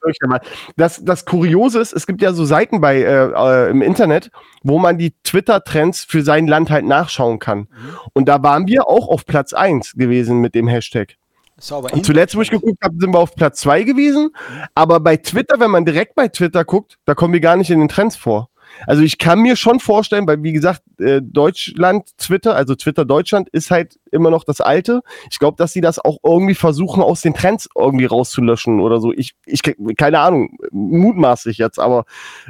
das, 0.75 1.03
das 1.03 1.25
Kuriose 1.25 1.79
ist, 1.79 1.93
es 1.93 2.07
gibt 2.07 2.21
ja 2.21 2.34
so 2.34 2.45
Seiten 2.45 2.81
bei, 2.81 2.97
äh, 3.01 3.31
äh, 3.31 3.69
im 3.69 3.81
Internet, 3.81 4.31
wo 4.63 4.79
man 4.79 4.97
die 4.97 5.13
Twitter-Trends 5.23 6.03
für 6.03 6.23
sein 6.23 6.47
Land 6.47 6.71
halt 6.71 6.86
nachschauen 6.86 7.39
kann. 7.39 7.59
Mhm. 7.59 7.67
Und 8.13 8.27
da 8.27 8.41
waren 8.41 8.67
wir 8.67 8.88
auch 8.88 9.07
auf 9.07 9.25
Platz 9.25 9.53
1 9.53 9.93
gewesen 9.93 10.39
mit 10.39 10.55
dem 10.55 10.67
Hashtag. 10.67 11.17
Sauber. 11.58 11.93
Und 11.93 12.06
zuletzt, 12.06 12.36
wo 12.36 12.41
ich 12.41 12.49
geguckt 12.49 12.84
habe, 12.84 12.95
sind 12.99 13.14
wir 13.14 13.20
auf 13.20 13.36
Platz 13.36 13.60
2 13.62 13.84
gewesen. 13.84 14.32
Aber 14.76 14.99
bei 14.99 15.18
Twitter, 15.18 15.60
wenn 15.60 15.72
man 15.72 15.86
direkt 15.86 16.16
bei 16.16 16.28
Twitter 16.28 16.66
guckt, 16.66 16.97
da 17.06 17.16
kommen 17.16 17.34
wir 17.34 17.39
gar 17.39 17.56
nicht 17.56 17.70
in 17.70 17.80
den 17.80 17.89
Trends 17.89 18.16
vor. 18.16 18.49
Also 18.88 19.04
ich 19.04 19.18
kann 19.18 19.39
mir 19.39 19.56
schon 19.56 19.80
vorstellen, 19.80 20.28
weil 20.28 20.41
wie 20.43 20.54
gesagt, 20.54 20.82
äh, 20.99 21.22
Deutschland, 21.22 22.18
Twitter, 22.18 22.56
also 22.56 22.76
Twitter 22.76 23.06
Deutschland 23.06 23.49
ist 23.49 23.72
halt 23.72 23.99
immer 24.12 24.30
noch 24.30 24.43
das 24.43 24.62
alte. 24.62 25.01
Ich 25.30 25.39
glaube, 25.39 25.58
dass 25.58 25.74
sie 25.74 25.82
das 25.82 25.99
auch 25.99 26.18
irgendwie 26.24 26.56
versuchen, 26.56 27.01
aus 27.04 27.22
den 27.22 27.34
Trends 27.34 27.70
irgendwie 27.76 28.06
rauszulöschen 28.06 28.80
oder 28.80 28.99
so. 28.99 29.14
Ich, 29.14 29.36
ich 29.45 29.62
keine 29.97 30.20
Ahnung, 30.20 30.58
mutmaßlich 30.72 31.58
jetzt, 31.58 31.80
aber 31.80 32.06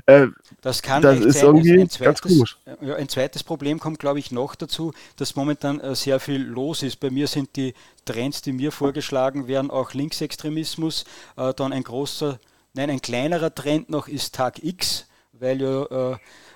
äh, 0.06 0.28
das 0.64 0.82
kann 0.82 1.01
das 1.01 1.20
ist 1.20 1.39
sein. 1.39 1.47
irgendwie 1.47 1.82
ein 1.82 1.89
zweites, 1.89 2.22
ganz 2.22 2.22
komisch. 2.22 2.57
Ja, 2.82 2.95
ein 2.95 3.09
zweites 3.09 3.43
Problem 3.43 3.80
kommt, 3.80 3.99
glaube 3.99 4.20
ich, 4.20 4.32
noch 4.32 4.55
dazu, 4.55 4.93
dass 5.18 5.36
momentan 5.36 5.82
äh, 5.82 5.93
sehr 5.93 6.22
viel 6.22 6.41
los 6.41 6.84
ist. 6.84 7.01
Bei 7.01 7.09
mir 7.09 7.28
sind 7.28 7.57
die 7.57 7.74
Trends, 8.05 8.41
die 8.41 8.53
mir 8.53 8.72
vorgeschlagen 8.72 9.47
werden, 9.47 9.70
auch 9.70 9.93
Linksextremismus, 9.93 11.03
äh, 11.36 11.53
dann 11.53 11.74
ein 11.74 11.84
großer, 11.84 12.39
nein, 12.74 12.89
ein 12.89 13.01
kleinerer 13.01 13.53
Trend 13.53 13.89
noch 13.89 14.07
ist 14.07 14.36
Tag 14.36 14.64
X 14.64 15.05
weil 15.36 15.61
ja 15.61 16.14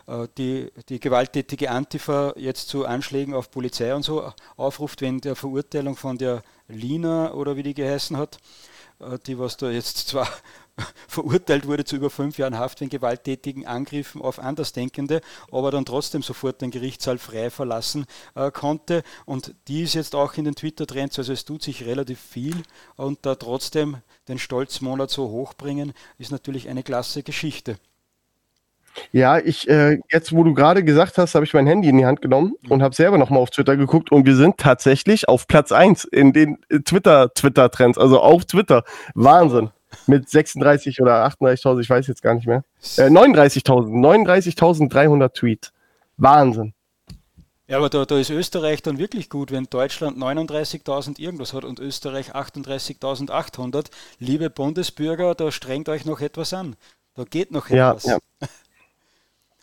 äh, 0.08 0.28
die, 0.38 0.72
die 0.88 1.02
gewalttätige 1.02 1.70
Antifa 1.70 2.34
jetzt 2.38 2.70
zu 2.70 2.86
Anschlägen 2.86 3.34
auf 3.34 3.52
Polizei 3.52 3.94
und 3.94 4.04
so 4.04 4.32
aufruft, 4.56 5.02
wenn 5.02 5.20
der 5.20 5.36
Verurteilung 5.36 5.98
von 5.98 6.18
der 6.18 6.44
Lina 6.70 7.34
oder 7.34 7.58
wie 7.58 7.64
die 7.64 7.74
geheißen 7.74 8.16
hat, 8.16 8.38
die 9.26 9.38
was 9.38 9.58
da 9.58 9.70
jetzt 9.70 9.98
zwar 10.08 10.30
verurteilt 11.08 11.68
wurde 11.68 11.86
zu 11.86 11.96
über 11.96 12.10
fünf 12.10 12.38
Jahren 12.38 12.58
Haft 12.58 12.82
wegen 12.82 12.90
gewalttätigen 12.90 13.66
Angriffen 13.66 14.22
auf 14.22 14.40
Andersdenkende, 14.40 15.22
aber 15.52 15.72
dann 15.72 15.86
trotzdem 15.86 16.22
sofort 16.22 16.62
den 16.62 16.72
Gerichtssaal 16.72 17.18
frei 17.18 17.50
verlassen 17.50 18.06
äh, 18.36 18.52
konnte. 18.52 19.04
Und 19.26 19.56
die 19.68 19.84
ist 19.84 19.94
jetzt 19.94 20.16
auch 20.16 20.36
in 20.36 20.46
den 20.46 20.56
Twitter-Trends, 20.56 21.18
also 21.18 21.34
es 21.34 21.46
tut 21.46 21.64
sich 21.64 21.86
relativ 21.86 22.20
viel 22.20 22.64
und 22.96 23.26
da 23.26 23.36
trotzdem 23.36 23.98
den 24.28 24.40
Stolzmonat 24.40 25.10
so 25.10 25.30
hochbringen, 25.30 25.94
ist 26.18 26.32
natürlich 26.32 26.70
eine 26.70 26.84
klasse 26.84 27.24
Geschichte. 27.24 27.78
Ja, 29.12 29.38
ich, 29.38 29.70
äh, 29.70 30.00
jetzt 30.12 30.34
wo 30.34 30.44
du 30.44 30.54
gerade 30.54 30.84
gesagt 30.84 31.18
hast, 31.18 31.36
habe 31.36 31.46
ich 31.46 31.54
mein 31.54 31.68
Handy 31.68 31.90
in 31.90 31.98
die 31.98 32.06
Hand 32.06 32.22
genommen 32.22 32.54
mhm. 32.62 32.72
und 32.72 32.84
habe 32.84 32.96
selber 32.96 33.18
nochmal 33.18 33.42
auf 33.42 33.52
Twitter 33.52 33.78
geguckt 33.78 34.12
und 34.12 34.26
wir 34.26 34.36
sind 34.36 34.58
tatsächlich 34.58 35.30
auf 35.30 35.48
Platz 35.48 35.72
1 35.72 36.06
in 36.06 36.34
den 36.34 36.58
äh, 36.70 36.80
Twitter, 36.80 37.34
Twitter-Trends, 37.34 37.98
also 37.98 38.20
auf 38.20 38.46
Twitter. 38.46 38.84
Wahnsinn. 39.14 39.70
Mit 40.06 40.30
36 40.30 41.02
oder 41.02 41.26
38.000, 41.26 41.82
ich 41.82 41.90
weiß 41.90 42.08
jetzt 42.08 42.22
gar 42.22 42.34
nicht 42.34 42.48
mehr. 42.48 42.64
Äh, 42.98 43.10
39.000, 43.10 43.90
39.300 43.90 45.34
Tweets. 45.34 45.74
Wahnsinn. 46.18 46.74
Ja, 47.68 47.78
aber 47.78 47.90
da, 47.90 48.06
da 48.06 48.18
ist 48.18 48.30
Österreich 48.30 48.82
dann 48.82 48.98
wirklich 48.98 49.30
gut, 49.30 49.52
wenn 49.52 49.66
Deutschland 49.66 50.18
39.000 50.18 51.20
irgendwas 51.20 51.54
hat 51.54 51.66
und 51.66 51.80
Österreich 51.80 52.34
38.800. 52.34 53.88
Liebe 54.20 54.50
Bundesbürger, 54.50 55.36
da 55.36 55.52
strengt 55.52 55.90
euch 55.90 56.06
noch 56.06 56.22
etwas 56.22 56.54
an. 56.54 56.78
Da 57.16 57.26
geht 57.26 57.52
noch 57.52 57.70
etwas. 57.70 58.06
Ja, 58.06 58.14
ja. 58.14 58.20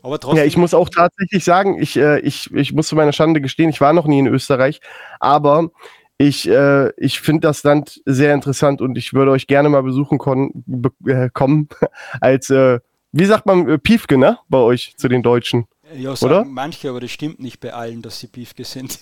Aber 0.02 0.20
trotzdem. 0.20 0.38
Ja, 0.38 0.44
ich 0.44 0.58
muss 0.58 0.74
auch 0.74 0.90
tatsächlich 0.90 1.42
sagen, 1.44 1.80
ich, 1.80 1.96
äh, 1.96 2.20
ich, 2.20 2.52
ich 2.52 2.74
muss 2.74 2.88
zu 2.88 2.94
meiner 2.94 3.14
Schande 3.14 3.40
gestehen, 3.40 3.70
ich 3.70 3.80
war 3.80 3.94
noch 3.94 4.06
nie 4.06 4.18
in 4.18 4.26
Österreich, 4.26 4.82
aber 5.18 5.70
ich, 6.18 6.48
äh, 6.48 6.90
ich 6.96 7.20
finde 7.20 7.48
das 7.48 7.62
Land 7.64 8.00
sehr 8.04 8.34
interessant 8.34 8.80
und 8.80 8.96
ich 8.96 9.14
würde 9.14 9.32
euch 9.32 9.46
gerne 9.46 9.68
mal 9.68 9.82
besuchen 9.82 10.18
be 10.66 10.90
äh, 11.06 11.28
kommen 11.32 11.68
als 12.20 12.50
äh, 12.50 12.80
wie 13.12 13.24
sagt 13.26 13.46
man 13.46 13.68
äh, 13.68 13.78
Piefke, 13.78 14.18
ne? 14.18 14.38
Bei 14.48 14.58
euch 14.58 14.94
zu 14.96 15.08
den 15.08 15.22
Deutschen. 15.22 15.66
Ja, 15.94 16.16
sagen 16.16 16.32
Oder? 16.32 16.44
manche, 16.44 16.88
aber 16.88 17.00
das 17.00 17.12
stimmt 17.12 17.40
nicht 17.40 17.60
bei 17.60 17.72
allen, 17.72 18.02
dass 18.02 18.18
sie 18.18 18.26
Piefke 18.26 18.64
sind. 18.64 18.98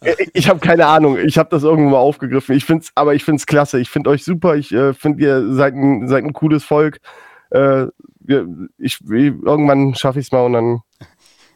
ich 0.32 0.48
habe 0.48 0.60
keine 0.60 0.86
Ahnung. 0.86 1.18
Ich 1.18 1.36
habe 1.36 1.48
das 1.50 1.64
irgendwo 1.64 1.90
mal 1.90 1.98
aufgegriffen. 1.98 2.54
Ich 2.54 2.64
find's, 2.64 2.92
aber 2.94 3.14
ich 3.14 3.24
finde 3.24 3.38
es 3.38 3.46
klasse. 3.46 3.80
Ich 3.80 3.90
finde 3.90 4.10
euch 4.10 4.22
super. 4.22 4.54
Ich 4.54 4.70
äh, 4.70 4.94
finde, 4.94 5.22
ihr 5.24 5.54
seid 5.54 5.74
ein, 5.74 6.06
seid 6.06 6.24
ein 6.24 6.32
cooles 6.32 6.62
Volk. 6.62 7.00
Äh, 7.50 7.86
ich, 8.78 9.00
irgendwann 9.00 9.96
schaffe 9.96 10.20
ich 10.20 10.26
es 10.26 10.32
mal 10.32 10.44
und 10.44 10.52
dann 10.52 10.82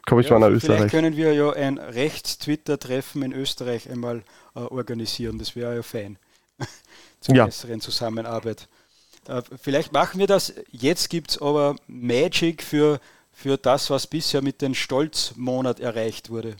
komme 0.05 0.21
ich 0.21 0.27
ja, 0.27 0.37
mal 0.37 0.49
nach 0.49 0.55
Österreich. 0.55 0.77
Vielleicht 0.77 0.93
können 0.93 1.15
wir 1.15 1.33
ja 1.33 1.51
ein 1.51 1.77
Rechts-Twitter-Treffen 1.77 3.21
in 3.21 3.31
Österreich 3.31 3.89
einmal 3.89 4.23
äh, 4.55 4.59
organisieren. 4.59 5.37
Das 5.37 5.55
wäre 5.55 5.75
ja 5.75 5.83
fein. 5.83 6.17
Zur 7.19 7.35
ja. 7.35 7.45
besseren 7.45 7.81
Zusammenarbeit. 7.81 8.67
Äh, 9.27 9.41
vielleicht 9.61 9.91
machen 9.91 10.19
wir 10.19 10.27
das. 10.27 10.53
Jetzt 10.71 11.09
gibt 11.09 11.31
es 11.31 11.41
aber 11.41 11.75
Magic 11.87 12.63
für, 12.63 12.99
für 13.33 13.57
das, 13.57 13.89
was 13.89 14.07
bisher 14.07 14.41
mit 14.41 14.61
dem 14.61 14.73
Stolzmonat 14.73 15.79
erreicht 15.79 16.29
wurde. 16.29 16.55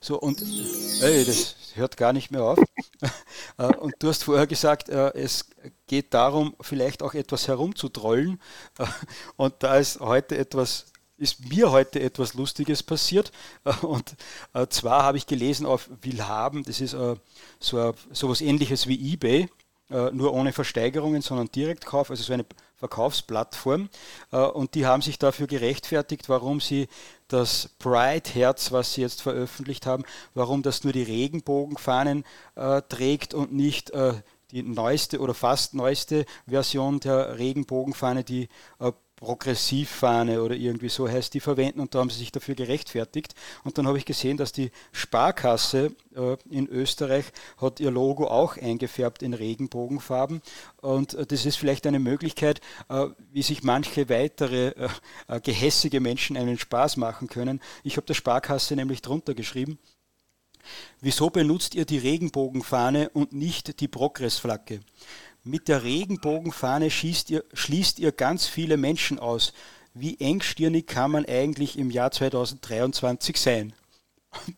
So, 0.00 0.18
und 0.20 0.42
ey, 1.00 1.24
das 1.24 1.56
hört 1.74 1.96
gar 1.96 2.12
nicht 2.12 2.30
mehr 2.30 2.44
auf. 2.44 2.58
Äh, 3.56 3.74
und 3.76 3.94
du 3.98 4.08
hast 4.08 4.22
vorher 4.22 4.46
gesagt, 4.46 4.88
es 4.88 5.46
geht 5.88 6.14
darum, 6.14 6.54
vielleicht 6.60 7.02
auch 7.02 7.14
etwas 7.14 7.48
herumzutrollen. 7.48 8.40
Und 9.36 9.54
da 9.60 9.78
ist 9.78 9.98
heute 9.98 10.38
etwas 10.38 10.86
ist 11.18 11.48
mir 11.48 11.70
heute 11.70 12.00
etwas 12.00 12.34
Lustiges 12.34 12.82
passiert. 12.82 13.32
Und 13.82 14.16
zwar 14.70 15.02
habe 15.02 15.18
ich 15.18 15.26
gelesen 15.26 15.66
auf 15.66 15.90
Willhaben, 16.00 16.62
das 16.64 16.80
ist 16.80 16.96
so 17.60 17.88
etwas 17.88 18.40
ähnliches 18.40 18.86
wie 18.86 19.12
eBay, 19.12 19.48
nur 19.88 20.32
ohne 20.32 20.52
Versteigerungen, 20.52 21.22
sondern 21.22 21.50
Direktkauf, 21.50 22.10
also 22.10 22.22
so 22.22 22.32
eine 22.32 22.46
Verkaufsplattform. 22.76 23.88
Und 24.30 24.74
die 24.74 24.86
haben 24.86 25.02
sich 25.02 25.18
dafür 25.18 25.46
gerechtfertigt, 25.46 26.28
warum 26.28 26.60
sie 26.60 26.88
das 27.28 27.70
Pride-Herz, 27.78 28.72
was 28.72 28.94
sie 28.94 29.02
jetzt 29.02 29.22
veröffentlicht 29.22 29.86
haben, 29.86 30.04
warum 30.34 30.62
das 30.62 30.82
nur 30.82 30.92
die 30.92 31.02
Regenbogenfahnen 31.02 32.24
äh, 32.56 32.82
trägt 32.88 33.34
und 33.34 33.52
nicht 33.52 33.90
äh, 33.90 34.14
die 34.50 34.62
neueste 34.62 35.20
oder 35.20 35.34
fast 35.34 35.74
neueste 35.74 36.24
Version 36.46 37.00
der 37.00 37.38
Regenbogenfahne, 37.38 38.24
die 38.24 38.48
äh, 38.80 38.92
Progressivfahne 39.18 40.42
oder 40.42 40.54
irgendwie 40.54 40.88
so 40.88 41.08
heißt, 41.08 41.34
die 41.34 41.40
verwenden 41.40 41.80
und 41.80 41.94
da 41.94 41.98
haben 41.98 42.10
sie 42.10 42.18
sich 42.18 42.32
dafür 42.32 42.54
gerechtfertigt. 42.54 43.34
Und 43.64 43.76
dann 43.76 43.86
habe 43.86 43.98
ich 43.98 44.04
gesehen, 44.04 44.36
dass 44.36 44.52
die 44.52 44.70
Sparkasse 44.92 45.92
äh, 46.14 46.36
in 46.48 46.68
Österreich 46.68 47.26
hat 47.60 47.80
ihr 47.80 47.90
Logo 47.90 48.28
auch 48.28 48.56
eingefärbt 48.56 49.22
in 49.22 49.34
Regenbogenfarben. 49.34 50.40
Und 50.80 51.14
äh, 51.14 51.26
das 51.26 51.46
ist 51.46 51.56
vielleicht 51.56 51.86
eine 51.86 51.98
Möglichkeit, 51.98 52.60
äh, 52.88 53.06
wie 53.32 53.42
sich 53.42 53.64
manche 53.64 54.08
weitere 54.08 54.68
äh, 54.68 54.88
äh, 55.26 55.40
gehässige 55.40 55.98
Menschen 56.00 56.36
einen 56.36 56.58
Spaß 56.58 56.96
machen 56.96 57.28
können. 57.28 57.60
Ich 57.82 57.96
habe 57.96 58.06
der 58.06 58.14
Sparkasse 58.14 58.76
nämlich 58.76 59.02
drunter 59.02 59.34
geschrieben. 59.34 59.78
Wieso 61.00 61.30
benutzt 61.30 61.74
ihr 61.74 61.86
die 61.86 61.98
Regenbogenfahne 61.98 63.08
und 63.10 63.32
nicht 63.32 63.80
die 63.80 63.88
Progressflagge? 63.88 64.80
Mit 65.44 65.68
der 65.68 65.82
Regenbogenfahne 65.82 66.90
ihr, 67.30 67.44
schließt 67.52 67.98
ihr 67.98 68.12
ganz 68.12 68.46
viele 68.46 68.76
Menschen 68.76 69.18
aus. 69.18 69.52
Wie 69.94 70.20
engstirnig 70.20 70.86
kann 70.86 71.10
man 71.10 71.26
eigentlich 71.26 71.78
im 71.78 71.90
Jahr 71.90 72.10
2023 72.10 73.40
sein? 73.40 73.72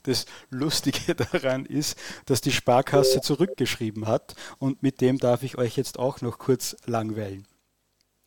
Das 0.03 0.27
Lustige 0.51 1.15
daran 1.33 1.65
ist, 1.65 1.97
dass 2.27 2.41
die 2.41 2.53
Sparkasse 2.53 3.21
zurückgeschrieben 3.21 4.07
hat 4.07 4.35
und 4.59 4.83
mit 4.83 5.01
dem 5.01 5.19
darf 5.19 5.43
ich 5.43 5.59
euch 5.59 5.77
jetzt 5.77 5.99
auch 5.99 6.21
noch 6.21 6.39
kurz 6.39 6.77
langweilen. 6.87 7.47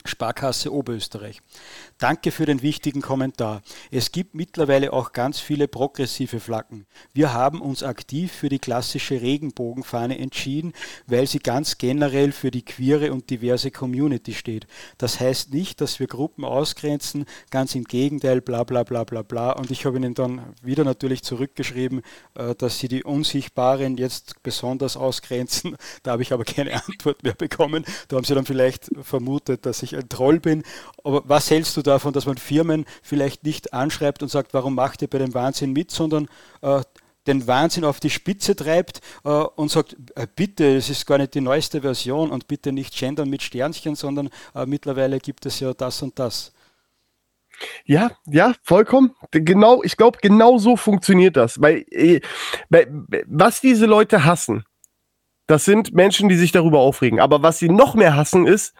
Sparkasse 0.05 0.73
Oberösterreich. 0.73 1.41
Danke 1.97 2.31
für 2.31 2.45
den 2.45 2.61
wichtigen 2.61 3.01
Kommentar. 3.01 3.61
Es 3.91 4.11
gibt 4.11 4.35
mittlerweile 4.35 4.91
auch 4.91 5.13
ganz 5.13 5.39
viele 5.39 5.69
progressive 5.69 6.41
Flaggen. 6.41 6.85
Wir 7.13 7.33
haben 7.33 7.61
uns 7.61 7.83
aktiv 7.83 8.31
für 8.31 8.49
die 8.49 8.59
klassische 8.59 9.21
Regenbogenfahne 9.21 10.19
entschieden, 10.19 10.73
weil 11.07 11.27
sie 11.27 11.39
ganz 11.39 11.77
generell 11.77 12.33
für 12.33 12.51
die 12.51 12.65
queere 12.65 13.13
und 13.13 13.29
diverse 13.29 13.71
Community 13.71 14.33
steht. 14.33 14.67
Das 14.97 15.19
heißt 15.21 15.53
nicht, 15.53 15.79
dass 15.79 15.99
wir 15.99 16.07
Gruppen 16.07 16.43
ausgrenzen, 16.43 17.25
ganz 17.49 17.73
im 17.75 17.85
Gegenteil, 17.85 18.41
bla 18.41 18.65
bla 18.65 18.83
bla 18.83 19.05
bla 19.05 19.21
bla. 19.21 19.51
Und 19.51 19.71
ich 19.71 19.85
habe 19.85 19.97
ihnen 19.97 20.13
dann 20.13 20.53
wieder 20.61 20.83
natürlich 20.83 21.23
zurückgeschrieben, 21.23 22.01
äh, 22.35 22.55
dass 22.55 22.79
sie 22.79 22.89
die 22.89 23.03
Unsichtbaren 23.03 23.97
jetzt 23.97 24.43
besonders 24.43 24.97
ausgrenzen. 24.97 25.77
Da 26.01 26.11
habe 26.11 26.23
ich 26.23 26.33
aber 26.33 26.43
keine 26.43 26.73
Antwort 26.73 27.23
mehr 27.23 27.33
bekommen. 27.33 27.85
Da 28.07 28.17
haben 28.17 28.25
sie 28.25 28.35
dann 28.35 28.45
vielleicht 28.45 28.89
vermutet, 29.03 29.65
dass 29.65 29.83
ich 29.83 29.92
ein 29.95 30.09
Troll 30.09 30.39
bin. 30.39 30.63
Aber 31.03 31.23
was 31.25 31.49
hältst 31.49 31.75
du 31.77 31.81
davon, 31.81 32.13
dass 32.13 32.25
man 32.25 32.37
Firmen 32.37 32.85
vielleicht 33.01 33.43
nicht 33.43 33.73
anschreibt 33.73 34.21
und 34.21 34.29
sagt, 34.29 34.53
warum 34.53 34.75
macht 34.75 35.01
ihr 35.01 35.09
bei 35.09 35.17
dem 35.17 35.33
Wahnsinn 35.33 35.73
mit, 35.73 35.91
sondern 35.91 36.27
äh, 36.61 36.81
den 37.27 37.47
Wahnsinn 37.47 37.85
auf 37.85 37.99
die 37.99 38.09
Spitze 38.09 38.55
treibt 38.55 39.01
äh, 39.23 39.29
und 39.29 39.71
sagt, 39.71 39.95
äh, 40.15 40.27
bitte, 40.35 40.75
es 40.75 40.89
ist 40.89 41.05
gar 41.05 41.17
nicht 41.17 41.33
die 41.33 41.41
neueste 41.41 41.81
Version 41.81 42.31
und 42.31 42.47
bitte 42.47 42.71
nicht 42.71 42.97
gendern 42.97 43.29
mit 43.29 43.41
Sternchen, 43.41 43.95
sondern 43.95 44.29
äh, 44.55 44.65
mittlerweile 44.65 45.19
gibt 45.19 45.45
es 45.45 45.59
ja 45.59 45.73
das 45.73 46.01
und 46.01 46.19
das. 46.19 46.53
Ja, 47.85 48.11
ja, 48.25 48.53
vollkommen. 48.63 49.15
Genau, 49.31 49.83
ich 49.83 49.95
glaube, 49.95 50.19
genau 50.21 50.57
so 50.57 50.75
funktioniert 50.75 51.37
das. 51.37 51.61
Weil, 51.61 51.85
äh, 51.91 52.19
was 53.27 53.61
diese 53.61 53.85
Leute 53.85 54.25
hassen, 54.25 54.65
das 55.47 55.65
sind 55.65 55.93
Menschen, 55.93 56.29
die 56.29 56.35
sich 56.35 56.51
darüber 56.51 56.79
aufregen. 56.79 57.19
Aber 57.19 57.43
was 57.43 57.59
sie 57.59 57.69
noch 57.69 57.95
mehr 57.95 58.15
hassen, 58.15 58.47
ist, 58.47 58.73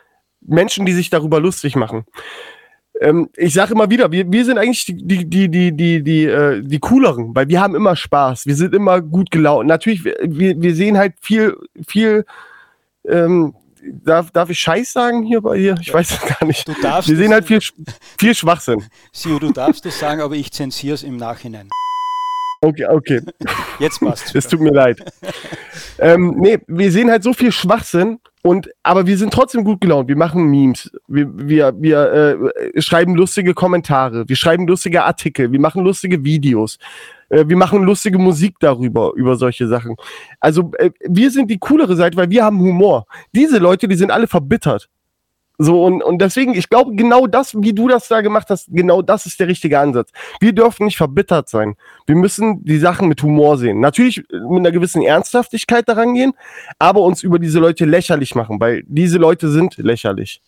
Menschen, 0.46 0.86
die 0.86 0.94
sich 0.94 1.10
darüber 1.10 1.40
lustig 1.40 1.76
machen. 1.76 2.06
Ähm, 3.02 3.30
ich 3.36 3.54
sage 3.54 3.74
immer 3.74 3.90
wieder, 3.90 4.12
wir, 4.12 4.32
wir 4.32 4.46
sind 4.46 4.58
eigentlich 4.58 4.86
die, 4.86 4.96
die, 4.96 5.30
die, 5.30 5.50
die, 5.50 5.76
die, 5.76 6.04
die, 6.04 6.26
äh, 6.26 6.62
die 6.62 6.80
cooleren, 6.80 7.36
weil 7.36 7.50
wir 7.50 7.60
haben 7.60 7.76
immer 7.76 7.96
Spaß, 7.96 8.46
wir 8.46 8.56
sind 8.56 8.74
immer 8.74 9.02
gut 9.02 9.32
gelaunt. 9.32 9.68
Natürlich, 9.68 10.04
wir, 10.06 10.62
wir 10.62 10.76
sehen 10.76 10.98
halt 10.98 11.16
viel, 11.20 11.58
viel, 11.88 12.26
ähm, 13.06 13.56
darf, 13.84 14.32
darf 14.32 14.50
ich 14.50 14.60
Scheiß 14.60 14.94
sagen 14.94 15.24
hier 15.24 15.42
bei 15.42 15.58
ihr? 15.58 15.76
Ich 15.82 15.94
weiß 15.94 16.12
es 16.12 16.22
gar 16.22 16.46
nicht. 16.46 16.68
Du 16.68 16.74
darfst 16.82 17.10
wir 17.10 17.18
sehen 17.18 17.34
halt 17.34 17.46
viel, 17.46 17.60
viel 18.18 18.36
Schwachsinn. 18.36 18.84
Sio, 19.12 19.40
du 19.40 19.52
darfst 19.52 19.86
es 19.86 20.00
sagen, 20.00 20.22
aber 20.22 20.36
ich 20.36 20.52
zensiere 20.52 20.96
es 20.96 21.04
im 21.04 21.18
Nachhinein. 21.18 21.70
Okay, 22.64 22.86
okay. 22.86 23.22
Jetzt 23.80 24.00
passt 24.00 24.34
es. 24.34 24.48
tut 24.48 24.62
mir 24.62 24.72
leid. 24.72 24.98
ähm, 26.00 26.36
nee, 26.38 26.60
wir 26.68 26.94
sehen 26.94 27.12
halt 27.12 27.22
so 27.22 27.34
viel 27.34 27.52
Schwachsinn 27.52 28.20
und 28.42 28.70
aber 28.84 29.06
wir 29.06 29.18
sind 29.18 29.34
trotzdem 29.34 29.66
gut 29.66 29.82
gelaunt. 29.82 30.08
Wir 30.08 30.16
machen 30.16 30.46
Memes, 30.46 30.90
wir, 31.08 31.28
wir, 31.34 31.74
wir 31.78 32.48
äh, 32.74 32.82
schreiben 32.82 33.16
lustige 33.16 33.54
Kommentare, 33.54 34.30
wir 34.30 34.36
schreiben 34.38 34.66
lustige 34.66 35.04
Artikel, 35.04 35.52
wir 35.52 35.60
machen 35.60 35.84
lustige 35.84 36.24
Videos, 36.24 36.78
äh, 37.28 37.44
wir 37.46 37.58
machen 37.58 37.84
lustige 37.84 38.18
Musik 38.18 38.56
darüber, 38.62 39.12
über 39.16 39.36
solche 39.36 39.68
Sachen. 39.68 39.98
Also 40.40 40.72
äh, 40.78 40.92
wir 41.02 41.32
sind 41.32 41.52
die 41.52 41.60
coolere 41.60 41.98
Seite, 41.98 42.16
weil 42.16 42.30
wir 42.30 42.46
haben 42.46 42.62
Humor. 42.62 43.08
Diese 43.36 43.58
Leute, 43.58 43.90
die 43.90 43.96
sind 43.96 44.10
alle 44.10 44.28
verbittert. 44.28 44.88
So, 45.60 45.84
und, 45.84 46.02
und 46.02 46.20
deswegen, 46.20 46.56
ich 46.56 46.70
glaube, 46.70 46.96
genau 46.96 47.28
das, 47.28 47.54
wie 47.56 47.74
du 47.74 47.88
das 47.88 48.08
da 48.08 48.22
gemacht 48.22 48.50
hast, 48.50 48.68
genau 48.72 49.02
das 49.02 49.26
ist 49.28 49.40
der 49.40 49.48
richtige 49.48 49.80
Ansatz. 49.80 50.10
Wir 50.40 50.52
dürfen 50.52 50.86
nicht 50.86 50.98
verbittert 50.98 51.48
sein. 51.48 51.76
Wir 52.08 52.16
müssen 52.16 52.64
die 52.64 52.80
Sachen 52.80 53.08
mit 53.08 53.22
Humor 53.22 53.58
sehen. 53.58 53.80
Natürlich 53.80 54.24
mit 54.32 54.60
einer 54.60 54.72
gewissen 54.72 55.04
Ernsthaftigkeit 55.04 55.88
daran 55.88 56.16
gehen, 56.16 56.34
aber 56.80 57.02
uns 57.02 57.22
über 57.22 57.38
diese 57.38 57.60
Leute 57.60 57.86
lächerlich 57.86 58.34
machen, 58.34 58.60
weil 58.60 58.84
diese 58.88 59.20
Leute 59.20 59.50
sind 59.50 59.78
lächerlich. 59.78 60.42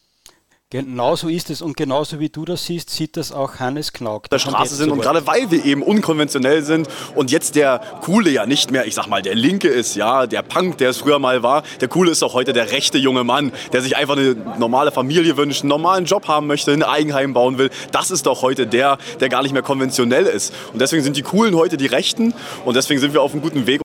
Genauso 0.75 1.29
ist 1.29 1.49
es 1.51 1.61
und 1.61 1.77
genauso 1.77 2.19
wie 2.19 2.27
du 2.27 2.43
das 2.43 2.65
siehst, 2.65 2.89
sieht 2.89 3.15
das 3.15 3.31
auch 3.31 3.59
Hannes 3.59 3.93
Knauk. 3.93 4.29
Der 4.29 4.39
Straße 4.39 4.75
sind 4.75 4.91
und 4.91 4.99
gerade 4.99 5.25
weil 5.25 5.49
wir 5.49 5.63
eben 5.63 5.81
unkonventionell 5.81 6.63
sind 6.63 6.89
und 7.15 7.31
jetzt 7.31 7.55
der 7.55 7.79
Coole 8.01 8.29
ja 8.29 8.45
nicht 8.45 8.71
mehr, 8.71 8.85
ich 8.85 8.93
sag 8.93 9.07
mal, 9.07 9.21
der 9.21 9.35
Linke 9.35 9.69
ist, 9.69 9.95
ja, 9.95 10.27
der 10.27 10.41
Punk, 10.41 10.77
der 10.79 10.89
es 10.89 10.97
früher 10.97 11.17
mal 11.17 11.43
war, 11.43 11.63
der 11.79 11.87
Coole 11.87 12.11
ist 12.11 12.21
auch 12.23 12.33
heute 12.33 12.51
der 12.51 12.73
rechte 12.73 12.97
junge 12.97 13.23
Mann, 13.23 13.53
der 13.71 13.81
sich 13.81 13.95
einfach 13.95 14.17
eine 14.17 14.35
normale 14.59 14.91
Familie 14.91 15.37
wünscht, 15.37 15.61
einen 15.61 15.69
normalen 15.69 16.03
Job 16.03 16.27
haben 16.27 16.45
möchte, 16.45 16.73
ein 16.73 16.83
Eigenheim 16.83 17.31
bauen 17.31 17.57
will. 17.57 17.69
Das 17.93 18.11
ist 18.11 18.25
doch 18.25 18.41
heute 18.41 18.67
der, 18.67 18.97
der 19.21 19.29
gar 19.29 19.43
nicht 19.43 19.53
mehr 19.53 19.63
konventionell 19.63 20.25
ist. 20.25 20.53
Und 20.73 20.81
deswegen 20.81 21.03
sind 21.03 21.15
die 21.15 21.23
Coolen 21.23 21.55
heute 21.55 21.77
die 21.77 21.87
Rechten 21.87 22.33
und 22.65 22.75
deswegen 22.75 22.99
sind 22.99 23.13
wir 23.13 23.21
auf 23.21 23.31
einem 23.31 23.41
guten 23.41 23.65
Weg. 23.65 23.79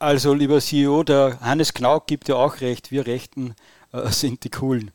Also, 0.00 0.34
lieber 0.34 0.60
CEO, 0.60 1.04
der 1.04 1.38
Hannes 1.40 1.72
Knauk 1.72 2.08
gibt 2.08 2.28
ja 2.28 2.34
auch 2.34 2.60
recht, 2.62 2.90
wir 2.90 3.06
Rechten 3.06 3.54
äh, 3.92 4.08
sind 4.08 4.42
die 4.42 4.50
Coolen. 4.50 4.90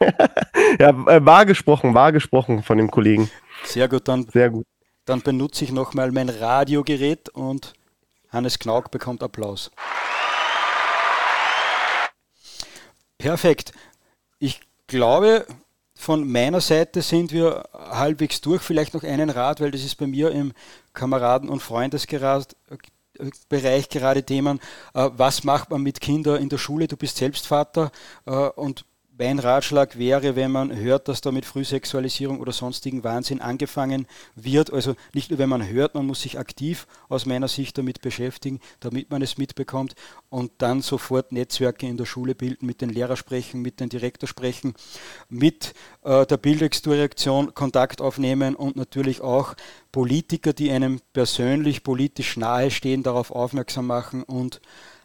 ja, 0.78 0.90
äh, 0.90 1.24
wahr 1.24 1.46
gesprochen, 1.46 1.94
wahr 1.94 2.12
gesprochen 2.12 2.62
von 2.62 2.78
dem 2.78 2.90
Kollegen. 2.90 3.30
Sehr 3.64 3.88
gut, 3.88 4.08
dann, 4.08 4.26
Sehr 4.32 4.50
gut. 4.50 4.66
dann 5.04 5.22
benutze 5.22 5.64
ich 5.64 5.72
nochmal 5.72 6.12
mein 6.12 6.28
Radiogerät 6.28 7.28
und 7.30 7.74
Hannes 8.30 8.58
Knauk 8.58 8.90
bekommt 8.90 9.22
Applaus. 9.22 9.70
Perfekt. 13.18 13.72
Ich 14.38 14.60
glaube, 14.86 15.46
von 15.94 16.30
meiner 16.30 16.60
Seite 16.60 17.00
sind 17.00 17.32
wir 17.32 17.64
halbwegs 17.72 18.40
durch. 18.40 18.60
Vielleicht 18.60 18.92
noch 18.92 19.04
einen 19.04 19.30
Rat, 19.30 19.60
weil 19.60 19.70
das 19.70 19.84
ist 19.84 19.96
bei 19.96 20.06
mir 20.06 20.30
im 20.32 20.52
Kameraden- 20.92 21.48
und 21.48 21.62
Freundeskreis 21.62 22.48
Bereich 23.48 23.88
gerade 23.88 24.24
Themen. 24.24 24.58
Äh, 24.92 25.10
was 25.16 25.44
macht 25.44 25.70
man 25.70 25.82
mit 25.82 26.00
Kindern 26.00 26.42
in 26.42 26.48
der 26.48 26.58
Schule? 26.58 26.88
Du 26.88 26.96
bist 26.96 27.16
selbst 27.16 27.46
Vater 27.46 27.92
äh, 28.26 28.32
und 28.32 28.84
mein 29.16 29.38
Ratschlag 29.38 29.96
wäre, 29.98 30.34
wenn 30.34 30.50
man 30.50 30.74
hört, 30.76 31.08
dass 31.08 31.20
da 31.20 31.30
mit 31.30 31.44
Frühsexualisierung 31.44 32.40
oder 32.40 32.52
sonstigen 32.52 33.04
Wahnsinn 33.04 33.40
angefangen 33.40 34.06
wird, 34.34 34.72
also 34.72 34.94
nicht 35.12 35.30
nur 35.30 35.38
wenn 35.38 35.48
man 35.48 35.68
hört, 35.68 35.94
man 35.94 36.06
muss 36.06 36.22
sich 36.22 36.38
aktiv 36.38 36.86
aus 37.08 37.24
meiner 37.24 37.46
Sicht 37.46 37.78
damit 37.78 38.00
beschäftigen, 38.00 38.60
damit 38.80 39.10
man 39.10 39.22
es 39.22 39.38
mitbekommt 39.38 39.94
und 40.30 40.50
dann 40.58 40.82
sofort 40.82 41.30
Netzwerke 41.30 41.86
in 41.86 41.96
der 41.96 42.06
Schule 42.06 42.34
bilden, 42.34 42.66
mit 42.66 42.80
den 42.80 42.90
Lehrern 42.90 43.16
sprechen, 43.16 43.62
mit 43.62 43.78
den 43.78 43.88
Direktor 43.88 44.28
sprechen, 44.28 44.74
mit 45.28 45.74
äh, 46.02 46.26
der 46.26 46.36
Bildungsdirektion 46.36 47.54
Kontakt 47.54 48.00
aufnehmen 48.00 48.56
und 48.56 48.74
natürlich 48.74 49.20
auch 49.20 49.54
Politiker, 49.92 50.52
die 50.52 50.72
einem 50.72 51.00
persönlich 51.12 51.84
politisch 51.84 52.36
nahe 52.36 52.72
stehen, 52.72 53.04
darauf 53.04 53.30
aufmerksam 53.30 53.86
machen 53.86 54.24
und 54.24 54.60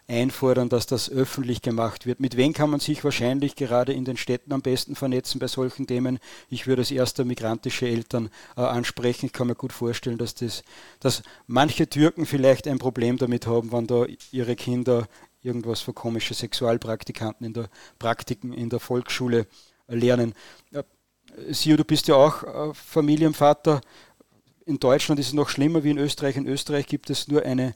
einfordern, 0.09 0.69
dass 0.69 0.87
das 0.87 1.09
öffentlich 1.09 1.61
gemacht 1.61 2.05
wird. 2.05 2.19
Mit 2.19 2.35
wem 2.35 2.53
kann 2.53 2.69
man 2.69 2.79
sich 2.79 3.03
wahrscheinlich 3.03 3.55
gerade 3.55 3.93
in 3.93 4.05
den 4.05 4.17
Städten 4.17 4.51
am 4.51 4.61
besten 4.61 4.95
vernetzen 4.95 5.39
bei 5.39 5.47
solchen 5.47 5.87
Themen? 5.87 6.19
Ich 6.49 6.67
würde 6.67 6.81
als 6.81 6.91
erster 6.91 7.23
migrantische 7.23 7.87
Eltern 7.87 8.29
äh, 8.57 8.61
ansprechen. 8.61 9.27
Ich 9.27 9.33
kann 9.33 9.47
mir 9.47 9.55
gut 9.55 9.71
vorstellen, 9.71 10.17
dass, 10.17 10.35
das, 10.35 10.63
dass 10.99 11.21
manche 11.47 11.87
Türken 11.87 12.25
vielleicht 12.25 12.67
ein 12.67 12.79
Problem 12.79 13.17
damit 13.17 13.47
haben, 13.47 13.71
wenn 13.71 13.87
da 13.87 14.05
ihre 14.31 14.55
Kinder 14.55 15.07
irgendwas 15.41 15.81
für 15.81 15.93
komische 15.93 16.33
Sexualpraktikanten 16.33 17.45
in 17.45 17.53
der 17.53 17.69
Praktiken 17.97 18.51
in 18.51 18.69
der 18.69 18.79
Volksschule 18.79 19.47
lernen. 19.87 20.33
Sio, 21.51 21.77
du 21.77 21.85
bist 21.85 22.07
ja 22.07 22.15
auch 22.15 22.43
äh, 22.43 22.73
Familienvater. 22.73 23.81
In 24.65 24.79
Deutschland 24.79 25.19
ist 25.19 25.27
es 25.27 25.33
noch 25.33 25.49
schlimmer 25.49 25.83
wie 25.83 25.91
in 25.91 25.97
Österreich. 25.97 26.35
In 26.35 26.47
Österreich 26.47 26.87
gibt 26.87 27.09
es 27.09 27.27
nur 27.27 27.43
eine, 27.43 27.75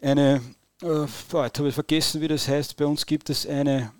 eine 0.00 0.42
äh, 0.82 1.06
jetzt 1.44 1.58
habe 1.58 1.68
ich 1.68 1.74
vergessen, 1.74 2.20
wie 2.20 2.28
das 2.28 2.48
heißt. 2.48 2.76
Bei 2.76 2.86
uns 2.86 3.06
gibt 3.06 3.30
es 3.30 3.46
eine, 3.46 3.92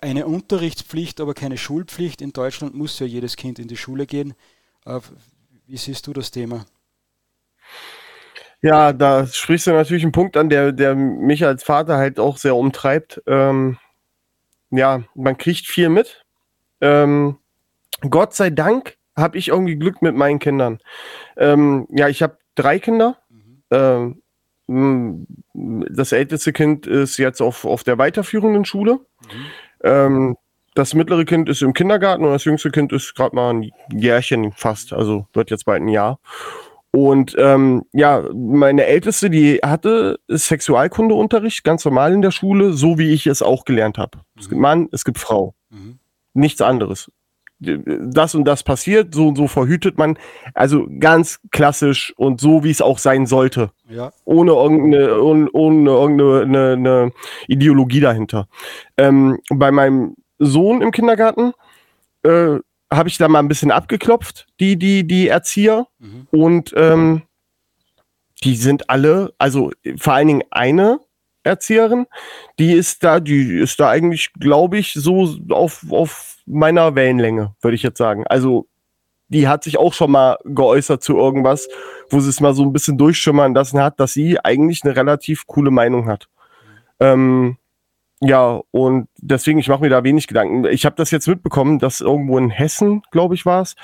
eine 0.00 0.26
Unterrichtspflicht, 0.26 1.20
aber 1.20 1.34
keine 1.34 1.58
Schulpflicht. 1.58 2.20
In 2.22 2.32
Deutschland 2.32 2.74
muss 2.74 2.98
ja 2.98 3.06
jedes 3.06 3.36
Kind 3.36 3.58
in 3.58 3.68
die 3.68 3.76
Schule 3.76 4.06
gehen. 4.06 4.34
Äh, 4.86 5.00
wie 5.66 5.76
siehst 5.76 6.06
du 6.06 6.12
das 6.12 6.30
Thema? 6.30 6.66
Ja, 8.60 8.92
da 8.92 9.26
sprichst 9.26 9.66
du 9.66 9.72
natürlich 9.72 10.04
einen 10.04 10.12
Punkt 10.12 10.36
an, 10.36 10.48
der, 10.48 10.72
der 10.72 10.94
mich 10.94 11.44
als 11.44 11.62
Vater 11.62 11.96
halt 11.98 12.18
auch 12.18 12.38
sehr 12.38 12.56
umtreibt. 12.56 13.22
Ähm, 13.26 13.78
ja, 14.70 15.02
man 15.14 15.36
kriegt 15.36 15.66
viel 15.66 15.90
mit. 15.90 16.24
Ähm, 16.80 17.38
Gott 18.08 18.34
sei 18.34 18.50
Dank 18.50 18.96
habe 19.16 19.38
ich 19.38 19.48
irgendwie 19.48 19.76
Glück 19.76 20.02
mit 20.02 20.14
meinen 20.14 20.38
Kindern. 20.38 20.78
Ähm, 21.36 21.86
ja, 21.90 22.08
ich 22.08 22.22
habe 22.22 22.38
drei 22.54 22.78
Kinder. 22.78 23.18
Mhm. 23.28 24.22
Hm, 24.68 25.26
das 25.52 26.12
älteste 26.12 26.52
Kind 26.52 26.86
ist 26.86 27.18
jetzt 27.18 27.40
auf, 27.40 27.64
auf 27.64 27.84
der 27.84 27.98
weiterführenden 27.98 28.64
Schule. 28.64 28.94
Mhm. 28.94 29.46
Ähm, 29.82 30.36
das 30.74 30.94
mittlere 30.94 31.24
Kind 31.24 31.48
ist 31.48 31.62
im 31.62 31.72
Kindergarten 31.72 32.24
und 32.24 32.32
das 32.32 32.44
jüngste 32.44 32.70
Kind 32.70 32.92
ist 32.92 33.14
gerade 33.14 33.36
mal 33.36 33.54
ein 33.54 33.70
Jährchen 33.92 34.52
fast, 34.52 34.92
also 34.92 35.28
wird 35.32 35.50
jetzt 35.50 35.66
bald 35.66 35.82
ein 35.82 35.88
Jahr. 35.88 36.18
Und 36.90 37.34
ähm, 37.38 37.84
ja, 37.92 38.22
meine 38.32 38.84
Älteste, 38.86 39.28
die 39.28 39.58
hatte 39.58 40.18
Sexualkundeunterricht 40.28 41.64
ganz 41.64 41.84
normal 41.84 42.12
in 42.12 42.22
der 42.22 42.30
Schule, 42.30 42.72
so 42.72 42.98
wie 42.98 43.12
ich 43.12 43.26
es 43.26 43.42
auch 43.42 43.64
gelernt 43.64 43.98
habe. 43.98 44.18
Mhm. 44.18 44.40
Es 44.40 44.48
gibt 44.48 44.60
Mann, 44.60 44.88
es 44.92 45.04
gibt 45.04 45.18
Frau. 45.18 45.54
Mhm. 45.70 45.98
Nichts 46.34 46.60
anderes 46.60 47.10
das 47.64 48.34
und 48.34 48.44
das 48.44 48.62
passiert, 48.62 49.14
so 49.14 49.28
und 49.28 49.36
so 49.36 49.48
verhütet 49.48 49.98
man. 49.98 50.18
Also 50.54 50.86
ganz 50.98 51.40
klassisch 51.50 52.12
und 52.16 52.40
so, 52.40 52.64
wie 52.64 52.70
es 52.70 52.82
auch 52.82 52.98
sein 52.98 53.26
sollte. 53.26 53.70
Ja. 53.88 54.12
Ohne 54.24 54.52
irgendeine, 54.52 55.20
ohne, 55.20 55.50
ohne 55.52 55.90
irgendeine 55.90 56.72
eine, 56.72 57.12
Ideologie 57.48 58.00
dahinter. 58.00 58.48
Ähm, 58.96 59.38
bei 59.50 59.70
meinem 59.70 60.14
Sohn 60.38 60.82
im 60.82 60.90
Kindergarten 60.90 61.52
äh, 62.22 62.58
habe 62.92 63.08
ich 63.08 63.18
da 63.18 63.28
mal 63.28 63.40
ein 63.40 63.48
bisschen 63.48 63.70
abgeklopft, 63.70 64.46
die, 64.60 64.76
die, 64.76 65.06
die 65.06 65.28
Erzieher. 65.28 65.86
Mhm. 65.98 66.26
Und 66.30 66.72
ähm, 66.76 67.22
die 68.42 68.56
sind 68.56 68.90
alle, 68.90 69.32
also 69.38 69.70
vor 69.96 70.14
allen 70.14 70.28
Dingen 70.28 70.44
eine, 70.50 71.00
Erzieherin, 71.44 72.06
die 72.58 72.72
ist 72.72 73.04
da, 73.04 73.20
die 73.20 73.58
ist 73.58 73.78
da 73.78 73.90
eigentlich, 73.90 74.32
glaube 74.32 74.78
ich, 74.78 74.92
so 74.94 75.28
auf, 75.50 75.84
auf 75.90 76.38
meiner 76.46 76.94
Wellenlänge, 76.94 77.54
würde 77.60 77.74
ich 77.74 77.82
jetzt 77.82 77.98
sagen. 77.98 78.26
Also, 78.26 78.66
die 79.28 79.48
hat 79.48 79.64
sich 79.64 79.78
auch 79.78 79.94
schon 79.94 80.10
mal 80.10 80.38
geäußert 80.44 81.02
zu 81.02 81.16
irgendwas, 81.16 81.68
wo 82.10 82.20
sie 82.20 82.28
es 82.28 82.40
mal 82.40 82.54
so 82.54 82.62
ein 82.62 82.72
bisschen 82.72 82.98
durchschimmern 82.98 83.54
lassen 83.54 83.80
hat, 83.80 84.00
dass 84.00 84.12
sie 84.12 84.38
eigentlich 84.42 84.82
eine 84.84 84.96
relativ 84.96 85.46
coole 85.46 85.70
Meinung 85.70 86.08
hat. 86.08 86.28
Ähm, 87.00 87.56
ja, 88.20 88.60
und 88.70 89.08
deswegen, 89.18 89.58
ich 89.58 89.68
mache 89.68 89.82
mir 89.82 89.90
da 89.90 90.04
wenig 90.04 90.26
Gedanken. 90.26 90.64
Ich 90.66 90.86
habe 90.86 90.96
das 90.96 91.10
jetzt 91.10 91.28
mitbekommen, 91.28 91.78
dass 91.78 92.00
irgendwo 92.00 92.38
in 92.38 92.50
Hessen, 92.50 93.02
glaube 93.10 93.34
ich, 93.34 93.44
war 93.44 93.62
es, 93.62 93.74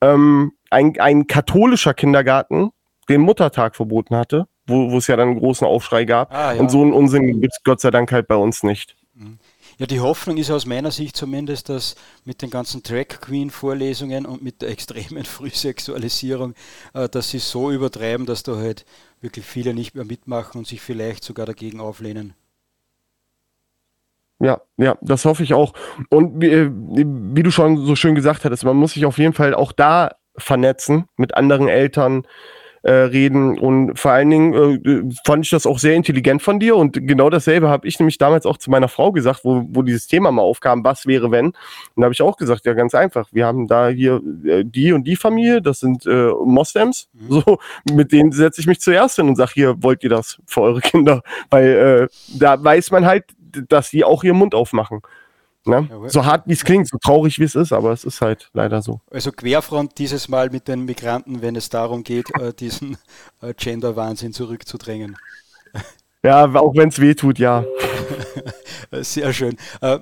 ähm, 0.00 0.52
ein, 0.70 0.98
ein 1.00 1.26
katholischer 1.26 1.94
Kindergarten 1.94 2.70
den 3.08 3.22
Muttertag 3.22 3.74
verboten 3.74 4.14
hatte 4.14 4.46
wo, 4.68 4.96
es 4.98 5.06
ja 5.06 5.16
dann 5.16 5.30
einen 5.30 5.38
großen 5.38 5.66
Aufschrei 5.66 6.04
gab. 6.04 6.32
Ah, 6.32 6.54
ja. 6.54 6.60
Und 6.60 6.70
so 6.70 6.82
einen 6.82 6.92
Unsinn 6.92 7.40
gibt 7.40 7.54
es 7.54 7.62
Gott 7.64 7.80
sei 7.80 7.90
Dank 7.90 8.12
halt 8.12 8.28
bei 8.28 8.36
uns 8.36 8.62
nicht. 8.62 8.96
Mhm. 9.14 9.38
Ja, 9.78 9.86
die 9.86 10.00
Hoffnung 10.00 10.38
ist 10.38 10.50
aus 10.50 10.66
meiner 10.66 10.90
Sicht 10.90 11.16
zumindest, 11.16 11.68
dass 11.68 11.94
mit 12.24 12.42
den 12.42 12.50
ganzen 12.50 12.82
Drag 12.82 13.06
Queen 13.20 13.50
Vorlesungen 13.50 14.26
und 14.26 14.42
mit 14.42 14.60
der 14.60 14.70
extremen 14.70 15.24
Frühsexualisierung, 15.24 16.54
äh, 16.94 17.08
dass 17.08 17.30
sie 17.30 17.38
so 17.38 17.70
übertreiben, 17.70 18.26
dass 18.26 18.42
da 18.42 18.56
halt 18.56 18.84
wirklich 19.20 19.44
viele 19.44 19.74
nicht 19.74 19.94
mehr 19.94 20.04
mitmachen 20.04 20.58
und 20.58 20.66
sich 20.66 20.80
vielleicht 20.80 21.22
sogar 21.22 21.46
dagegen 21.46 21.80
auflehnen. 21.80 22.34
Ja, 24.40 24.60
ja, 24.76 24.96
das 25.00 25.24
hoffe 25.24 25.42
ich 25.42 25.54
auch. 25.54 25.74
Und 26.10 26.40
wie, 26.40 26.48
äh, 26.48 26.70
wie 26.72 27.42
du 27.42 27.50
schon 27.50 27.84
so 27.84 27.96
schön 27.96 28.14
gesagt 28.16 28.44
hattest, 28.44 28.64
man 28.64 28.76
muss 28.76 28.94
sich 28.94 29.06
auf 29.06 29.18
jeden 29.18 29.32
Fall 29.32 29.54
auch 29.54 29.72
da 29.72 30.16
vernetzen 30.36 31.08
mit 31.16 31.36
anderen 31.36 31.68
Eltern, 31.68 32.26
äh, 32.82 32.92
reden. 32.92 33.58
Und 33.58 33.98
vor 33.98 34.12
allen 34.12 34.30
Dingen 34.30 34.84
äh, 34.84 35.14
fand 35.24 35.44
ich 35.44 35.50
das 35.50 35.66
auch 35.66 35.78
sehr 35.78 35.94
intelligent 35.94 36.42
von 36.42 36.60
dir. 36.60 36.76
Und 36.76 37.06
genau 37.06 37.30
dasselbe 37.30 37.68
habe 37.68 37.86
ich 37.86 37.98
nämlich 37.98 38.18
damals 38.18 38.46
auch 38.46 38.58
zu 38.58 38.70
meiner 38.70 38.88
Frau 38.88 39.12
gesagt, 39.12 39.40
wo, 39.44 39.64
wo 39.68 39.82
dieses 39.82 40.06
Thema 40.06 40.30
mal 40.30 40.42
aufkam, 40.42 40.84
was 40.84 41.06
wäre 41.06 41.30
wenn. 41.30 41.46
Und 41.46 41.54
da 41.96 42.04
habe 42.04 42.12
ich 42.12 42.22
auch 42.22 42.36
gesagt, 42.36 42.66
ja, 42.66 42.74
ganz 42.74 42.94
einfach. 42.94 43.28
Wir 43.32 43.46
haben 43.46 43.66
da 43.66 43.88
hier 43.88 44.20
äh, 44.44 44.64
die 44.64 44.92
und 44.92 45.04
die 45.04 45.16
Familie, 45.16 45.62
das 45.62 45.80
sind 45.80 46.06
äh, 46.06 46.30
Moslems. 46.44 47.08
Mhm. 47.12 47.28
So, 47.28 47.58
mit 47.92 48.12
denen 48.12 48.32
setze 48.32 48.60
ich 48.60 48.66
mich 48.66 48.80
zuerst 48.80 49.16
hin 49.16 49.28
und 49.28 49.36
sage, 49.36 49.52
hier 49.54 49.82
wollt 49.82 50.02
ihr 50.02 50.10
das 50.10 50.38
für 50.46 50.62
eure 50.62 50.80
Kinder. 50.80 51.22
Weil 51.50 51.68
äh, 51.68 52.38
da 52.38 52.62
weiß 52.62 52.90
man 52.90 53.06
halt, 53.06 53.24
dass 53.68 53.90
die 53.90 54.04
auch 54.04 54.24
ihren 54.24 54.36
Mund 54.36 54.54
aufmachen. 54.54 55.00
Ne? 55.68 55.88
So 56.08 56.24
hart 56.24 56.46
wie 56.46 56.52
es 56.52 56.64
klingt, 56.64 56.88
so 56.88 56.98
traurig 56.98 57.38
wie 57.38 57.44
es 57.44 57.54
ist, 57.54 57.72
aber 57.72 57.92
es 57.92 58.04
ist 58.04 58.20
halt 58.20 58.50
leider 58.54 58.82
so. 58.82 59.00
Also 59.10 59.30
Querfront 59.32 59.98
dieses 59.98 60.28
Mal 60.28 60.50
mit 60.50 60.68
den 60.68 60.84
Migranten, 60.84 61.42
wenn 61.42 61.56
es 61.56 61.68
darum 61.68 62.04
geht, 62.04 62.26
äh, 62.40 62.52
diesen 62.52 62.96
äh, 63.42 63.54
Gender-Wahnsinn 63.54 64.32
zurückzudrängen. 64.32 65.16
Ja, 66.24 66.52
auch 66.54 66.74
wenn 66.74 66.88
es 66.88 67.00
weh 67.00 67.14
tut, 67.14 67.38
ja. 67.38 67.64
Sehr 68.90 69.32
schön. 69.32 69.56
Äh, 69.80 70.00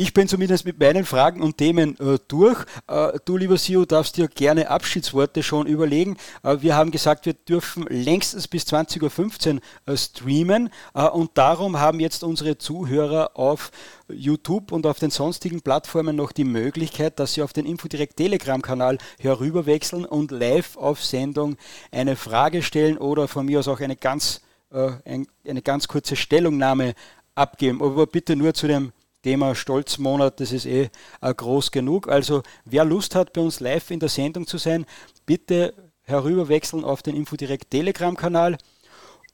ich 0.00 0.14
bin 0.14 0.28
zumindest 0.28 0.64
mit 0.64 0.80
meinen 0.80 1.04
Fragen 1.04 1.42
und 1.42 1.58
Themen 1.58 1.94
äh, 2.00 2.16
durch. 2.26 2.64
Äh, 2.86 3.18
du, 3.26 3.36
lieber 3.36 3.58
Sio, 3.58 3.84
darfst 3.84 4.16
dir 4.16 4.28
gerne 4.28 4.70
Abschiedsworte 4.70 5.42
schon 5.42 5.66
überlegen. 5.66 6.16
Äh, 6.42 6.56
wir 6.60 6.74
haben 6.74 6.90
gesagt, 6.90 7.26
wir 7.26 7.34
dürfen 7.34 7.84
längstens 7.86 8.48
bis 8.48 8.64
20.15 8.64 9.56
Uhr 9.56 9.60
äh, 9.84 9.96
streamen 9.98 10.70
äh, 10.94 11.06
und 11.06 11.36
darum 11.36 11.78
haben 11.78 12.00
jetzt 12.00 12.24
unsere 12.24 12.56
Zuhörer 12.56 13.32
auf 13.34 13.72
YouTube 14.08 14.72
und 14.72 14.86
auf 14.86 14.98
den 14.98 15.10
sonstigen 15.10 15.60
Plattformen 15.60 16.16
noch 16.16 16.32
die 16.32 16.44
Möglichkeit, 16.44 17.18
dass 17.20 17.34
sie 17.34 17.42
auf 17.42 17.52
den 17.52 17.66
Infodirect 17.66 18.16
Telegram-Kanal 18.16 18.96
herüberwechseln 19.18 20.06
und 20.06 20.30
live 20.30 20.78
auf 20.78 21.04
Sendung 21.04 21.58
eine 21.92 22.16
Frage 22.16 22.62
stellen 22.62 22.96
oder 22.96 23.28
von 23.28 23.44
mir 23.44 23.58
aus 23.58 23.68
auch 23.68 23.80
eine 23.80 23.96
ganz, 23.96 24.40
äh, 24.72 24.92
ein, 25.04 25.26
eine 25.46 25.60
ganz 25.60 25.88
kurze 25.88 26.16
Stellungnahme 26.16 26.94
abgeben. 27.34 27.82
Aber 27.82 28.06
bitte 28.06 28.34
nur 28.34 28.54
zu 28.54 28.66
dem 28.66 28.92
Thema 29.22 29.54
Stolzmonat, 29.54 30.40
das 30.40 30.52
ist 30.52 30.66
eh 30.66 30.90
äh, 31.20 31.34
groß 31.34 31.70
genug. 31.70 32.08
Also 32.08 32.42
wer 32.64 32.84
Lust 32.84 33.14
hat, 33.14 33.32
bei 33.32 33.40
uns 33.40 33.60
live 33.60 33.90
in 33.90 34.00
der 34.00 34.08
Sendung 34.08 34.46
zu 34.46 34.58
sein, 34.58 34.86
bitte 35.26 35.74
herüberwechseln 36.02 36.84
auf 36.84 37.02
den 37.02 37.16
Infodirect 37.16 37.70
Telegram-Kanal 37.70 38.56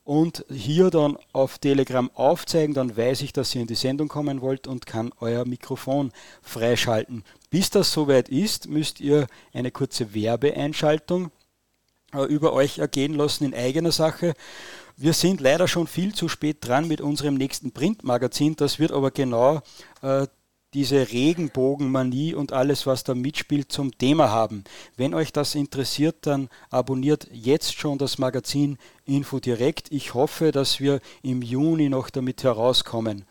und 0.04 0.44
hier 0.50 0.90
dann 0.90 1.18
auf 1.32 1.58
Telegram 1.58 2.10
aufzeigen, 2.14 2.74
dann 2.74 2.96
weiß 2.96 3.22
ich, 3.22 3.32
dass 3.32 3.54
ihr 3.54 3.62
in 3.62 3.66
die 3.66 3.74
Sendung 3.74 4.08
kommen 4.08 4.40
wollt 4.40 4.66
und 4.66 4.86
kann 4.86 5.10
euer 5.20 5.44
Mikrofon 5.44 6.12
freischalten. 6.42 7.24
Bis 7.50 7.70
das 7.70 7.92
soweit 7.92 8.28
ist, 8.28 8.68
müsst 8.68 9.00
ihr 9.00 9.26
eine 9.52 9.70
kurze 9.70 10.14
Werbeeinschaltung 10.14 11.30
über 12.24 12.52
euch 12.52 12.78
ergehen 12.78 13.14
lassen 13.14 13.44
in 13.44 13.54
eigener 13.54 13.92
Sache. 13.92 14.34
Wir 14.96 15.12
sind 15.12 15.40
leider 15.40 15.68
schon 15.68 15.86
viel 15.86 16.14
zu 16.14 16.28
spät 16.28 16.58
dran 16.60 16.88
mit 16.88 17.00
unserem 17.00 17.34
nächsten 17.34 17.72
Printmagazin. 17.72 18.56
Das 18.56 18.78
wird 18.78 18.92
aber 18.92 19.10
genau 19.10 19.60
äh, 20.00 20.26
diese 20.72 21.10
Regenbogenmanie 21.10 22.34
und 22.34 22.52
alles, 22.52 22.86
was 22.86 23.04
da 23.04 23.14
mitspielt, 23.14 23.72
zum 23.72 23.96
Thema 23.96 24.30
haben. 24.30 24.64
Wenn 24.96 25.14
euch 25.14 25.32
das 25.32 25.54
interessiert, 25.54 26.16
dann 26.22 26.48
abonniert 26.70 27.28
jetzt 27.32 27.78
schon 27.78 27.98
das 27.98 28.18
Magazin 28.18 28.78
Info 29.04 29.38
Direkt. 29.38 29.90
Ich 29.92 30.14
hoffe, 30.14 30.52
dass 30.52 30.80
wir 30.80 31.00
im 31.22 31.42
Juni 31.42 31.88
noch 31.88 32.10
damit 32.10 32.42
herauskommen. 32.42 33.24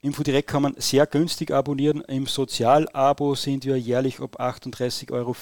Info 0.00 0.22
Direkt 0.22 0.48
kann 0.48 0.62
man 0.62 0.74
sehr 0.78 1.06
günstig 1.06 1.50
abonnieren. 1.50 2.00
Im 2.02 2.26
Sozialabo 2.26 3.34
sind 3.34 3.64
wir 3.64 3.78
jährlich 3.78 4.20
ab 4.20 4.40
38,50 4.40 5.12
Euro 5.12 5.34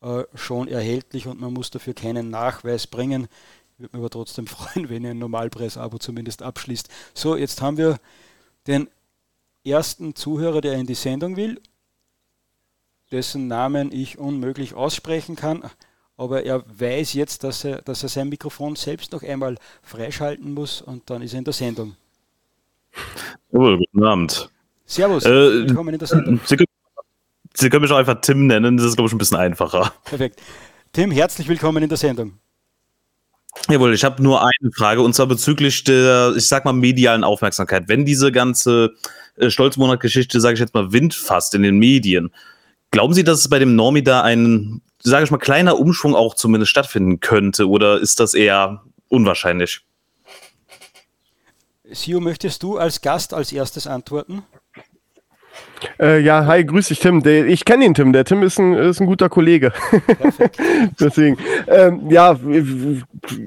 äh, 0.00 0.24
schon 0.34 0.68
erhältlich 0.68 1.26
und 1.26 1.40
man 1.40 1.52
muss 1.52 1.70
dafür 1.70 1.94
keinen 1.94 2.30
Nachweis 2.30 2.86
bringen. 2.86 3.28
Würde 3.78 3.96
mich 3.96 4.00
aber 4.00 4.10
trotzdem 4.10 4.46
freuen, 4.48 4.88
wenn 4.88 5.04
ihr 5.04 5.10
ein 5.10 5.18
Normalpreis-Abo 5.18 5.98
zumindest 5.98 6.42
abschließt. 6.42 6.88
So, 7.14 7.36
jetzt 7.36 7.62
haben 7.62 7.76
wir 7.76 7.98
den 8.66 8.88
ersten 9.64 10.14
Zuhörer, 10.14 10.60
der 10.60 10.74
in 10.74 10.86
die 10.86 10.94
Sendung 10.94 11.36
will, 11.36 11.60
dessen 13.10 13.48
Namen 13.48 13.92
ich 13.92 14.18
unmöglich 14.18 14.74
aussprechen 14.74 15.36
kann, 15.36 15.64
aber 16.16 16.44
er 16.44 16.64
weiß 16.78 17.14
jetzt, 17.14 17.44
dass 17.44 17.64
er, 17.64 17.82
dass 17.82 18.02
er 18.02 18.08
sein 18.08 18.28
Mikrofon 18.28 18.76
selbst 18.76 19.12
noch 19.12 19.22
einmal 19.22 19.56
freischalten 19.82 20.52
muss 20.52 20.82
und 20.82 21.08
dann 21.10 21.22
ist 21.22 21.32
er 21.32 21.38
in 21.38 21.44
der 21.44 21.54
Sendung. 21.54 21.96
Oh, 23.50 23.76
guten 23.76 24.04
Abend. 24.04 24.50
Servus, 24.84 25.24
äh, 25.24 25.30
willkommen 25.30 25.94
in 25.94 25.98
der 25.98 26.08
Sendung. 26.08 26.40
Sie 26.44 26.56
Sie 27.60 27.70
können 27.70 27.82
mich 27.82 27.90
auch 27.90 27.96
einfach 27.96 28.20
Tim 28.20 28.46
nennen, 28.46 28.76
das 28.76 28.86
ist, 28.86 28.94
glaube 28.94 29.08
ich, 29.08 29.14
ein 29.14 29.18
bisschen 29.18 29.36
einfacher. 29.36 29.92
Perfekt. 30.04 30.40
Tim, 30.92 31.10
herzlich 31.10 31.48
willkommen 31.48 31.82
in 31.82 31.88
der 31.88 31.98
Sendung. 31.98 32.38
Jawohl, 33.68 33.94
ich 33.94 34.04
habe 34.04 34.22
nur 34.22 34.40
eine 34.40 34.70
Frage 34.76 35.00
und 35.02 35.12
zwar 35.12 35.26
bezüglich 35.26 35.82
der, 35.82 36.34
ich 36.36 36.46
sag 36.46 36.64
mal, 36.64 36.72
medialen 36.72 37.24
Aufmerksamkeit. 37.24 37.88
Wenn 37.88 38.04
diese 38.04 38.30
ganze 38.30 38.94
äh, 39.36 39.50
Stolzmonat-Geschichte, 39.50 40.40
sage 40.40 40.54
ich 40.54 40.60
jetzt 40.60 40.72
mal, 40.72 40.92
Wind 40.92 41.14
fasst 41.14 41.52
in 41.56 41.62
den 41.62 41.78
Medien, 41.78 42.30
glauben 42.92 43.12
Sie, 43.12 43.24
dass 43.24 43.40
es 43.40 43.48
bei 43.48 43.58
dem 43.58 43.74
Normi 43.74 44.04
da 44.04 44.22
ein, 44.22 44.80
sage 45.02 45.24
ich 45.24 45.32
mal, 45.32 45.38
kleiner 45.38 45.80
Umschwung 45.80 46.14
auch 46.14 46.34
zumindest 46.34 46.70
stattfinden 46.70 47.18
könnte 47.18 47.68
oder 47.68 47.98
ist 47.98 48.20
das 48.20 48.34
eher 48.34 48.84
unwahrscheinlich? 49.08 49.80
Sio, 51.90 52.20
möchtest 52.20 52.62
du 52.62 52.78
als 52.78 53.00
Gast 53.00 53.34
als 53.34 53.50
erstes 53.50 53.88
antworten? 53.88 54.44
Äh, 56.00 56.20
ja, 56.20 56.46
hi, 56.46 56.64
grüß 56.64 56.88
dich, 56.88 57.00
Tim. 57.00 57.22
Der, 57.22 57.46
ich 57.46 57.64
kenne 57.64 57.84
den 57.84 57.94
Tim. 57.94 58.12
Der 58.12 58.24
Tim 58.24 58.42
ist 58.42 58.58
ein, 58.58 58.74
ist 58.74 59.00
ein 59.00 59.06
guter 59.06 59.28
Kollege. 59.28 59.72
Deswegen, 61.00 61.36
ähm, 61.66 62.10
ja, 62.10 62.38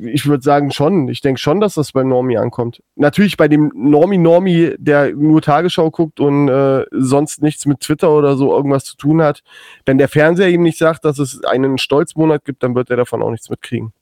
ich 0.03 0.25
würde 0.25 0.43
sagen 0.43 0.71
schon. 0.71 1.07
Ich 1.07 1.21
denke 1.21 1.39
schon, 1.39 1.59
dass 1.59 1.75
das 1.75 1.91
bei 1.91 2.03
Normi 2.03 2.38
ankommt. 2.38 2.82
Natürlich 2.95 3.38
bei 3.38 3.47
dem 3.47 3.71
Normi-Normi, 3.75 4.75
der 4.77 5.13
nur 5.13 5.41
Tagesschau 5.41 5.91
guckt 5.91 6.19
und 6.19 6.49
äh, 6.49 6.86
sonst 6.91 7.41
nichts 7.41 7.65
mit 7.65 7.79
Twitter 7.82 8.11
oder 8.11 8.36
so 8.36 8.55
irgendwas 8.55 8.86
zu 8.86 8.97
tun 8.97 9.21
hat. 9.21 9.41
Wenn 9.86 9.97
der 9.97 10.07
Fernseher 10.07 10.49
ihm 10.49 10.63
nicht 10.63 10.77
sagt, 10.77 11.05
dass 11.05 11.19
es 11.19 11.43
einen 11.43 11.77
Stolzmonat 11.77 12.45
gibt, 12.45 12.63
dann 12.63 12.75
wird 12.75 12.89
er 12.89 12.97
davon 12.97 13.21
auch 13.21 13.32
nichts 13.32 13.49
mitkriegen. 13.49 13.93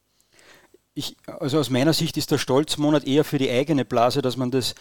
Ich, 0.93 1.15
also 1.39 1.59
aus 1.59 1.69
meiner 1.69 1.93
Sicht 1.93 2.17
ist 2.17 2.31
der 2.31 2.37
Stolzmonat 2.37 3.05
eher 3.05 3.23
für 3.23 3.37
die 3.37 3.49
eigene 3.49 3.85
Blase, 3.85 4.21
dass 4.21 4.35
man 4.35 4.51
das 4.51 4.75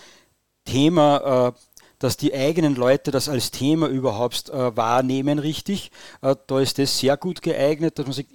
Thema 0.64 1.52
äh, 1.56 1.58
dass 1.98 2.16
die 2.16 2.32
eigenen 2.32 2.74
Leute 2.74 3.10
das 3.10 3.28
als 3.28 3.50
Thema 3.50 3.88
überhaupt 3.88 4.50
äh, 4.50 4.76
wahrnehmen, 4.76 5.38
richtig. 5.38 5.90
Äh, 6.22 6.36
da 6.46 6.60
ist 6.60 6.78
das 6.78 6.98
sehr 6.98 7.16
gut 7.16 7.42
geeignet, 7.42 7.98
dass 7.98 8.06
man 8.06 8.12
sagt, 8.12 8.28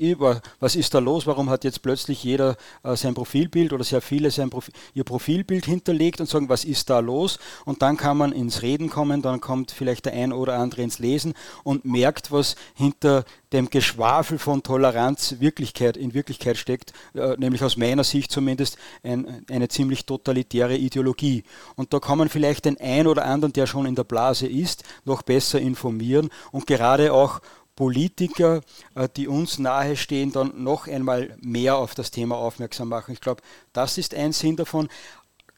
was 0.60 0.76
ist 0.76 0.94
da 0.94 1.00
los, 1.00 1.26
warum 1.28 1.50
hat 1.50 1.64
jetzt 1.64 1.82
plötzlich 1.82 2.24
jeder 2.24 2.58
äh, 2.84 2.96
sein 2.96 3.14
Profilbild 3.14 3.74
oder 3.74 3.84
sehr 3.84 4.02
viele 4.02 4.32
sein 4.32 4.50
Profil, 4.50 4.74
ihr 4.94 5.04
Profilbild 5.04 5.66
hinterlegt 5.66 6.20
und 6.20 6.30
sagen, 6.30 6.50
was 6.50 6.66
ist 6.66 6.90
da 6.90 7.00
los? 7.00 7.40
Und 7.66 7.82
dann 7.82 7.98
kann 7.98 8.18
man 8.18 8.32
ins 8.32 8.62
Reden 8.62 8.90
kommen, 8.90 9.22
dann 9.22 9.40
kommt 9.40 9.72
vielleicht 9.72 10.06
der 10.06 10.14
ein 10.14 10.34
oder 10.34 10.58
andere 10.58 10.82
ins 10.82 11.00
Lesen 11.00 11.34
und 11.64 11.86
merkt, 11.86 12.32
was 12.32 12.56
hinter 12.76 13.24
dem 13.54 13.70
Geschwafel 13.70 14.40
von 14.40 14.64
Toleranz 14.64 15.36
Wirklichkeit 15.40 15.96
in 15.96 16.14
Wirklichkeit 16.14 16.58
steckt, 16.58 16.92
äh, 17.14 17.36
nämlich 17.38 17.64
aus 17.64 17.78
meiner 17.78 18.04
Sicht 18.04 18.32
zumindest 18.32 18.78
ein, 19.04 19.46
eine 19.50 19.68
ziemlich 19.70 20.06
totalitäre 20.06 20.76
Ideologie. 20.76 21.44
Und 21.76 21.94
da 21.94 22.00
kann 22.00 22.18
man 22.18 22.30
vielleicht 22.30 22.66
den 22.66 22.80
ein 22.82 23.08
oder 23.08 23.26
anderen, 23.26 23.54
der 23.54 23.68
schon 23.68 23.86
in 23.86 23.96
der 23.96 24.04
Blase 24.04 24.48
ist, 24.48 24.84
noch 25.06 25.22
besser 25.22 25.62
informieren 25.62 26.30
und 26.52 26.68
gerade 26.68 27.14
auch 27.14 27.40
Politiker, 27.76 28.62
äh, 28.96 29.08
die 29.16 29.28
uns 29.28 29.60
nahestehen, 29.60 30.32
dann 30.32 30.64
noch 30.64 30.88
einmal 30.88 31.36
mehr 31.42 31.78
auf 31.78 31.96
das 31.96 32.12
Thema 32.12 32.36
aufmerksam 32.38 32.90
machen. 32.90 33.14
Ich 33.14 33.22
glaube, 33.22 33.42
das 33.72 33.98
ist 33.98 34.14
ein 34.14 34.34
Sinn 34.34 34.56
davon. 34.56 34.90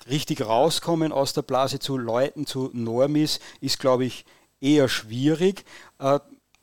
Richtig 0.10 0.42
rauskommen 0.42 1.12
aus 1.12 1.34
der 1.34 1.42
Blase 1.42 1.80
zu 1.80 1.98
Leuten, 1.98 2.46
zu 2.46 2.70
Normis, 2.74 3.40
ist, 3.60 3.80
glaube 3.80 4.06
ich, 4.06 4.26
eher 4.62 4.88
schwierig. 4.88 5.66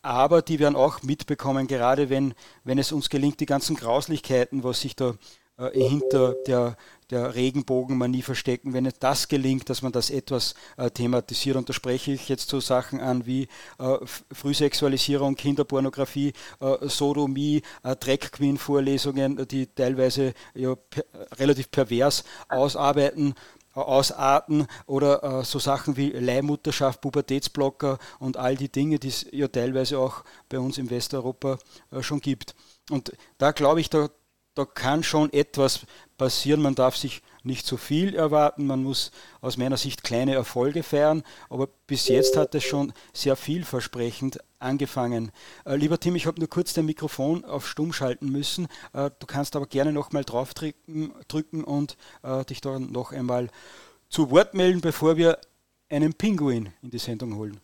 Äh, 0.02 0.08
aber 0.08 0.42
die 0.42 0.58
werden 0.58 0.76
auch 0.76 1.02
mitbekommen, 1.02 1.66
gerade 1.66 2.10
wenn, 2.10 2.34
wenn 2.64 2.78
es 2.78 2.92
uns 2.92 3.08
gelingt, 3.08 3.40
die 3.40 3.46
ganzen 3.46 3.76
Grauslichkeiten, 3.76 4.64
was 4.64 4.80
sich 4.80 4.96
da 4.96 5.14
äh, 5.58 5.70
hinter 5.78 6.34
der, 6.46 6.76
der 7.10 7.34
Regenbogenmanie 7.34 8.22
verstecken, 8.22 8.72
wenn 8.72 8.86
es 8.86 8.98
das 8.98 9.28
gelingt, 9.28 9.68
dass 9.68 9.82
man 9.82 9.92
das 9.92 10.10
etwas 10.10 10.54
äh, 10.76 10.90
thematisiert. 10.90 11.56
Und 11.56 11.68
da 11.68 11.72
spreche 11.72 12.12
ich 12.12 12.28
jetzt 12.28 12.48
so 12.48 12.58
Sachen 12.60 13.00
an 13.00 13.26
wie 13.26 13.48
äh, 13.78 13.98
Frühsexualisierung, 14.32 15.34
Kinderpornografie, 15.34 16.32
äh, 16.60 16.88
Sodomie, 16.88 17.62
äh, 17.82 17.96
Drag 17.96 18.32
Queen 18.32 18.56
Vorlesungen, 18.56 19.46
die 19.46 19.66
teilweise 19.66 20.32
ja, 20.54 20.74
per, 20.74 21.04
relativ 21.38 21.70
pervers 21.70 22.24
ausarbeiten 22.48 23.34
ausarten 23.74 24.66
oder 24.86 25.22
äh, 25.22 25.44
so 25.44 25.58
Sachen 25.58 25.96
wie 25.96 26.10
Leihmutterschaft, 26.10 27.00
Pubertätsblocker 27.00 27.98
und 28.18 28.36
all 28.36 28.56
die 28.56 28.70
Dinge, 28.70 28.98
die 28.98 29.08
es 29.08 29.26
ja 29.30 29.48
teilweise 29.48 29.98
auch 29.98 30.24
bei 30.48 30.58
uns 30.58 30.78
in 30.78 30.90
Westeuropa 30.90 31.58
äh, 31.90 32.02
schon 32.02 32.20
gibt. 32.20 32.54
Und 32.90 33.12
da 33.38 33.52
glaube 33.52 33.80
ich, 33.80 33.90
da, 33.90 34.08
da 34.54 34.64
kann 34.64 35.02
schon 35.02 35.32
etwas 35.32 35.86
passieren. 36.18 36.62
Man 36.62 36.74
darf 36.74 36.96
sich 36.96 37.22
nicht 37.42 37.66
zu 37.66 37.76
viel 37.76 38.14
erwarten. 38.14 38.66
Man 38.66 38.82
muss 38.82 39.10
aus 39.40 39.56
meiner 39.56 39.76
Sicht 39.76 40.04
kleine 40.04 40.34
Erfolge 40.34 40.82
feiern. 40.82 41.22
Aber 41.48 41.68
bis 41.86 42.08
jetzt 42.08 42.36
hat 42.36 42.54
es 42.54 42.64
schon 42.64 42.92
sehr 43.12 43.36
vielversprechend 43.36 44.38
angefangen. 44.58 45.32
Äh, 45.64 45.76
lieber 45.76 45.98
Tim, 45.98 46.16
ich 46.16 46.26
habe 46.26 46.38
nur 46.38 46.48
kurz 46.48 46.72
dein 46.72 46.86
Mikrofon 46.86 47.44
auf 47.44 47.68
Stumm 47.68 47.92
schalten 47.92 48.30
müssen. 48.30 48.66
Äh, 48.92 49.10
du 49.18 49.26
kannst 49.26 49.56
aber 49.56 49.66
gerne 49.66 49.92
nochmal 49.92 50.24
drauf 50.24 50.54
drücken, 50.54 51.12
drücken 51.28 51.64
und 51.64 51.96
äh, 52.22 52.44
dich 52.44 52.60
dann 52.60 52.92
noch 52.92 53.12
einmal 53.12 53.48
zu 54.08 54.30
Wort 54.30 54.54
melden, 54.54 54.80
bevor 54.80 55.16
wir 55.16 55.38
einen 55.88 56.14
Pinguin 56.14 56.72
in 56.82 56.90
die 56.90 56.98
Sendung 56.98 57.36
holen. 57.36 57.60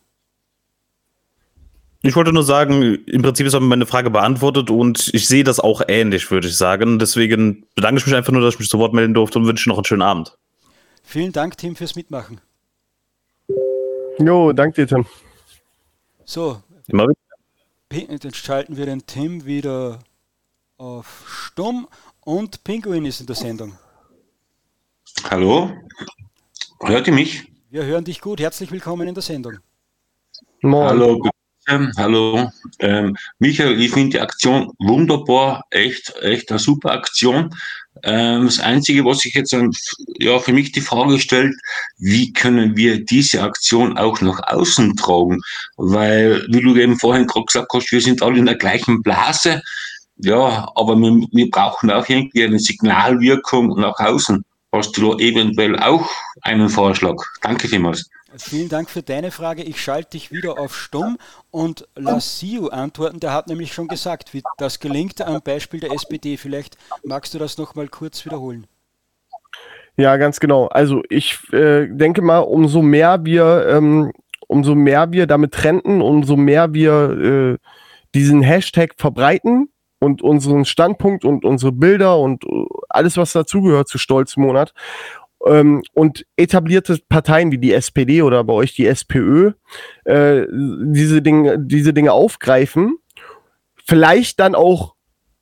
Ich 2.01 2.15
wollte 2.15 2.31
nur 2.31 2.43
sagen, 2.43 2.81
im 3.05 3.21
Prinzip 3.21 3.45
ist 3.45 3.59
meine 3.59 3.85
Frage 3.85 4.09
beantwortet 4.09 4.69
und 4.69 5.09
ich 5.13 5.27
sehe 5.27 5.43
das 5.43 5.59
auch 5.59 5.81
ähnlich, 5.87 6.31
würde 6.31 6.47
ich 6.47 6.55
sagen. 6.55 6.97
Deswegen 6.97 7.65
bedanke 7.75 7.99
ich 7.99 8.05
mich 8.05 8.15
einfach 8.15 8.31
nur, 8.31 8.41
dass 8.41 8.53
ich 8.53 8.59
mich 8.59 8.69
zu 8.69 8.79
Wort 8.79 8.93
melden 8.93 9.13
durfte 9.13 9.37
und 9.37 9.45
wünsche 9.45 9.67
noch 9.67 9.77
einen 9.77 9.85
schönen 9.85 10.01
Abend. 10.01 10.37
Vielen 11.03 11.33
Dank, 11.33 11.57
Tim, 11.57 11.75
fürs 11.75 11.95
Mitmachen. 11.95 12.39
Jo, 14.19 14.53
danke 14.53 14.85
dir, 14.85 14.87
Tim. 14.87 15.05
So, 16.23 16.61
Immer 16.89 17.07
wieder. 17.07 18.17
Dann 18.19 18.33
schalten 18.33 18.77
wir 18.77 18.85
den 18.85 19.05
Tim 19.05 19.45
wieder 19.45 19.99
auf 20.77 21.25
Stumm 21.27 21.87
und 22.21 22.63
Pinguin 22.63 23.05
ist 23.05 23.19
in 23.19 23.27
der 23.27 23.35
Sendung. 23.35 23.77
Hallo, 25.29 25.71
hört 26.81 27.07
ihr 27.07 27.13
mich? 27.13 27.51
Wir 27.69 27.83
hören 27.85 28.03
dich 28.03 28.21
gut. 28.21 28.39
Herzlich 28.39 28.71
willkommen 28.71 29.07
in 29.07 29.13
der 29.13 29.23
Sendung. 29.23 29.57
Moin. 30.61 30.87
Hallo, 30.87 31.29
hallo. 31.69 32.49
Ähm, 32.79 33.15
Michael, 33.37 33.79
ich 33.79 33.91
finde 33.91 34.17
die 34.17 34.19
Aktion 34.19 34.71
wunderbar, 34.79 35.63
echt, 35.69 36.15
echt 36.21 36.49
eine 36.49 36.59
super 36.59 36.91
Aktion. 36.91 37.53
Ähm, 38.03 38.45
das 38.45 38.59
Einzige, 38.59 39.05
was 39.05 39.19
sich 39.19 39.35
jetzt 39.35 39.55
ja, 40.17 40.39
für 40.39 40.53
mich 40.53 40.71
die 40.71 40.81
Frage 40.81 41.19
stellt, 41.19 41.53
wie 41.97 42.33
können 42.33 42.75
wir 42.75 43.05
diese 43.05 43.43
Aktion 43.43 43.97
auch 43.97 44.19
nach 44.21 44.41
außen 44.47 44.95
tragen? 44.95 45.39
Weil, 45.77 46.43
wie 46.49 46.61
du 46.61 46.75
eben 46.75 46.97
vorhin 46.97 47.27
gerade 47.27 47.45
gesagt 47.45 47.71
hast, 47.73 47.91
wir 47.91 48.01
sind 48.01 48.23
alle 48.23 48.39
in 48.39 48.45
der 48.45 48.55
gleichen 48.55 49.03
Blase. 49.03 49.61
Ja, 50.17 50.69
aber 50.75 50.95
wir, 50.95 51.23
wir 51.31 51.49
brauchen 51.49 51.91
auch 51.91 52.09
irgendwie 52.09 52.43
eine 52.43 52.59
Signalwirkung 52.59 53.79
nach 53.79 53.99
außen. 53.99 54.43
Hast 54.71 54.95
du 54.97 55.11
da 55.11 55.23
eventuell 55.23 55.79
auch 55.79 56.07
einen 56.41 56.69
Vorschlag? 56.69 57.15
Danke 57.41 57.67
vielmals. 57.67 58.09
Vielen 58.37 58.69
Dank 58.69 58.89
für 58.89 59.01
deine 59.01 59.31
Frage. 59.31 59.63
Ich 59.63 59.81
schalte 59.81 60.11
dich 60.11 60.31
wieder 60.31 60.59
auf 60.59 60.75
Stumm 60.75 61.17
und 61.49 61.87
lass 61.95 62.39
Siu 62.39 62.67
antworten. 62.67 63.19
Der 63.19 63.33
hat 63.33 63.47
nämlich 63.47 63.73
schon 63.73 63.87
gesagt, 63.87 64.35
wie 64.35 64.43
das 64.57 64.79
gelingt 64.79 65.21
am 65.21 65.41
Beispiel 65.41 65.79
der 65.79 65.91
SPD. 65.91 66.37
Vielleicht 66.37 66.77
magst 67.03 67.33
du 67.33 67.39
das 67.39 67.57
noch 67.57 67.73
mal 67.73 67.87
kurz 67.87 68.23
wiederholen. 68.25 68.67
Ja, 69.97 70.15
ganz 70.17 70.39
genau. 70.39 70.67
Also 70.67 71.01
ich 71.09 71.39
äh, 71.51 71.87
denke 71.87 72.21
mal, 72.21 72.39
umso 72.39 72.83
mehr 72.83 73.25
wir, 73.25 73.67
ähm, 73.67 74.13
umso 74.47 74.75
mehr 74.75 75.11
wir 75.11 75.25
damit 75.25 75.53
trenden, 75.53 76.01
umso 76.01 76.35
mehr 76.35 76.73
wir 76.73 77.57
äh, 77.57 77.57
diesen 78.13 78.43
Hashtag 78.43 78.93
verbreiten 78.97 79.69
und 79.99 80.21
unseren 80.21 80.65
Standpunkt 80.65 81.25
und 81.25 81.45
unsere 81.45 81.71
Bilder 81.71 82.17
und 82.19 82.43
äh, 82.45 82.65
alles, 82.89 83.17
was 83.17 83.33
dazugehört 83.33 83.87
zu 83.87 83.97
Stolzmonat, 83.97 84.73
Ähm, 85.45 85.83
und 85.93 86.25
etablierte 86.35 86.99
Parteien 87.07 87.51
wie 87.51 87.57
die 87.59 87.73
SPD 87.73 88.21
oder 88.23 88.43
bei 88.43 88.53
euch 88.53 88.73
die 88.75 88.87
SPÖ 88.87 89.53
äh, 90.03 90.45
diese, 90.51 91.21
Dinge, 91.21 91.57
diese 91.57 91.93
Dinge 91.93 92.11
aufgreifen, 92.11 92.97
vielleicht 93.85 94.39
dann 94.41 94.53
auch 94.53 94.95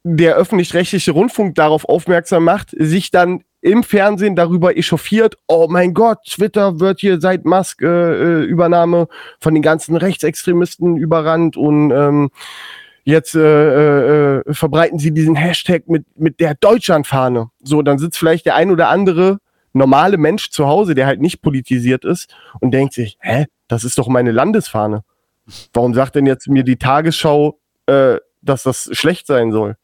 der 0.04 0.36
öffentlich-rechtliche 0.36 1.12
Rundfunk 1.12 1.56
darauf 1.56 1.84
aufmerksam 1.90 2.44
macht, 2.44 2.70
sich 2.78 3.12
dann 3.12 3.44
im 3.62 3.84
Fernsehen 3.84 4.36
darüber 4.36 4.78
echauffiert, 4.78 5.36
oh 5.48 5.68
mein 5.70 5.94
Gott, 5.94 6.20
Twitter 6.30 6.80
wird 6.80 7.00
hier 7.00 7.20
seit 7.20 7.44
Musk-Übernahme 7.44 9.02
äh, 9.02 9.14
von 9.40 9.54
den 9.54 9.64
ganzen 9.64 9.98
Rechtsextremisten 9.98 10.96
überrannt 10.96 11.58
und 11.58 11.92
ähm, 11.92 12.30
jetzt 13.08 13.36
äh, 13.36 14.40
äh, 14.40 14.54
verbreiten 14.54 15.00
sie 15.00 15.14
diesen 15.14 15.36
Hashtag 15.36 15.88
mit, 15.88 16.06
mit 16.18 16.42
der 16.42 16.56
Deutschlandfahne. 16.56 17.50
So, 17.64 17.82
dann 17.82 18.00
sitzt 18.00 18.18
vielleicht 18.18 18.46
der 18.46 18.56
ein 18.56 18.70
oder 18.70 18.90
andere 18.90 19.40
normale 19.72 20.18
Mensch 20.18 20.50
zu 20.50 20.68
Hause, 20.68 20.94
der 20.94 21.06
halt 21.06 21.22
nicht 21.22 21.42
politisiert 21.42 22.04
ist 22.04 22.36
und 22.60 22.72
denkt 22.72 22.94
sich, 22.94 23.18
hä, 23.22 23.46
das 23.70 23.86
ist 23.86 23.98
doch 23.98 24.10
meine 24.10 24.32
Landesfahne. 24.32 25.06
Warum 25.74 25.94
sagt 25.94 26.16
denn 26.16 26.26
jetzt 26.26 26.50
mir 26.50 26.64
die 26.64 26.76
Tagesschau, 26.76 27.58
äh, 27.86 28.18
dass 28.42 28.64
das 28.64 28.90
schlecht 28.92 29.26
sein 29.26 29.54
soll? 29.54 29.78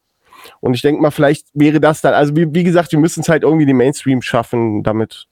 Und 0.60 0.74
ich 0.74 0.82
denke 0.82 1.02
mal, 1.02 1.12
vielleicht 1.12 1.48
wäre 1.54 1.80
das 1.80 2.02
dann, 2.02 2.14
also 2.14 2.36
wie, 2.36 2.54
wie 2.54 2.66
gesagt, 2.66 2.92
wir 2.92 3.00
müssen 3.00 3.22
es 3.22 3.30
halt 3.30 3.44
irgendwie 3.44 3.66
den 3.66 3.78
Mainstream 3.78 4.22
schaffen 4.22 4.84
damit. 4.84 5.28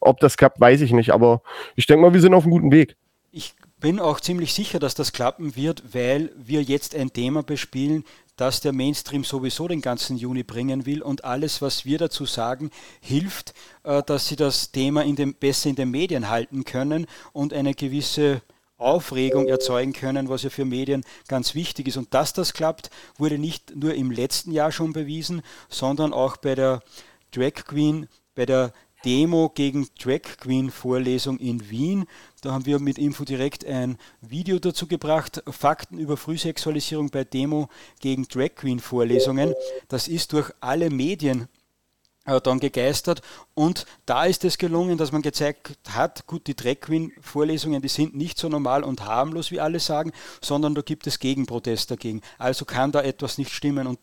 Ob 0.00 0.18
das 0.18 0.36
klappt, 0.36 0.60
weiß 0.60 0.80
ich 0.80 0.92
nicht, 0.92 1.12
aber 1.12 1.42
ich 1.76 1.86
denke 1.86 2.02
mal, 2.02 2.12
wir 2.12 2.20
sind 2.20 2.34
auf 2.34 2.42
einem 2.42 2.50
guten 2.50 2.72
Weg. 2.72 2.96
Ich 3.30 3.54
bin 3.80 4.00
auch 4.00 4.20
ziemlich 4.20 4.54
sicher, 4.54 4.78
dass 4.78 4.94
das 4.94 5.12
klappen 5.12 5.56
wird, 5.56 5.94
weil 5.94 6.32
wir 6.36 6.62
jetzt 6.62 6.94
ein 6.94 7.12
Thema 7.12 7.42
bespielen, 7.42 8.04
das 8.36 8.60
der 8.60 8.72
Mainstream 8.72 9.24
sowieso 9.24 9.66
den 9.66 9.80
ganzen 9.80 10.16
Juni 10.16 10.42
bringen 10.42 10.86
will 10.86 11.02
und 11.02 11.24
alles, 11.24 11.62
was 11.62 11.84
wir 11.84 11.98
dazu 11.98 12.26
sagen, 12.26 12.70
hilft, 13.00 13.54
äh, 13.82 14.02
dass 14.02 14.28
sie 14.28 14.36
das 14.36 14.72
Thema 14.72 15.02
in 15.04 15.16
dem, 15.16 15.34
besser 15.34 15.70
in 15.70 15.76
den 15.76 15.90
Medien 15.90 16.28
halten 16.28 16.64
können 16.64 17.06
und 17.32 17.54
eine 17.54 17.74
gewisse 17.74 18.42
Aufregung 18.78 19.48
erzeugen 19.48 19.94
können, 19.94 20.28
was 20.28 20.42
ja 20.42 20.50
für 20.50 20.66
Medien 20.66 21.02
ganz 21.28 21.54
wichtig 21.54 21.88
ist. 21.88 21.96
Und 21.96 22.12
dass 22.12 22.34
das 22.34 22.52
klappt, 22.52 22.90
wurde 23.16 23.38
nicht 23.38 23.74
nur 23.74 23.94
im 23.94 24.10
letzten 24.10 24.52
Jahr 24.52 24.70
schon 24.70 24.92
bewiesen, 24.92 25.40
sondern 25.70 26.12
auch 26.12 26.36
bei 26.36 26.54
der 26.54 26.82
Drag 27.32 27.54
Queen, 27.66 28.06
bei 28.34 28.44
der 28.44 28.72
Demo 29.04 29.50
gegen 29.54 29.88
Drag 29.98 30.22
Queen 30.38 30.70
Vorlesung 30.70 31.38
in 31.38 31.70
Wien. 31.70 32.06
Da 32.40 32.52
haben 32.52 32.66
wir 32.66 32.78
mit 32.78 32.98
Info 32.98 33.24
direkt 33.24 33.64
ein 33.64 33.98
Video 34.20 34.58
dazu 34.58 34.86
gebracht. 34.86 35.42
Fakten 35.48 35.98
über 35.98 36.16
Frühsexualisierung 36.16 37.10
bei 37.10 37.24
Demo 37.24 37.68
gegen 38.00 38.26
Drag 38.26 38.54
Queen 38.56 38.80
Vorlesungen. 38.80 39.54
Das 39.88 40.08
ist 40.08 40.32
durch 40.32 40.50
alle 40.60 40.90
Medien 40.90 41.48
äh, 42.26 42.40
dann 42.40 42.58
gegeistert 42.58 43.22
und 43.54 43.86
da 44.04 44.24
ist 44.24 44.44
es 44.44 44.58
gelungen, 44.58 44.98
dass 44.98 45.12
man 45.12 45.22
gezeigt 45.22 45.78
hat, 45.88 46.26
gut, 46.26 46.48
die 46.48 46.56
Drag 46.56 46.80
Queen 46.80 47.12
Vorlesungen, 47.20 47.80
die 47.80 47.88
sind 47.88 48.16
nicht 48.16 48.38
so 48.38 48.48
normal 48.48 48.82
und 48.82 49.04
harmlos, 49.04 49.52
wie 49.52 49.60
alle 49.60 49.78
sagen, 49.78 50.12
sondern 50.42 50.74
da 50.74 50.82
gibt 50.82 51.06
es 51.06 51.20
Gegenprotest 51.20 51.90
dagegen. 51.90 52.22
Also 52.38 52.64
kann 52.64 52.90
da 52.90 53.00
etwas 53.00 53.38
nicht 53.38 53.52
stimmen 53.52 53.86
und 53.86 54.00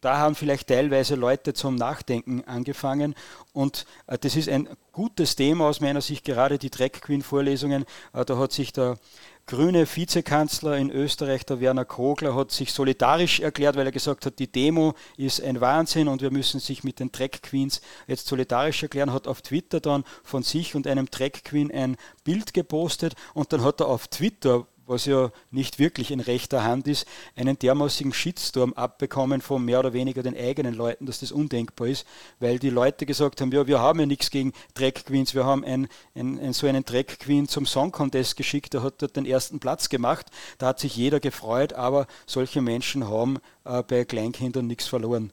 da 0.00 0.18
haben 0.18 0.34
vielleicht 0.34 0.68
teilweise 0.68 1.14
Leute 1.14 1.52
zum 1.52 1.74
Nachdenken 1.74 2.42
angefangen 2.44 3.14
und 3.52 3.86
äh, 4.06 4.18
das 4.18 4.36
ist 4.36 4.48
ein 4.48 4.68
gutes 4.92 5.36
Thema 5.36 5.66
aus 5.66 5.80
meiner 5.80 6.00
Sicht, 6.00 6.24
gerade 6.24 6.58
die 6.58 6.70
Drag 6.70 6.92
Queen 6.92 7.22
Vorlesungen. 7.22 7.84
Äh, 8.12 8.24
da 8.24 8.38
hat 8.38 8.52
sich 8.52 8.72
der 8.72 8.98
grüne 9.46 9.84
Vizekanzler 9.86 10.76
in 10.76 10.90
Österreich, 10.90 11.44
der 11.44 11.60
Werner 11.60 11.84
Kogler, 11.84 12.34
hat 12.34 12.50
sich 12.52 12.72
solidarisch 12.72 13.40
erklärt, 13.40 13.76
weil 13.76 13.86
er 13.86 13.92
gesagt 13.92 14.24
hat, 14.24 14.38
die 14.38 14.50
Demo 14.50 14.94
ist 15.16 15.42
ein 15.42 15.60
Wahnsinn 15.60 16.08
und 16.08 16.22
wir 16.22 16.30
müssen 16.30 16.60
sich 16.60 16.84
mit 16.84 17.00
den 17.00 17.10
Drag 17.10 17.42
Queens 17.42 17.80
jetzt 18.06 18.26
solidarisch 18.26 18.82
erklären, 18.82 19.12
hat 19.12 19.26
auf 19.26 19.42
Twitter 19.42 19.80
dann 19.80 20.04
von 20.22 20.42
sich 20.42 20.74
und 20.74 20.86
einem 20.86 21.10
Drag 21.10 21.32
Queen 21.44 21.70
ein 21.72 21.96
Bild 22.24 22.54
gepostet 22.54 23.14
und 23.34 23.52
dann 23.52 23.64
hat 23.64 23.80
er 23.80 23.88
auf 23.88 24.08
Twitter, 24.08 24.66
was 24.90 25.06
ja 25.06 25.30
nicht 25.50 25.78
wirklich 25.78 26.10
in 26.10 26.20
rechter 26.20 26.64
Hand 26.64 26.88
ist, 26.88 27.06
einen 27.36 27.58
dermaßigen 27.58 28.12
Shitstorm 28.12 28.72
abbekommen 28.74 29.40
von 29.40 29.64
mehr 29.64 29.78
oder 29.78 29.92
weniger 29.92 30.22
den 30.22 30.36
eigenen 30.36 30.74
Leuten, 30.74 31.06
dass 31.06 31.20
das 31.20 31.32
undenkbar 31.32 31.88
ist, 31.88 32.06
weil 32.40 32.58
die 32.58 32.70
Leute 32.70 33.06
gesagt 33.06 33.40
haben, 33.40 33.52
ja, 33.52 33.66
wir 33.66 33.80
haben 33.80 34.00
ja 34.00 34.06
nichts 34.06 34.30
gegen 34.30 34.52
Drag 34.74 34.94
Queens, 35.06 35.34
wir 35.34 35.44
haben 35.44 35.64
ein, 35.64 35.88
ein, 36.14 36.38
ein, 36.38 36.52
so 36.52 36.66
einen 36.66 36.84
Drag 36.84 37.06
Queen 37.06 37.48
zum 37.48 37.66
Song 37.66 37.92
Contest 37.92 38.36
geschickt, 38.36 38.74
der 38.74 38.82
hat 38.82 39.00
dort 39.00 39.16
den 39.16 39.26
ersten 39.26 39.60
Platz 39.60 39.88
gemacht, 39.88 40.26
da 40.58 40.66
hat 40.66 40.80
sich 40.80 40.96
jeder 40.96 41.20
gefreut, 41.20 41.72
aber 41.72 42.06
solche 42.26 42.60
Menschen 42.60 43.08
haben 43.08 43.38
äh, 43.64 43.82
bei 43.82 44.04
Kleinkindern 44.04 44.66
nichts 44.66 44.88
verloren. 44.88 45.32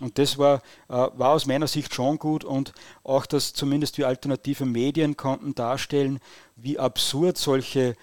Und 0.00 0.18
das 0.18 0.38
war, 0.38 0.56
äh, 0.88 0.92
war 0.92 1.30
aus 1.30 1.46
meiner 1.46 1.68
Sicht 1.68 1.94
schon 1.94 2.18
gut 2.18 2.42
und 2.42 2.72
auch, 3.04 3.26
dass 3.26 3.52
zumindest 3.52 3.96
wir 3.96 4.08
alternative 4.08 4.64
Medien 4.64 5.16
konnten 5.16 5.54
darstellen, 5.54 6.18
wie 6.56 6.80
absurd 6.80 7.38
solche 7.38 7.94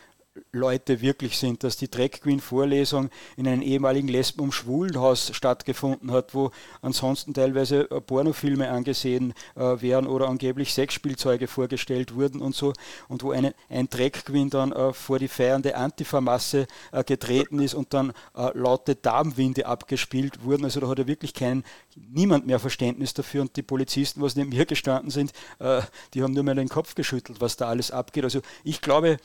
Leute 0.54 1.02
wirklich 1.02 1.38
sind, 1.38 1.64
dass 1.64 1.76
die 1.76 1.92
Drag 1.92 2.12
Queen 2.12 2.40
Vorlesung 2.40 3.10
in 3.36 3.48
einem 3.48 3.62
ehemaligen 3.62 4.08
Lesben- 4.08 4.42
und 4.42 4.54
Schwulenhaus 4.54 5.36
stattgefunden 5.36 6.12
hat, 6.12 6.34
wo 6.34 6.52
ansonsten 6.82 7.34
teilweise 7.34 7.92
äh, 7.92 8.00
Pornofilme 8.00 8.70
angesehen 8.70 9.34
äh, 9.56 9.82
werden 9.82 10.08
oder 10.08 10.30
angeblich 10.30 10.74
Sexspielzeuge 10.74 11.48
vorgestellt 11.48 12.16
wurden 12.16 12.42
und 12.42 12.56
so 12.56 12.72
und 13.10 13.24
wo 13.24 13.32
eine, 13.32 13.54
ein 13.70 13.90
Drag 13.90 14.12
Queen 14.24 14.50
dann 14.50 14.72
äh, 14.72 14.94
vor 14.94 15.20
die 15.20 15.28
feiernde 15.28 15.76
Antifa-Masse 15.76 16.66
äh, 16.94 17.04
getreten 17.04 17.60
ist 17.60 17.74
und 17.74 17.94
dann 17.94 18.14
äh, 18.34 18.58
laute 18.58 18.96
Darmwinde 18.96 19.66
abgespielt 19.66 20.46
wurden. 20.46 20.64
Also 20.64 20.80
da 20.80 20.88
hat 20.88 21.00
er 21.00 21.08
wirklich 21.08 21.34
kein, 21.34 21.66
niemand 21.96 22.48
mehr 22.48 22.60
Verständnis 22.60 23.14
dafür 23.14 23.42
und 23.42 23.56
die 23.56 23.62
Polizisten, 23.62 24.22
was 24.22 24.36
neben 24.36 24.50
mir 24.50 24.66
gestanden 24.66 25.10
sind, 25.10 25.32
äh, 25.60 25.82
die 26.14 26.24
haben 26.24 26.34
nur 26.34 26.44
mal 26.44 26.56
den 26.56 26.70
Kopf 26.70 26.96
geschüttelt, 26.96 27.42
was 27.42 27.58
da 27.58 27.68
alles 27.68 27.92
abgeht. 27.92 28.24
Also 28.24 28.42
ich 28.64 28.82
glaube, 28.82 29.18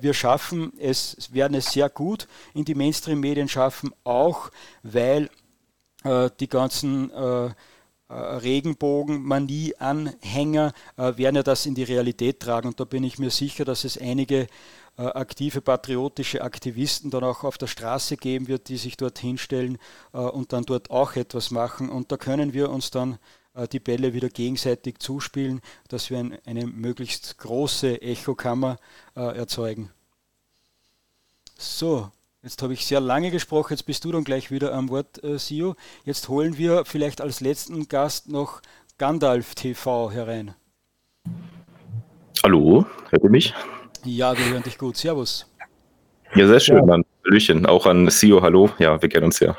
wir 0.00 0.12
schaffen 0.12 0.74
es, 0.78 1.32
werden 1.32 1.54
es 1.54 1.72
sehr 1.72 1.88
gut 1.88 2.28
in 2.52 2.66
die 2.66 2.74
Mainstream-Medien 2.74 3.48
schaffen, 3.48 3.94
auch 4.04 4.50
weil 4.82 5.30
äh, 6.04 6.30
die 6.38 6.48
ganzen 6.48 7.10
äh, 7.10 7.46
äh 7.46 7.52
Regenbogen-Manie-Anhänger 8.08 10.72
äh, 10.96 11.16
werden 11.16 11.36
ja 11.36 11.42
das 11.42 11.66
in 11.66 11.74
die 11.74 11.82
Realität 11.84 12.40
tragen. 12.40 12.68
Und 12.68 12.80
da 12.80 12.84
bin 12.84 13.04
ich 13.04 13.18
mir 13.18 13.30
sicher, 13.30 13.64
dass 13.64 13.84
es 13.84 13.98
einige 13.98 14.42
äh, 14.42 14.48
aktive 15.06 15.60
patriotische 15.60 16.42
Aktivisten 16.42 17.10
dann 17.10 17.24
auch 17.24 17.44
auf 17.44 17.58
der 17.58 17.66
Straße 17.66 18.16
geben 18.16 18.48
wird, 18.48 18.68
die 18.68 18.76
sich 18.76 18.96
dort 18.96 19.18
hinstellen 19.18 19.78
äh, 20.12 20.18
und 20.18 20.52
dann 20.52 20.64
dort 20.64 20.90
auch 20.90 21.16
etwas 21.16 21.50
machen. 21.50 21.88
Und 21.88 22.12
da 22.12 22.16
können 22.16 22.52
wir 22.52 22.70
uns 22.70 22.90
dann 22.90 23.18
die 23.72 23.80
Bälle 23.80 24.14
wieder 24.14 24.28
gegenseitig 24.28 25.00
zuspielen, 25.00 25.60
dass 25.88 26.08
wir 26.08 26.18
ein, 26.20 26.38
eine 26.46 26.68
möglichst 26.68 27.36
große 27.38 28.00
Echokammer 28.00 28.76
erzeugen. 29.16 29.90
So, 31.62 32.10
jetzt 32.42 32.62
habe 32.62 32.72
ich 32.72 32.86
sehr 32.86 33.00
lange 33.00 33.30
gesprochen, 33.30 33.74
jetzt 33.74 33.82
bist 33.84 34.06
du 34.06 34.12
dann 34.12 34.24
gleich 34.24 34.50
wieder 34.50 34.72
am 34.72 34.88
Wort, 34.88 35.22
äh, 35.22 35.38
Sio. 35.38 35.76
Jetzt 36.06 36.30
holen 36.30 36.56
wir 36.56 36.86
vielleicht 36.86 37.20
als 37.20 37.42
letzten 37.42 37.86
Gast 37.86 38.30
noch 38.30 38.62
Gandalf 38.96 39.54
TV 39.54 40.10
herein. 40.10 40.54
Hallo, 42.42 42.86
hört 43.10 43.22
ihr 43.22 43.28
mich? 43.28 43.52
Ja, 44.04 44.36
wir 44.36 44.52
hören 44.52 44.62
dich 44.62 44.78
gut. 44.78 44.96
Servus. 44.96 45.46
Ja, 46.34 46.46
sehr 46.46 46.60
schön, 46.60 46.86
dann. 46.86 47.04
Hallöchen. 47.24 47.66
Auch 47.66 47.86
an 47.86 48.08
Sio, 48.08 48.40
hallo. 48.42 48.70
Ja, 48.78 49.00
wir 49.00 49.08
kennen 49.08 49.26
uns 49.26 49.40
ja. 49.40 49.56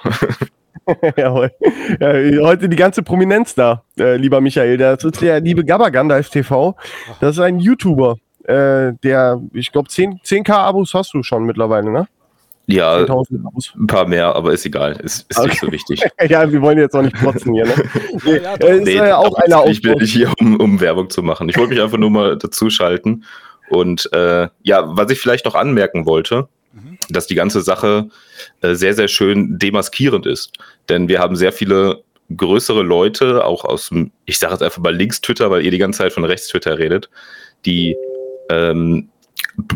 Jawohl. 1.16 1.52
Ja, 2.00 2.44
heute 2.44 2.68
die 2.68 2.76
ganze 2.76 3.04
Prominenz 3.04 3.54
da, 3.54 3.84
äh, 4.00 4.16
lieber 4.16 4.42
Michael. 4.42 4.78
Das 4.78 5.04
ist 5.04 5.22
der 5.22 5.40
liebe 5.40 5.64
Gabba 5.64 5.90
Gandalf 5.90 6.30
TV. 6.30 6.76
Das 7.20 7.36
ist 7.36 7.40
ein 7.40 7.60
YouTuber 7.60 8.18
äh, 8.46 8.94
der, 9.04 9.42
ich 9.54 9.72
glaube, 9.72 9.90
10, 9.90 10.20
10k 10.24 10.52
Abos 10.52 10.94
hast 10.94 11.14
du 11.14 11.24
schon 11.24 11.46
mittlerweile, 11.46 11.92
ne? 11.92 12.08
Ja, 12.68 13.06
ein 13.06 13.88
paar 13.88 14.08
mehr, 14.08 14.34
aber 14.36 14.54
ist 14.54 14.66
egal. 14.66 14.94
Ist, 15.02 15.30
ist 15.30 15.40
okay. 15.40 15.50
nicht 15.50 15.60
so 15.60 15.72
wichtig. 15.72 16.04
ja, 16.30 16.50
wir 16.50 16.62
wollen 16.62 16.78
jetzt 16.78 16.96
auch 16.96 17.02
nicht 17.02 17.16
protzen 17.16 17.54
hier. 17.54 17.66
Ne? 17.66 17.74
Nee, 18.24 18.38
ja, 18.38 18.54
ist 18.54 18.86
nee, 18.86 18.96
ja 18.96 19.18
auch 19.18 19.34
einer 19.36 19.66
ich 19.66 19.82
bin 19.82 19.98
nicht 19.98 20.14
hier, 20.14 20.32
um, 20.40 20.56
um 20.58 20.80
Werbung 20.80 21.10
zu 21.10 21.22
machen. 21.24 21.50
Ich 21.50 21.58
wollte 21.58 21.74
mich 21.74 21.82
einfach 21.82 21.98
nur 21.98 22.12
mal 22.12 22.38
dazu 22.38 22.70
schalten. 22.70 23.26
Und 23.72 24.12
äh, 24.14 24.50
ja, 24.64 24.84
was 24.86 25.12
ich 25.12 25.20
vielleicht 25.20 25.46
noch 25.46 25.56
anmerken 25.56 26.06
wollte, 26.06 26.50
mhm. 26.74 26.98
dass 27.10 27.28
die 27.28 27.36
ganze 27.36 27.62
Sache 27.62 28.10
äh, 28.62 28.76
sehr, 28.76 28.94
sehr 28.94 29.08
schön 29.08 29.58
demaskierend 29.58 30.26
ist. 30.26 30.52
Denn 30.90 31.08
wir 31.08 31.20
haben 31.20 31.36
sehr 31.36 31.54
viele 31.54 32.04
größere 32.36 32.84
Leute, 32.84 33.46
auch 33.46 33.64
aus 33.64 33.90
dem, 33.90 34.12
ich 34.26 34.40
sage 34.40 34.54
jetzt 34.54 34.64
einfach 34.64 34.82
mal 34.82 34.96
Links-Twitter, 34.96 35.50
weil 35.52 35.64
ihr 35.64 35.72
die 35.72 35.78
ganze 35.78 36.00
Zeit 36.00 36.14
von 36.14 36.26
Rechts-Twitter 36.26 36.78
redet, 36.78 37.10
die 37.66 37.96
ähm, 38.50 39.10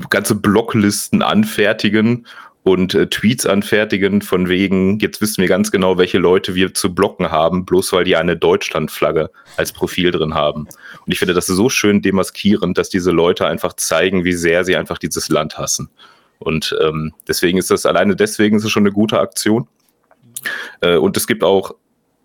ganze 0.10 0.36
Blocklisten 0.36 1.22
anfertigen 1.22 2.28
und 2.66 2.95
äh, 2.95 3.05
Tweets 3.05 3.45
anfertigen 3.45 4.24
von 4.24 4.49
wegen, 4.49 4.97
jetzt 4.97 5.22
wissen 5.22 5.39
wir 5.39 5.47
ganz 5.47 5.72
genau, 5.72 5.99
welche 5.99 6.18
Leute 6.18 6.55
wir 6.55 6.74
zu 6.74 6.95
blocken 6.95 7.30
haben, 7.30 7.63
bloß 7.63 7.93
weil 7.93 8.05
die 8.05 8.16
eine 8.16 8.36
Deutschlandflagge 8.36 9.30
als 9.55 9.72
Profil 9.72 10.09
drin 10.09 10.34
haben. 10.34 10.61
Und 11.05 11.11
ich 11.11 11.20
finde 11.20 11.36
das 11.36 11.45
so 11.45 11.70
schön 11.70 12.01
demaskierend, 12.01 12.76
dass 12.76 12.89
diese 12.89 13.11
Leute 13.11 13.45
einfach 13.45 13.74
zeigen, 13.74 14.24
wie 14.24 14.34
sehr 14.34 14.66
sie 14.66 14.76
einfach 14.76 14.97
dieses 14.97 15.30
Land 15.30 15.59
hassen. 15.59 15.91
Und 16.39 16.76
ähm, 16.82 17.13
deswegen 17.28 17.59
ist 17.59 17.70
das 17.70 17.86
alleine 17.86 18.16
deswegen 18.16 18.57
ist 18.57 18.66
es 18.66 18.72
schon 18.72 18.82
eine 18.82 18.91
gute 18.91 19.20
Aktion. 19.20 19.68
Äh, 20.82 20.95
und 20.95 21.18
es 21.18 21.28
gibt 21.28 21.43
auch 21.43 21.76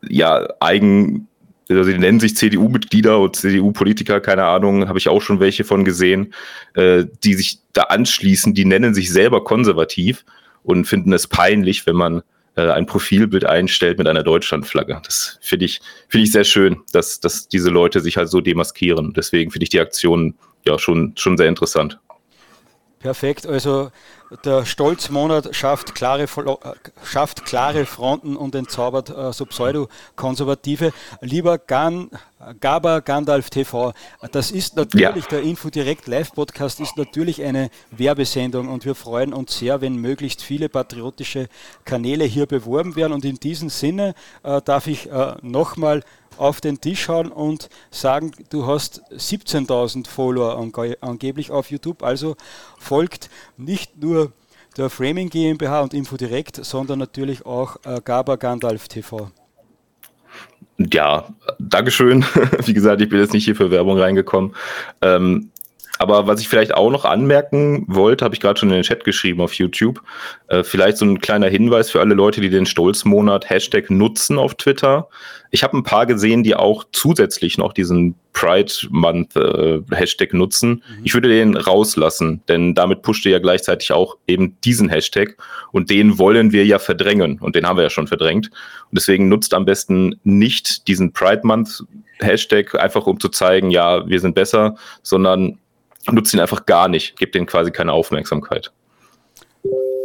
ja 0.08 0.48
eigen 0.58 1.28
also 1.70 1.90
die 1.90 1.98
nennen 1.98 2.20
sich 2.20 2.36
CDU-Mitglieder 2.36 3.18
und 3.18 3.36
CDU-Politiker, 3.36 4.20
keine 4.20 4.44
Ahnung, 4.44 4.88
habe 4.88 4.98
ich 4.98 5.08
auch 5.08 5.22
schon 5.22 5.40
welche 5.40 5.64
von 5.64 5.84
gesehen, 5.84 6.34
äh, 6.74 7.04
die 7.24 7.34
sich 7.34 7.60
da 7.72 7.84
anschließen, 7.84 8.54
die 8.54 8.64
nennen 8.64 8.94
sich 8.94 9.12
selber 9.12 9.44
konservativ 9.44 10.24
und 10.62 10.86
finden 10.86 11.12
es 11.12 11.26
peinlich, 11.26 11.86
wenn 11.86 11.96
man 11.96 12.22
äh, 12.56 12.70
ein 12.70 12.86
Profilbild 12.86 13.44
einstellt 13.44 13.98
mit 13.98 14.08
einer 14.08 14.22
Deutschlandflagge. 14.22 15.00
Das 15.04 15.38
finde 15.40 15.66
ich, 15.66 15.80
finde 16.08 16.24
ich 16.24 16.32
sehr 16.32 16.44
schön, 16.44 16.80
dass, 16.92 17.20
dass 17.20 17.48
diese 17.48 17.70
Leute 17.70 18.00
sich 18.00 18.16
halt 18.16 18.28
so 18.28 18.40
demaskieren. 18.40 19.12
Deswegen 19.14 19.50
finde 19.50 19.64
ich 19.64 19.70
die 19.70 19.80
Aktion 19.80 20.34
ja 20.66 20.78
schon, 20.78 21.12
schon 21.16 21.36
sehr 21.36 21.48
interessant. 21.48 21.98
Perfekt, 23.00 23.46
also 23.46 23.90
der 24.44 24.66
Stolzmonat 24.66 25.56
schafft 25.56 25.94
klare, 25.94 26.26
schafft 27.02 27.46
klare 27.46 27.86
Fronten 27.86 28.36
und 28.36 28.54
entzaubert 28.54 29.08
äh, 29.08 29.32
so 29.32 29.46
Pseudo-Konservative. 29.46 30.92
Lieber 31.22 31.56
Gan, 31.56 32.10
Gaba 32.60 33.00
Gandalf 33.00 33.48
TV, 33.48 33.94
das 34.32 34.50
ist 34.50 34.76
natürlich, 34.76 35.24
ja. 35.24 35.30
der 35.30 35.40
Infodirect 35.40 36.08
Live-Podcast 36.08 36.78
ist 36.80 36.98
natürlich 36.98 37.42
eine 37.42 37.70
Werbesendung 37.90 38.68
und 38.68 38.84
wir 38.84 38.94
freuen 38.94 39.32
uns 39.32 39.58
sehr, 39.58 39.80
wenn 39.80 39.96
möglichst 39.96 40.42
viele 40.42 40.68
patriotische 40.68 41.48
Kanäle 41.86 42.24
hier 42.24 42.44
beworben 42.44 42.96
werden. 42.96 43.14
Und 43.14 43.24
in 43.24 43.36
diesem 43.36 43.70
Sinne 43.70 44.14
äh, 44.42 44.60
darf 44.60 44.86
ich 44.86 45.10
äh, 45.10 45.36
nochmal 45.40 46.02
auf 46.36 46.60
den 46.60 46.80
Tisch 46.80 47.08
hauen 47.08 47.30
und 47.32 47.68
sagen, 47.90 48.32
du 48.50 48.66
hast 48.66 49.02
17.000 49.12 50.08
Follower 50.08 50.56
ange 50.58 50.96
angeblich 51.00 51.50
auf 51.50 51.70
YouTube. 51.70 52.02
Also 52.02 52.36
folgt 52.78 53.30
nicht 53.56 54.02
nur 54.02 54.32
der 54.76 54.90
Framing 54.90 55.28
GmbH 55.28 55.80
und 55.80 55.94
Infodirect, 55.94 56.64
sondern 56.64 56.98
natürlich 56.98 57.44
auch 57.44 57.76
äh, 57.84 58.00
Gaba 58.04 58.36
Gandalf 58.36 58.88
TV. 58.88 59.30
Ja, 60.78 61.28
Dankeschön. 61.58 62.24
Wie 62.64 62.72
gesagt, 62.72 63.02
ich 63.02 63.08
bin 63.08 63.20
jetzt 63.20 63.34
nicht 63.34 63.44
hier 63.44 63.56
für 63.56 63.70
Werbung 63.70 63.98
reingekommen. 63.98 64.54
Ähm, 65.02 65.50
aber 66.00 66.26
was 66.26 66.40
ich 66.40 66.48
vielleicht 66.48 66.72
auch 66.72 66.90
noch 66.90 67.04
anmerken 67.04 67.84
wollte, 67.86 68.24
habe 68.24 68.34
ich 68.34 68.40
gerade 68.40 68.58
schon 68.58 68.70
in 68.70 68.76
den 68.76 68.84
Chat 68.84 69.04
geschrieben 69.04 69.42
auf 69.42 69.52
YouTube. 69.52 70.00
Äh, 70.48 70.64
vielleicht 70.64 70.96
so 70.96 71.04
ein 71.04 71.20
kleiner 71.20 71.48
Hinweis 71.48 71.90
für 71.90 72.00
alle 72.00 72.14
Leute, 72.14 72.40
die 72.40 72.48
den 72.48 72.64
Stolzmonat 72.64 73.50
Hashtag 73.50 73.90
nutzen 73.90 74.38
auf 74.38 74.54
Twitter. 74.54 75.10
Ich 75.50 75.62
habe 75.62 75.76
ein 75.76 75.82
paar 75.82 76.06
gesehen, 76.06 76.42
die 76.42 76.54
auch 76.56 76.84
zusätzlich 76.92 77.58
noch 77.58 77.74
diesen 77.74 78.14
Pride 78.32 78.72
Month 78.88 79.36
äh, 79.36 79.82
Hashtag 79.90 80.32
nutzen. 80.32 80.70
Mhm. 80.70 81.04
Ich 81.04 81.12
würde 81.12 81.28
den 81.28 81.54
rauslassen, 81.54 82.40
denn 82.48 82.74
damit 82.74 83.02
pusht 83.02 83.26
ihr 83.26 83.32
ja 83.32 83.38
gleichzeitig 83.38 83.92
auch 83.92 84.16
eben 84.26 84.58
diesen 84.64 84.88
Hashtag 84.88 85.36
und 85.70 85.90
den 85.90 86.16
wollen 86.16 86.50
wir 86.50 86.64
ja 86.64 86.78
verdrängen 86.78 87.38
und 87.40 87.56
den 87.56 87.66
haben 87.66 87.76
wir 87.76 87.82
ja 87.82 87.90
schon 87.90 88.06
verdrängt. 88.08 88.46
Und 88.46 88.98
deswegen 88.98 89.28
nutzt 89.28 89.52
am 89.52 89.66
besten 89.66 90.18
nicht 90.24 90.88
diesen 90.88 91.12
Pride 91.12 91.42
Month 91.44 91.84
Hashtag 92.20 92.74
einfach 92.74 93.06
um 93.06 93.20
zu 93.20 93.28
zeigen, 93.28 93.70
ja, 93.70 94.08
wir 94.08 94.20
sind 94.20 94.34
besser, 94.34 94.76
sondern 95.02 95.58
nutzt 96.10 96.34
ihn 96.34 96.40
einfach 96.40 96.66
gar 96.66 96.88
nicht, 96.88 97.18
gebt 97.18 97.34
ihnen 97.34 97.46
quasi 97.46 97.70
keine 97.70 97.92
Aufmerksamkeit. 97.92 98.72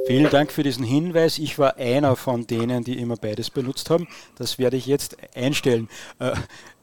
Vielen 0.08 0.30
Dank 0.30 0.52
für 0.52 0.62
diesen 0.62 0.86
Hinweis. 0.86 1.40
Ich 1.40 1.58
war 1.58 1.78
einer 1.78 2.16
von 2.16 2.46
denen, 2.46 2.84
die 2.84 3.00
immer 3.00 3.16
beides 3.16 3.50
benutzt 3.50 3.90
haben. 3.90 4.08
Das 4.38 4.60
werde 4.60 4.78
ich 4.78 4.86
jetzt 4.86 5.18
einstellen. 5.36 5.90
Äh, 6.20 6.34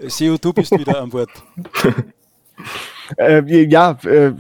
Seo, 0.09 0.39
du 0.39 0.53
bist 0.53 0.77
wieder 0.77 1.01
an 1.01 1.11
Bord. 1.11 1.31
Äh, 3.17 3.65
ja, 3.65 3.99
äh, 4.05 4.33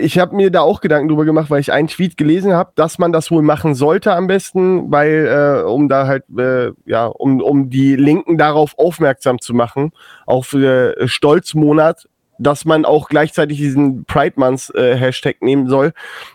ich 0.00 0.18
habe 0.18 0.34
mir 0.34 0.50
da 0.50 0.62
auch 0.62 0.80
Gedanken 0.80 1.08
drüber 1.08 1.24
gemacht, 1.24 1.50
weil 1.50 1.60
ich 1.60 1.70
einen 1.70 1.88
Tweet 1.88 2.16
gelesen 2.16 2.54
habe, 2.54 2.72
dass 2.74 2.98
man 2.98 3.12
das 3.12 3.30
wohl 3.30 3.42
machen 3.42 3.74
sollte 3.74 4.12
am 4.14 4.26
besten, 4.26 4.90
weil 4.90 5.26
äh, 5.26 5.62
um 5.62 5.88
da 5.88 6.06
halt 6.06 6.24
äh, 6.36 6.72
ja 6.86 7.06
um 7.06 7.40
um 7.40 7.70
die 7.70 7.96
Linken 7.96 8.38
darauf 8.38 8.76
aufmerksam 8.78 9.40
zu 9.40 9.54
machen 9.54 9.92
auf 10.26 10.54
äh, 10.54 11.06
Stolzmonat 11.06 12.08
dass 12.40 12.64
man 12.64 12.84
auch 12.84 13.08
gleichzeitig 13.08 13.58
diesen 13.58 14.04
Pride 14.04 14.34
Month 14.36 14.74
äh, 14.74 14.96
Hashtag 14.96 15.42
nehmen 15.42 15.68
soll, 15.68 15.92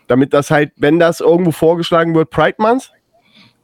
damit 0.08 0.34
das 0.34 0.52
halt, 0.52 0.72
wenn 0.78 1.00
das 1.00 1.20
irgendwo 1.20 1.52
vorgeschlagen 1.52 2.16
wird, 2.16 2.30
Pride 2.30 2.56
Month, 2.60 2.92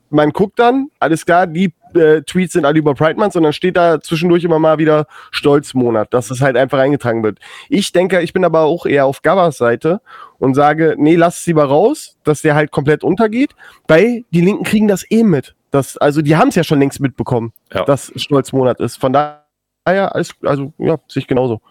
man 0.09 0.31
guckt 0.31 0.59
dann, 0.59 0.89
alles 0.99 1.25
klar, 1.25 1.47
die 1.47 1.73
äh, 1.93 2.21
Tweets 2.23 2.53
sind 2.53 2.65
alle 2.65 2.79
über 2.79 2.93
Pride 2.93 3.19
Month 3.19 3.35
und 3.35 3.43
dann 3.43 3.53
steht 3.53 3.77
da 3.77 4.01
zwischendurch 4.01 4.43
immer 4.43 4.59
mal 4.59 4.77
wieder 4.77 5.07
Stolzmonat, 5.31 6.13
dass 6.13 6.27
das 6.27 6.41
halt 6.41 6.57
einfach 6.57 6.79
eingetragen 6.79 7.23
wird. 7.23 7.39
Ich 7.69 7.91
denke, 7.91 8.21
ich 8.21 8.33
bin 8.33 8.43
aber 8.43 8.61
auch 8.61 8.85
eher 8.85 9.05
auf 9.05 9.21
Gavas 9.21 9.57
Seite 9.57 10.01
und 10.39 10.53
sage, 10.53 10.95
nee, 10.97 11.15
lass 11.15 11.39
es 11.39 11.45
lieber 11.45 11.65
raus, 11.65 12.17
dass 12.23 12.41
der 12.41 12.55
halt 12.55 12.71
komplett 12.71 13.03
untergeht, 13.03 13.55
weil 13.87 14.25
die 14.31 14.41
Linken 14.41 14.63
kriegen 14.63 14.87
das 14.87 15.09
eh 15.09 15.23
mit. 15.23 15.55
Das, 15.69 15.97
also 15.97 16.21
die 16.21 16.35
haben 16.35 16.49
es 16.49 16.55
ja 16.55 16.63
schon 16.63 16.79
längst 16.79 16.99
mitbekommen, 16.99 17.53
ja. 17.73 17.85
dass 17.85 18.11
Stolzmonat 18.15 18.79
ist. 18.81 18.97
Von 18.97 19.13
daher, 19.13 20.13
alles, 20.13 20.33
also 20.43 20.73
ja, 20.77 20.97
sich 21.07 21.27
genauso. 21.27 21.61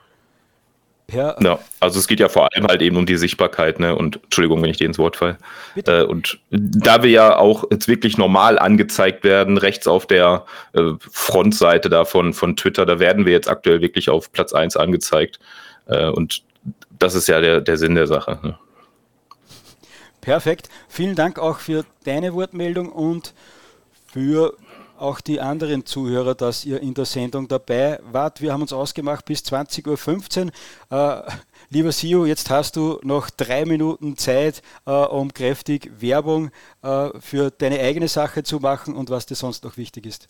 Ja. 1.13 1.37
ja. 1.43 1.59
also 1.81 1.99
es 1.99 2.07
geht 2.07 2.21
ja 2.21 2.29
vor 2.29 2.49
allem 2.53 2.67
halt 2.67 2.83
eben 2.83 2.97
um 2.97 3.07
die 3.07 3.17
Sichtbarkeit, 3.17 3.81
ne? 3.81 3.97
Und 3.97 4.21
Entschuldigung, 4.25 4.63
wenn 4.63 4.71
ich 4.71 4.77
dir 4.77 4.87
ins 4.87 4.99
Wort 4.99 5.17
falle. 5.17 5.39
Äh, 5.87 6.03
und 6.03 6.39
da 6.51 7.03
wir 7.03 7.11
ja 7.11 7.37
auch 7.37 7.65
jetzt 7.71 7.89
wirklich 7.89 8.19
normal 8.19 8.59
angezeigt 8.59 9.25
werden, 9.25 9.59
rechts 9.59 9.87
auf 9.87 10.07
der 10.07 10.45
äh, 10.73 10.93
Frontseite 11.11 11.89
davon 11.89 12.33
von 12.33 12.57
Twitter, 12.57 12.87
da 12.87 12.99
werden 12.99 13.27
wir 13.27 13.33
jetzt 13.33 13.49
aktuell 13.49 13.81
wirklich 13.81 14.11
auf 14.11 14.33
Platz 14.33 14.53
1 14.53 14.77
angezeigt. 14.77 15.39
Äh, 15.87 16.09
und 16.09 16.43
das 16.99 17.15
ist 17.15 17.29
ja 17.29 17.41
der, 17.41 17.61
der 17.61 17.77
Sinn 17.77 17.95
der 17.95 18.07
Sache. 18.07 18.39
Ne? 18.43 18.59
Perfekt. 20.21 20.69
Vielen 20.89 21.17
Dank 21.17 21.39
auch 21.39 21.59
für 21.59 21.85
deine 22.05 22.35
Wortmeldung 22.35 22.91
und 22.91 23.33
für 24.13 24.55
auch 25.01 25.21
die 25.21 25.41
anderen 25.41 25.87
Zuhörer, 25.87 26.35
dass 26.35 26.65
ihr 26.65 26.81
in 26.81 26.95
der 26.95 27.05
Sendung 27.05 27.49
dabei 27.49 27.99
wart. 28.11 28.41
Wir 28.41 28.53
haben 28.53 28.63
uns 28.63 28.73
ausgemacht 28.73 29.25
bis 29.25 29.41
20.15 29.41 30.51
Uhr. 30.91 31.27
Äh, 31.27 31.31
lieber 31.71 31.93
Sio, 31.93 32.27
jetzt 32.27 32.51
hast 32.51 32.77
du 32.77 33.01
noch 33.03 33.31
drei 33.31 33.65
Minuten 33.65 34.17
Zeit, 34.17 34.63
äh, 34.87 34.91
um 34.91 35.33
kräftig 35.33 35.91
Werbung 36.01 36.51
äh, 36.83 37.09
für 37.21 37.51
deine 37.51 37.81
eigene 37.81 38.09
Sache 38.09 38.43
zu 38.43 38.61
machen 38.61 38.95
und 38.95 39.11
was 39.11 39.27
dir 39.27 39.35
sonst 39.35 39.65
noch 39.65 39.77
wichtig 39.77 40.07
ist. 40.07 40.29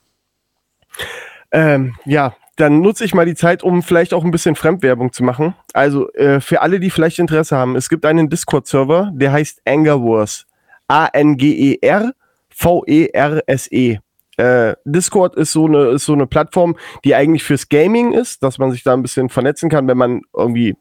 Ähm, 1.53 1.97
ja, 2.05 2.35
dann 2.57 2.81
nutze 2.81 3.05
ich 3.05 3.15
mal 3.15 3.27
die 3.27 3.35
Zeit, 3.35 3.63
um 3.63 3.83
vielleicht 3.83 4.15
auch 4.15 4.25
ein 4.25 4.31
bisschen 4.31 4.55
Fremdwerbung 4.55 5.13
zu 5.13 5.25
machen. 5.25 5.55
Also 5.73 6.13
äh, 6.13 6.41
für 6.41 6.61
alle, 6.61 6.79
die 6.79 6.91
vielleicht 6.91 7.19
Interesse 7.19 7.57
haben, 7.57 7.77
es 7.77 7.89
gibt 7.89 8.05
einen 8.05 8.29
Discord-Server, 8.29 9.11
der 9.15 9.33
heißt 9.33 9.63
Angerverse. 9.65 10.45
A-N-G-E-R 10.89 12.13
V-E-R-S-E. 12.51 13.95
-E. 13.95 14.01
Äh, 14.41 14.77
Discord 14.85 15.37
ist 15.37 15.53
so, 15.53 15.67
eine, 15.67 15.91
ist 15.91 16.07
so 16.07 16.15
eine 16.15 16.27
Plattform, 16.27 16.77
die 17.05 17.15
eigentlich 17.15 17.45
fürs 17.45 17.69
Gaming 17.69 18.13
ist, 18.13 18.43
dass 18.43 18.59
man 18.59 18.73
sich 18.73 18.83
da 18.83 18.95
ein 18.95 19.03
bisschen 19.03 19.29
vernetzen 19.29 19.69
kann, 19.69 19.87
wenn 19.87 19.99
man 19.99 20.23
irgendwie 20.35 20.77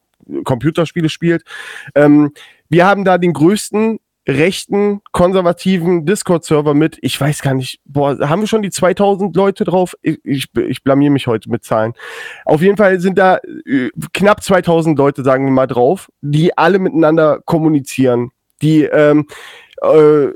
Computerspiele 0.45 1.09
spielt. 1.09 1.43
Ähm, 1.93 2.31
wir 2.69 2.85
haben 2.85 3.03
da 3.03 3.17
den 3.17 3.33
größten 3.33 3.99
rechten, 4.29 5.01
konservativen 5.11 6.05
Discord-Server 6.05 6.73
mit, 6.73 6.97
ich 7.01 7.19
weiß 7.19 7.41
gar 7.41 7.53
nicht, 7.53 7.79
boah, 7.85 8.17
haben 8.19 8.41
wir 8.41 8.47
schon 8.47 8.61
die 8.61 8.69
2000 8.69 9.35
Leute 9.35 9.63
drauf? 9.63 9.95
Ich, 10.01 10.19
ich, 10.23 10.45
ich 10.55 10.83
blamier 10.83 11.09
mich 11.09 11.27
heute 11.27 11.49
mit 11.49 11.63
Zahlen. 11.63 11.93
Auf 12.45 12.61
jeden 12.61 12.77
Fall 12.77 12.99
sind 12.99 13.17
da 13.17 13.39
äh, 13.65 13.89
knapp 14.13 14.43
2000 14.43 14.97
Leute, 14.97 15.23
sagen 15.23 15.45
wir 15.45 15.51
mal, 15.51 15.67
drauf, 15.67 16.09
die 16.21 16.57
alle 16.57 16.79
miteinander 16.79 17.41
kommunizieren, 17.43 18.31
die 18.61 18.83
ähm, 18.83 19.25
äh, 19.81 20.27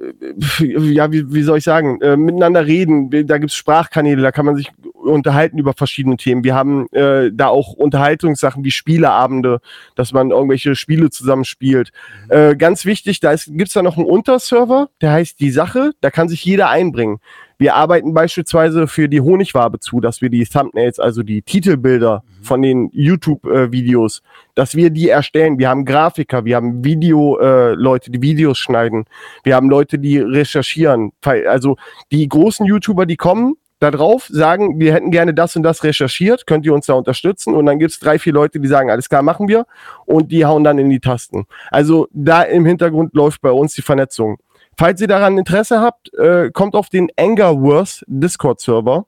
ja, 0.65 1.11
wie, 1.11 1.33
wie 1.33 1.43
soll 1.43 1.57
ich 1.57 1.63
sagen, 1.63 2.01
äh, 2.01 2.15
miteinander 2.15 2.65
reden. 2.65 3.09
Da 3.27 3.37
gibt 3.37 3.51
es 3.51 3.55
Sprachkanäle, 3.57 4.21
da 4.21 4.31
kann 4.31 4.45
man 4.45 4.55
sich 4.55 4.71
unterhalten 4.93 5.57
über 5.57 5.73
verschiedene 5.73 6.17
Themen. 6.17 6.43
Wir 6.43 6.55
haben 6.55 6.87
äh, 6.91 7.29
da 7.33 7.47
auch 7.47 7.73
Unterhaltungssachen 7.73 8.63
wie 8.63 8.71
Spieleabende, 8.71 9.59
dass 9.95 10.13
man 10.13 10.31
irgendwelche 10.31 10.75
Spiele 10.75 11.09
zusammen 11.09 11.45
spielt. 11.45 11.91
Mhm. 12.25 12.31
Äh, 12.31 12.55
ganz 12.55 12.85
wichtig, 12.85 13.19
da 13.19 13.35
gibt 13.35 13.67
es 13.67 13.73
da 13.73 13.81
noch 13.81 13.97
einen 13.97 14.05
Unterserver, 14.05 14.89
der 15.01 15.11
heißt 15.11 15.39
Die 15.39 15.51
Sache, 15.51 15.91
da 16.01 16.09
kann 16.09 16.29
sich 16.29 16.43
jeder 16.45 16.69
einbringen. 16.69 17.19
Wir 17.57 17.75
arbeiten 17.75 18.13
beispielsweise 18.13 18.87
für 18.87 19.07
die 19.07 19.21
Honigwabe 19.21 19.79
zu, 19.79 19.99
dass 19.99 20.21
wir 20.21 20.29
die 20.29 20.45
Thumbnails, 20.45 20.99
also 20.99 21.23
die 21.23 21.41
Titelbilder 21.41 22.23
mhm. 22.25 22.43
von 22.43 22.61
den 22.61 22.89
YouTube-Videos, 22.91 24.21
dass 24.55 24.75
wir 24.75 24.89
die 24.89 25.09
erstellen. 25.09 25.59
Wir 25.59 25.69
haben 25.69 25.85
Grafiker, 25.85 26.45
wir 26.45 26.55
haben 26.55 26.83
Video-Leute, 26.83 28.07
äh, 28.07 28.11
die 28.11 28.21
Videos 28.21 28.57
schneiden. 28.57 29.05
Wir 29.43 29.55
haben 29.55 29.69
Leute, 29.69 29.99
die 29.99 30.19
recherchieren. 30.19 31.11
Also 31.23 31.77
die 32.11 32.27
großen 32.27 32.65
YouTuber, 32.65 33.05
die 33.05 33.17
kommen, 33.17 33.55
da 33.83 33.91
drauf, 33.91 34.27
sagen, 34.29 34.79
wir 34.79 34.93
hätten 34.93 35.11
gerne 35.11 35.33
das 35.33 35.55
und 35.55 35.63
das 35.63 35.83
recherchiert, 35.83 36.47
könnt 36.47 36.65
ihr 36.65 36.73
uns 36.73 36.85
da 36.85 36.93
unterstützen? 36.93 37.53
Und 37.53 37.65
dann 37.65 37.79
gibt 37.79 37.91
es 37.91 37.99
drei, 37.99 38.17
vier 38.17 38.33
Leute, 38.33 38.59
die 38.59 38.67
sagen, 38.67 38.89
alles 38.89 39.09
klar, 39.09 39.21
machen 39.21 39.47
wir. 39.47 39.65
Und 40.05 40.31
die 40.31 40.45
hauen 40.45 40.63
dann 40.63 40.77
in 40.77 40.89
die 40.89 41.01
Tasten. 41.01 41.45
Also 41.69 42.07
da 42.11 42.43
im 42.43 42.65
Hintergrund 42.65 43.13
läuft 43.13 43.41
bei 43.41 43.51
uns 43.51 43.75
die 43.75 43.81
Vernetzung. 43.81 44.37
Falls 44.77 45.01
ihr 45.01 45.07
daran 45.07 45.37
Interesse 45.37 45.81
habt, 45.81 46.13
äh, 46.15 46.49
kommt 46.51 46.75
auf 46.75 46.89
den 46.89 47.09
Angerworth 47.17 48.03
Discord-Server, 48.07 49.05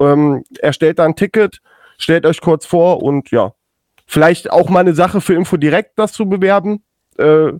ähm, 0.00 0.44
erstellt 0.60 0.98
da 0.98 1.04
ein 1.04 1.16
Ticket, 1.16 1.60
stellt 1.98 2.24
euch 2.26 2.40
kurz 2.40 2.66
vor 2.66 3.02
und 3.02 3.30
ja, 3.30 3.52
vielleicht 4.06 4.50
auch 4.50 4.68
mal 4.68 4.80
eine 4.80 4.94
Sache 4.94 5.20
für 5.20 5.34
Info 5.34 5.56
direkt 5.56 5.98
das 5.98 6.12
zu 6.12 6.28
bewerben. 6.28 6.82
Äh, 7.18 7.52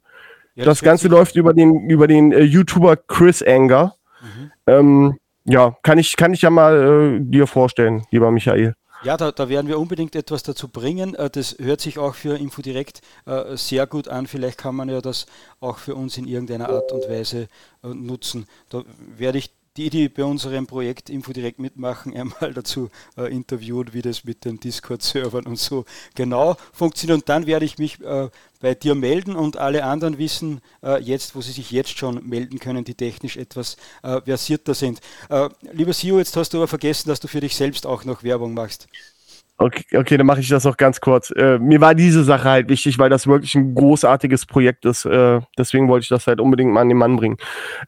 das 0.57 0.83
Ganze 0.83 1.09
läuft 1.09 1.37
über 1.37 1.55
den, 1.55 1.89
über 1.89 2.09
den 2.09 2.33
äh, 2.33 2.43
YouTuber 2.43 2.97
Chris 2.97 3.43
Anger. 3.43 3.95
Mhm. 4.21 4.51
Ähm, 4.67 5.19
ja, 5.45 5.77
kann 5.83 5.99
ich, 5.99 6.17
kann 6.17 6.33
ich 6.33 6.43
ja 6.43 6.51
mal 6.51 7.19
äh, 7.19 7.21
dir 7.21 7.47
vorstellen, 7.47 8.03
lieber 8.11 8.31
Michael. 8.31 8.75
Ja, 9.05 9.17
da, 9.17 9.31
da, 9.31 9.49
werden 9.49 9.69
wir 9.69 9.79
unbedingt 9.79 10.17
etwas 10.17 10.43
dazu 10.43 10.67
bringen. 10.67 11.15
Äh, 11.15 11.31
das 11.31 11.57
hört 11.59 11.81
sich 11.81 11.99
auch 11.99 12.17
für 12.17 12.37
Infodirekt 12.37 13.01
äh, 13.27 13.57
sehr 13.57 13.87
gut 13.87 14.09
an. 14.09 14.27
Vielleicht 14.27 14.59
kann 14.59 14.75
man 14.75 14.89
ja 14.89 15.01
das 15.01 15.27
auch 15.61 15.79
für 15.79 15.95
uns 15.95 16.17
in 16.17 16.27
irgendeiner 16.27 16.69
Art 16.69 16.91
und 16.91 17.09
Weise 17.09 17.49
äh, 17.85 17.89
nutzen. 17.89 18.47
Da 18.71 18.83
werde 19.17 19.39
ich 19.39 19.53
die, 19.79 19.91
die 19.91 20.09
bei 20.09 20.25
unserem 20.25 20.67
Projekt 20.67 21.09
Infodirekt 21.09 21.59
mitmachen, 21.59 22.15
einmal 22.17 22.53
dazu 22.53 22.91
äh, 23.17 23.33
interviewt, 23.33 23.95
wie 23.95 24.03
das 24.03 24.25
mit 24.25 24.45
den 24.45 24.59
Discord-Servern 24.59 25.47
und 25.47 25.59
so 25.59 25.85
genau 26.15 26.57
funktioniert. 26.73 27.21
Und 27.21 27.29
dann 27.29 27.47
werde 27.47 27.65
ich 27.65 27.79
mich 27.79 28.03
äh, 28.03 28.29
bei 28.61 28.75
dir 28.75 28.95
melden 28.95 29.37
und 29.37 29.57
alle 29.57 29.85
anderen 29.85 30.19
wissen 30.19 30.61
äh, 30.83 31.01
jetzt, 31.01 31.37
wo 31.37 31.41
sie 31.41 31.53
sich 31.53 31.71
jetzt 31.71 31.97
schon 31.97 32.29
melden 32.29 32.59
können, 32.59 32.85
die 32.85 32.95
technisch 32.95 33.37
etwas 33.37 33.77
äh, 34.03 34.21
versierter 34.21 34.75
sind. 34.75 35.01
Äh, 35.31 35.49
lieber 35.73 35.93
Sio, 35.93 36.19
jetzt 36.19 36.37
hast 36.37 36.53
du 36.53 36.59
aber 36.59 36.69
vergessen, 36.69 37.09
dass 37.09 37.21
du 37.21 37.29
für 37.29 37.41
dich 37.41 37.55
selbst 37.55 37.87
auch 37.87 38.05
noch 38.05 38.25
Werbung 38.25 38.55
machst. 38.55 38.89
Okay, 39.61 39.97
okay, 39.97 40.17
dann 40.17 40.27
mache 40.27 40.39
ich 40.39 40.49
das 40.49 40.67
auch 40.67 40.77
ganz 40.77 41.01
kurz. 41.01 41.33
Äh, 41.33 41.59
mir 41.59 41.81
war 41.81 41.97
diese 41.97 42.23
Sache 42.23 42.49
halt 42.49 42.69
wichtig, 42.69 42.97
weil 42.99 43.11
das 43.11 43.27
wirklich 43.27 43.57
ein 43.57 43.75
großartiges 43.75 44.47
Projekt 44.47 44.85
ist. 44.85 45.05
Äh, 45.05 45.41
deswegen 45.59 45.89
wollte 45.89 46.05
ich 46.05 46.09
das 46.09 46.29
halt 46.29 46.39
unbedingt 46.39 46.73
mal 46.73 46.83
an 46.83 46.89
den 46.89 46.99
Mann 46.99 47.17
bringen. 47.17 47.39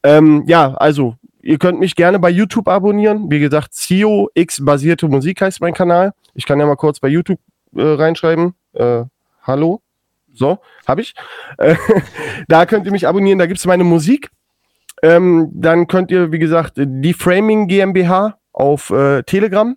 Ähm, 0.03 0.43
ja, 0.49 0.75
also 0.75 1.17
Ihr 1.43 1.59
könnt 1.59 1.81
mich 1.81 1.97
gerne 1.97 2.19
bei 2.19 2.31
YouTube 2.31 2.69
abonnieren. 2.69 3.31
Wie 3.31 3.41
gesagt, 3.41 3.73
CEO 3.73 4.29
X 4.35 4.63
basierte 4.65 5.09
Musik 5.09 5.41
heißt 5.41 5.61
mein 5.61 5.73
Kanal. 5.73 6.13
Ich 6.35 6.45
kann 6.47 6.61
ja 6.61 6.67
mal 6.67 6.77
kurz 6.77 7.01
bei 7.01 7.09
YouTube 7.09 7.41
äh, 7.75 7.83
reinschreiben. 7.83 8.55
Äh, 8.75 9.05
hallo. 9.43 9.81
So, 10.33 10.59
habe 10.87 11.01
ich. 11.01 11.15
Äh, 11.57 11.77
da 12.49 12.67
könnt 12.67 12.87
ihr 12.87 12.93
mich 12.93 13.09
abonnieren. 13.09 13.39
Da 13.39 13.47
gibt 13.47 13.59
es 13.59 13.67
meine 13.67 13.85
Musik. 13.85 14.31
Ähm, 15.03 15.51
dann 15.53 15.87
könnt 15.87 16.11
ihr, 16.11 16.31
wie 16.31 16.39
gesagt, 16.39 16.75
die 16.77 17.15
Framing 17.15 17.69
GmbH 17.69 18.37
auf 18.53 18.91
äh, 18.91 19.23
Telegram, 19.23 19.77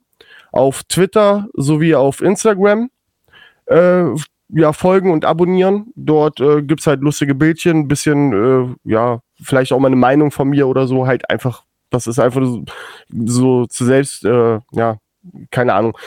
auf 0.51 0.84
Twitter 0.84 1.47
sowie 1.53 1.95
auf 1.95 2.22
Instagram 2.22 2.89
äh, 3.68 4.03
ja, 4.49 4.74
folgen 4.74 5.11
und 5.11 5.24
abonnieren. 5.24 5.93
Dort 5.95 6.41
äh, 6.41 6.61
gibt 6.61 6.82
es 6.82 6.88
halt 6.88 6.99
lustige 6.99 7.36
Bildchen, 7.36 7.80
ein 7.80 7.88
bisschen, 7.88 8.76
ja, 8.84 9.22
vielleicht 9.42 9.72
auch 9.74 9.80
mal 9.80 9.88
eine 9.88 9.96
Meinung 9.96 10.32
von 10.32 10.50
mir 10.50 10.68
oder 10.68 10.88
so, 10.88 11.08
halt 11.08 11.30
einfach, 11.30 11.64
das 11.90 12.08
ist 12.08 12.20
einfach 12.20 12.42
so, 12.44 12.64
so 13.26 13.66
zu 13.66 13.86
selbst, 13.86 14.26
äh, 14.26 14.60
ja, 14.72 14.98
keine 15.52 15.74
Ahnung. 15.74 15.98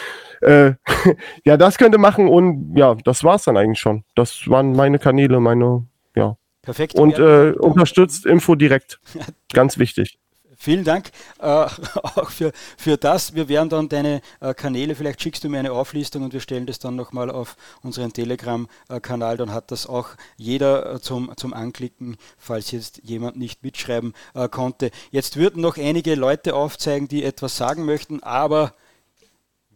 Äh, 0.41 0.72
ja, 1.45 1.57
das 1.57 1.79
könnte 1.79 1.99
machen 1.99 2.29
und 2.29 2.77
ja, 2.77 2.95
das 2.95 3.24
war's 3.24 3.45
dann 3.45 3.57
eigentlich 3.57 3.81
schon. 3.81 4.05
Das 4.14 4.49
waren 4.49 4.72
meine 4.72 4.99
Kanäle, 4.99 5.41
meine, 5.41 5.87
ja. 6.14 6.37
Perfekt. 6.62 6.95
Und 6.97 7.18
äh, 7.18 7.53
unterstützt 7.53 8.27
Info 8.27 8.57
direkt. 8.57 9.01
Ganz 9.53 9.79
wichtig. 9.79 10.18
Vielen 10.66 10.82
Dank 10.82 11.12
äh, 11.38 11.44
auch 12.02 12.30
für, 12.30 12.50
für 12.76 12.96
das. 12.96 13.36
Wir 13.36 13.48
werden 13.48 13.68
dann 13.68 13.88
deine 13.88 14.20
äh, 14.40 14.52
Kanäle, 14.52 14.96
vielleicht 14.96 15.22
schickst 15.22 15.44
du 15.44 15.48
mir 15.48 15.60
eine 15.60 15.70
Auflistung 15.70 16.24
und 16.24 16.32
wir 16.32 16.40
stellen 16.40 16.66
das 16.66 16.80
dann 16.80 16.96
nochmal 16.96 17.30
auf 17.30 17.56
unseren 17.84 18.12
Telegram-Kanal. 18.12 19.36
Dann 19.36 19.52
hat 19.52 19.70
das 19.70 19.86
auch 19.86 20.08
jeder 20.36 20.94
äh, 20.94 21.00
zum, 21.00 21.30
zum 21.36 21.54
Anklicken, 21.54 22.16
falls 22.36 22.72
jetzt 22.72 23.00
jemand 23.04 23.36
nicht 23.36 23.62
mitschreiben 23.62 24.12
äh, 24.34 24.48
konnte. 24.48 24.90
Jetzt 25.12 25.36
würden 25.36 25.62
noch 25.62 25.76
einige 25.76 26.16
Leute 26.16 26.56
aufzeigen, 26.56 27.06
die 27.06 27.22
etwas 27.22 27.56
sagen 27.56 27.84
möchten, 27.84 28.24
aber 28.24 28.74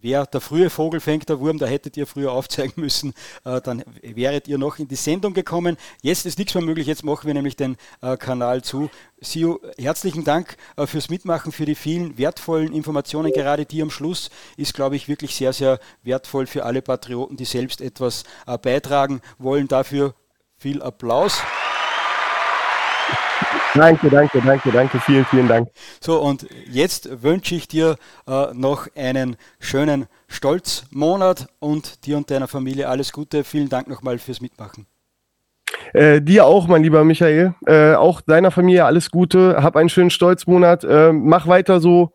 Wer 0.02 0.26
der 0.26 0.40
frühe 0.40 0.70
Vogel 0.70 1.00
fängt 1.00 1.28
der 1.28 1.40
Wurm, 1.40 1.58
da 1.58 1.66
hättet 1.66 1.96
ihr 1.96 2.06
früher 2.06 2.32
aufzeigen 2.32 2.74
müssen, 2.76 3.12
äh, 3.44 3.60
dann 3.60 3.84
wäret 4.02 4.48
ihr 4.48 4.58
noch 4.58 4.78
in 4.78 4.88
die 4.88 4.96
Sendung 4.96 5.34
gekommen. 5.34 5.76
Jetzt 6.02 6.26
ist 6.26 6.38
nichts 6.38 6.54
mehr 6.54 6.64
möglich, 6.64 6.86
jetzt 6.86 7.04
machen 7.04 7.26
wir 7.26 7.34
nämlich 7.34 7.56
den 7.56 7.76
äh, 8.00 8.16
Kanal 8.16 8.62
zu. 8.62 8.90
Sio, 9.20 9.60
herzlichen 9.78 10.24
Dank 10.24 10.56
äh, 10.76 10.86
fürs 10.86 11.10
Mitmachen, 11.10 11.52
für 11.52 11.66
die 11.66 11.74
vielen 11.74 12.16
wertvollen 12.16 12.72
Informationen. 12.72 13.32
Gerade 13.32 13.66
die 13.66 13.82
am 13.82 13.90
Schluss 13.90 14.30
ist, 14.56 14.72
glaube 14.74 14.96
ich, 14.96 15.08
wirklich 15.08 15.34
sehr, 15.34 15.52
sehr 15.52 15.78
wertvoll 16.02 16.46
für 16.46 16.64
alle 16.64 16.80
Patrioten, 16.80 17.36
die 17.36 17.44
selbst 17.44 17.80
etwas 17.80 18.24
beitragen 18.62 19.20
wollen. 19.38 19.68
Dafür 19.68 20.14
viel 20.56 20.82
Applaus. 20.82 21.42
Danke, 23.74 24.10
danke, 24.10 24.40
danke, 24.44 24.72
danke, 24.72 24.98
vielen, 24.98 25.24
vielen 25.26 25.46
Dank. 25.46 25.68
So, 26.00 26.20
und 26.20 26.46
jetzt 26.68 27.22
wünsche 27.22 27.54
ich 27.54 27.68
dir 27.68 27.96
äh, 28.26 28.52
noch 28.52 28.88
einen 28.96 29.36
schönen 29.60 30.06
Stolzmonat 30.26 31.46
und 31.60 32.04
dir 32.04 32.16
und 32.16 32.30
deiner 32.30 32.48
Familie 32.48 32.88
alles 32.88 33.12
Gute. 33.12 33.44
Vielen 33.44 33.68
Dank 33.68 33.86
nochmal 33.88 34.18
fürs 34.18 34.40
Mitmachen. 34.40 34.86
Äh, 35.92 36.20
dir 36.20 36.46
auch, 36.46 36.66
mein 36.66 36.82
lieber 36.82 37.04
Michael. 37.04 37.54
Äh, 37.64 37.94
auch 37.94 38.20
deiner 38.20 38.50
Familie 38.50 38.84
alles 38.86 39.10
Gute. 39.10 39.62
Hab 39.62 39.76
einen 39.76 39.88
schönen 39.88 40.10
Stolzmonat. 40.10 40.82
Äh, 40.82 41.12
mach 41.12 41.46
weiter 41.46 41.80
so. 41.80 42.12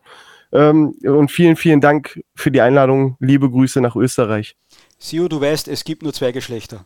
Ähm, 0.52 0.94
und 1.04 1.30
vielen, 1.30 1.56
vielen 1.56 1.80
Dank 1.80 2.22
für 2.34 2.50
die 2.50 2.60
Einladung. 2.60 3.16
Liebe 3.18 3.50
Grüße 3.50 3.80
nach 3.80 3.96
Österreich. 3.96 4.56
Sio, 4.98 5.28
du 5.28 5.40
weißt, 5.40 5.68
es 5.68 5.84
gibt 5.84 6.02
nur 6.02 6.12
zwei 6.12 6.32
Geschlechter. 6.32 6.84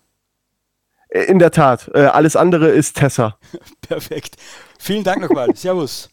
Äh, 1.11 1.25
in 1.25 1.39
der 1.39 1.51
Tat. 1.51 1.91
Äh, 1.95 2.07
alles 2.07 2.37
andere 2.37 2.69
ist 2.69 2.97
Tessa. 2.97 3.37
Perfekt. 3.81 4.37
Vielen 4.79 5.05
Dank 5.05 5.21
nochmal. 5.23 5.55
Servus. 5.55 6.09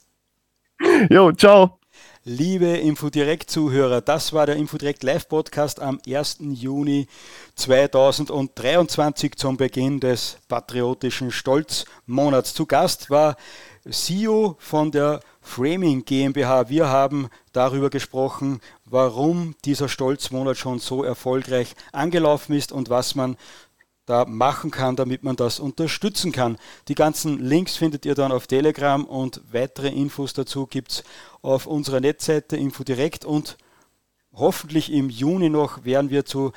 Jo, 1.10 1.32
ciao. 1.32 1.80
Liebe 2.30 2.66
Infodirekt-Zuhörer, 2.66 4.02
das 4.02 4.34
war 4.34 4.46
der 4.46 4.58
Infodirekt 4.58 5.02
Live-Podcast 5.02 5.82
am 5.82 6.02
1. 6.06 6.40
Juni 6.42 7.08
2023 7.56 9.38
zum 9.38 9.56
Beginn 9.56 10.02
des 10.02 10.38
patriotischen 10.50 11.32
Stolzmonats. 11.32 12.54
Zu 12.54 12.66
Gast 12.66 13.10
war 13.10 13.38
CEO 13.90 14.58
von 14.60 14.92
der 14.92 15.22
Framing 15.42 16.04
GmbH. 16.04 16.68
Wir 16.68 16.90
haben 16.90 17.30
darüber 17.54 17.90
gesprochen, 17.90 18.60
warum 18.84 19.56
dieser 19.64 19.88
Stolzmonat 19.88 20.58
schon 20.58 20.80
so 20.80 21.06
erfolgreich 21.06 21.76
angelaufen 21.94 22.54
ist 22.58 22.74
und 22.74 22.90
was 22.90 23.16
man 23.16 23.38
da 24.08 24.26
machen 24.26 24.72
kann, 24.72 24.96
damit 24.96 25.24
man 25.24 25.36
das 25.36 25.60
unterstützen 25.60 26.32
kann. 26.32 26.58
Die 26.88 26.96
ganzen 26.96 27.40
Links 27.40 27.76
findet 27.76 28.06
ihr 28.06 28.16
dann 28.16 28.32
auf 28.32 28.48
Telegram 28.48 29.04
und 29.06 29.42
weitere 29.52 29.90
Infos 29.90 30.34
dazu 30.34 30.66
gibt 30.66 30.92
es 30.92 31.04
auf 31.42 31.68
unserer 31.68 32.00
Netzseite 32.00 32.56
Infodirekt 32.56 33.26
und 33.26 33.58
hoffentlich 34.34 34.92
im 34.92 35.10
Juni 35.10 35.50
noch 35.50 35.84
werden 35.84 36.10
wir 36.10 36.26
zu 36.26 36.54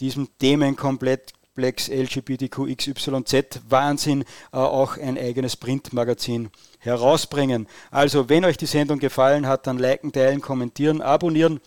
diesem 0.00 0.28
Themenkomplex 0.38 1.88
LGBTQXYZ 1.88 3.60
Wahnsinn 3.68 4.22
äh, 4.52 4.56
auch 4.56 4.96
ein 4.96 5.16
eigenes 5.16 5.56
Printmagazin 5.56 6.50
herausbringen. 6.80 7.68
Also 7.92 8.28
wenn 8.28 8.44
euch 8.44 8.56
die 8.56 8.66
Sendung 8.66 8.98
gefallen 8.98 9.46
hat, 9.46 9.68
dann 9.68 9.78
liken, 9.78 10.10
teilen, 10.10 10.40
kommentieren, 10.40 11.00
abonnieren 11.00 11.60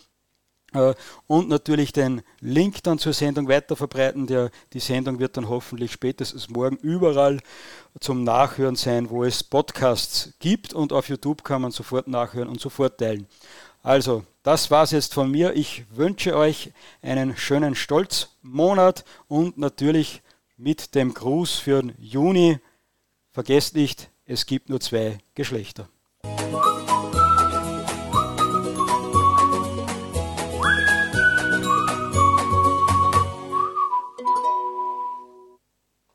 und 1.28 1.50
natürlich 1.50 1.92
den 1.92 2.22
Link 2.40 2.84
dann 2.84 2.98
zur 2.98 3.14
Sendung 3.14 3.48
weiterverbreiten. 3.48 4.28
Der, 4.28 4.52
die 4.74 4.80
Sendung 4.80 5.20
wird 5.20 5.36
dann 5.36 5.50
hoffentlich 5.50 5.92
spätestens 5.92 6.50
morgen 6.50 6.78
überall 6.78 7.40
zum 8.00 8.24
Nachhören 8.24 8.76
sein, 8.76 9.10
wo 9.10 9.24
es 9.24 9.44
Podcasts 9.44 10.34
gibt 10.40 10.74
und 10.74 10.94
auf 10.94 11.10
YouTube 11.10 11.44
kann 11.44 11.62
man 11.62 11.72
sofort 11.72 12.08
nachhören 12.08 12.48
und 12.48 12.62
sofort 12.62 12.98
teilen. 12.98 13.28
Also, 13.84 14.24
das 14.44 14.72
war 14.72 14.84
es 14.84 14.92
jetzt 14.92 15.14
von 15.14 15.30
mir. 15.30 15.56
Ich 15.56 15.84
wünsche 15.92 16.36
euch 16.36 16.72
einen 17.02 17.36
schönen 17.36 17.76
Stolzmonat 17.76 19.04
und 19.28 19.58
natürlich 19.58 20.22
mit 20.58 20.96
dem 20.96 21.14
Gruß 21.14 21.56
für 21.56 21.82
den 21.82 21.94
Juni. 22.00 22.60
Vergesst 23.32 23.76
nicht, 23.76 24.10
es 24.26 24.46
gibt 24.46 24.70
nur 24.70 24.80
zwei 24.80 25.18
Geschlechter. 25.36 25.90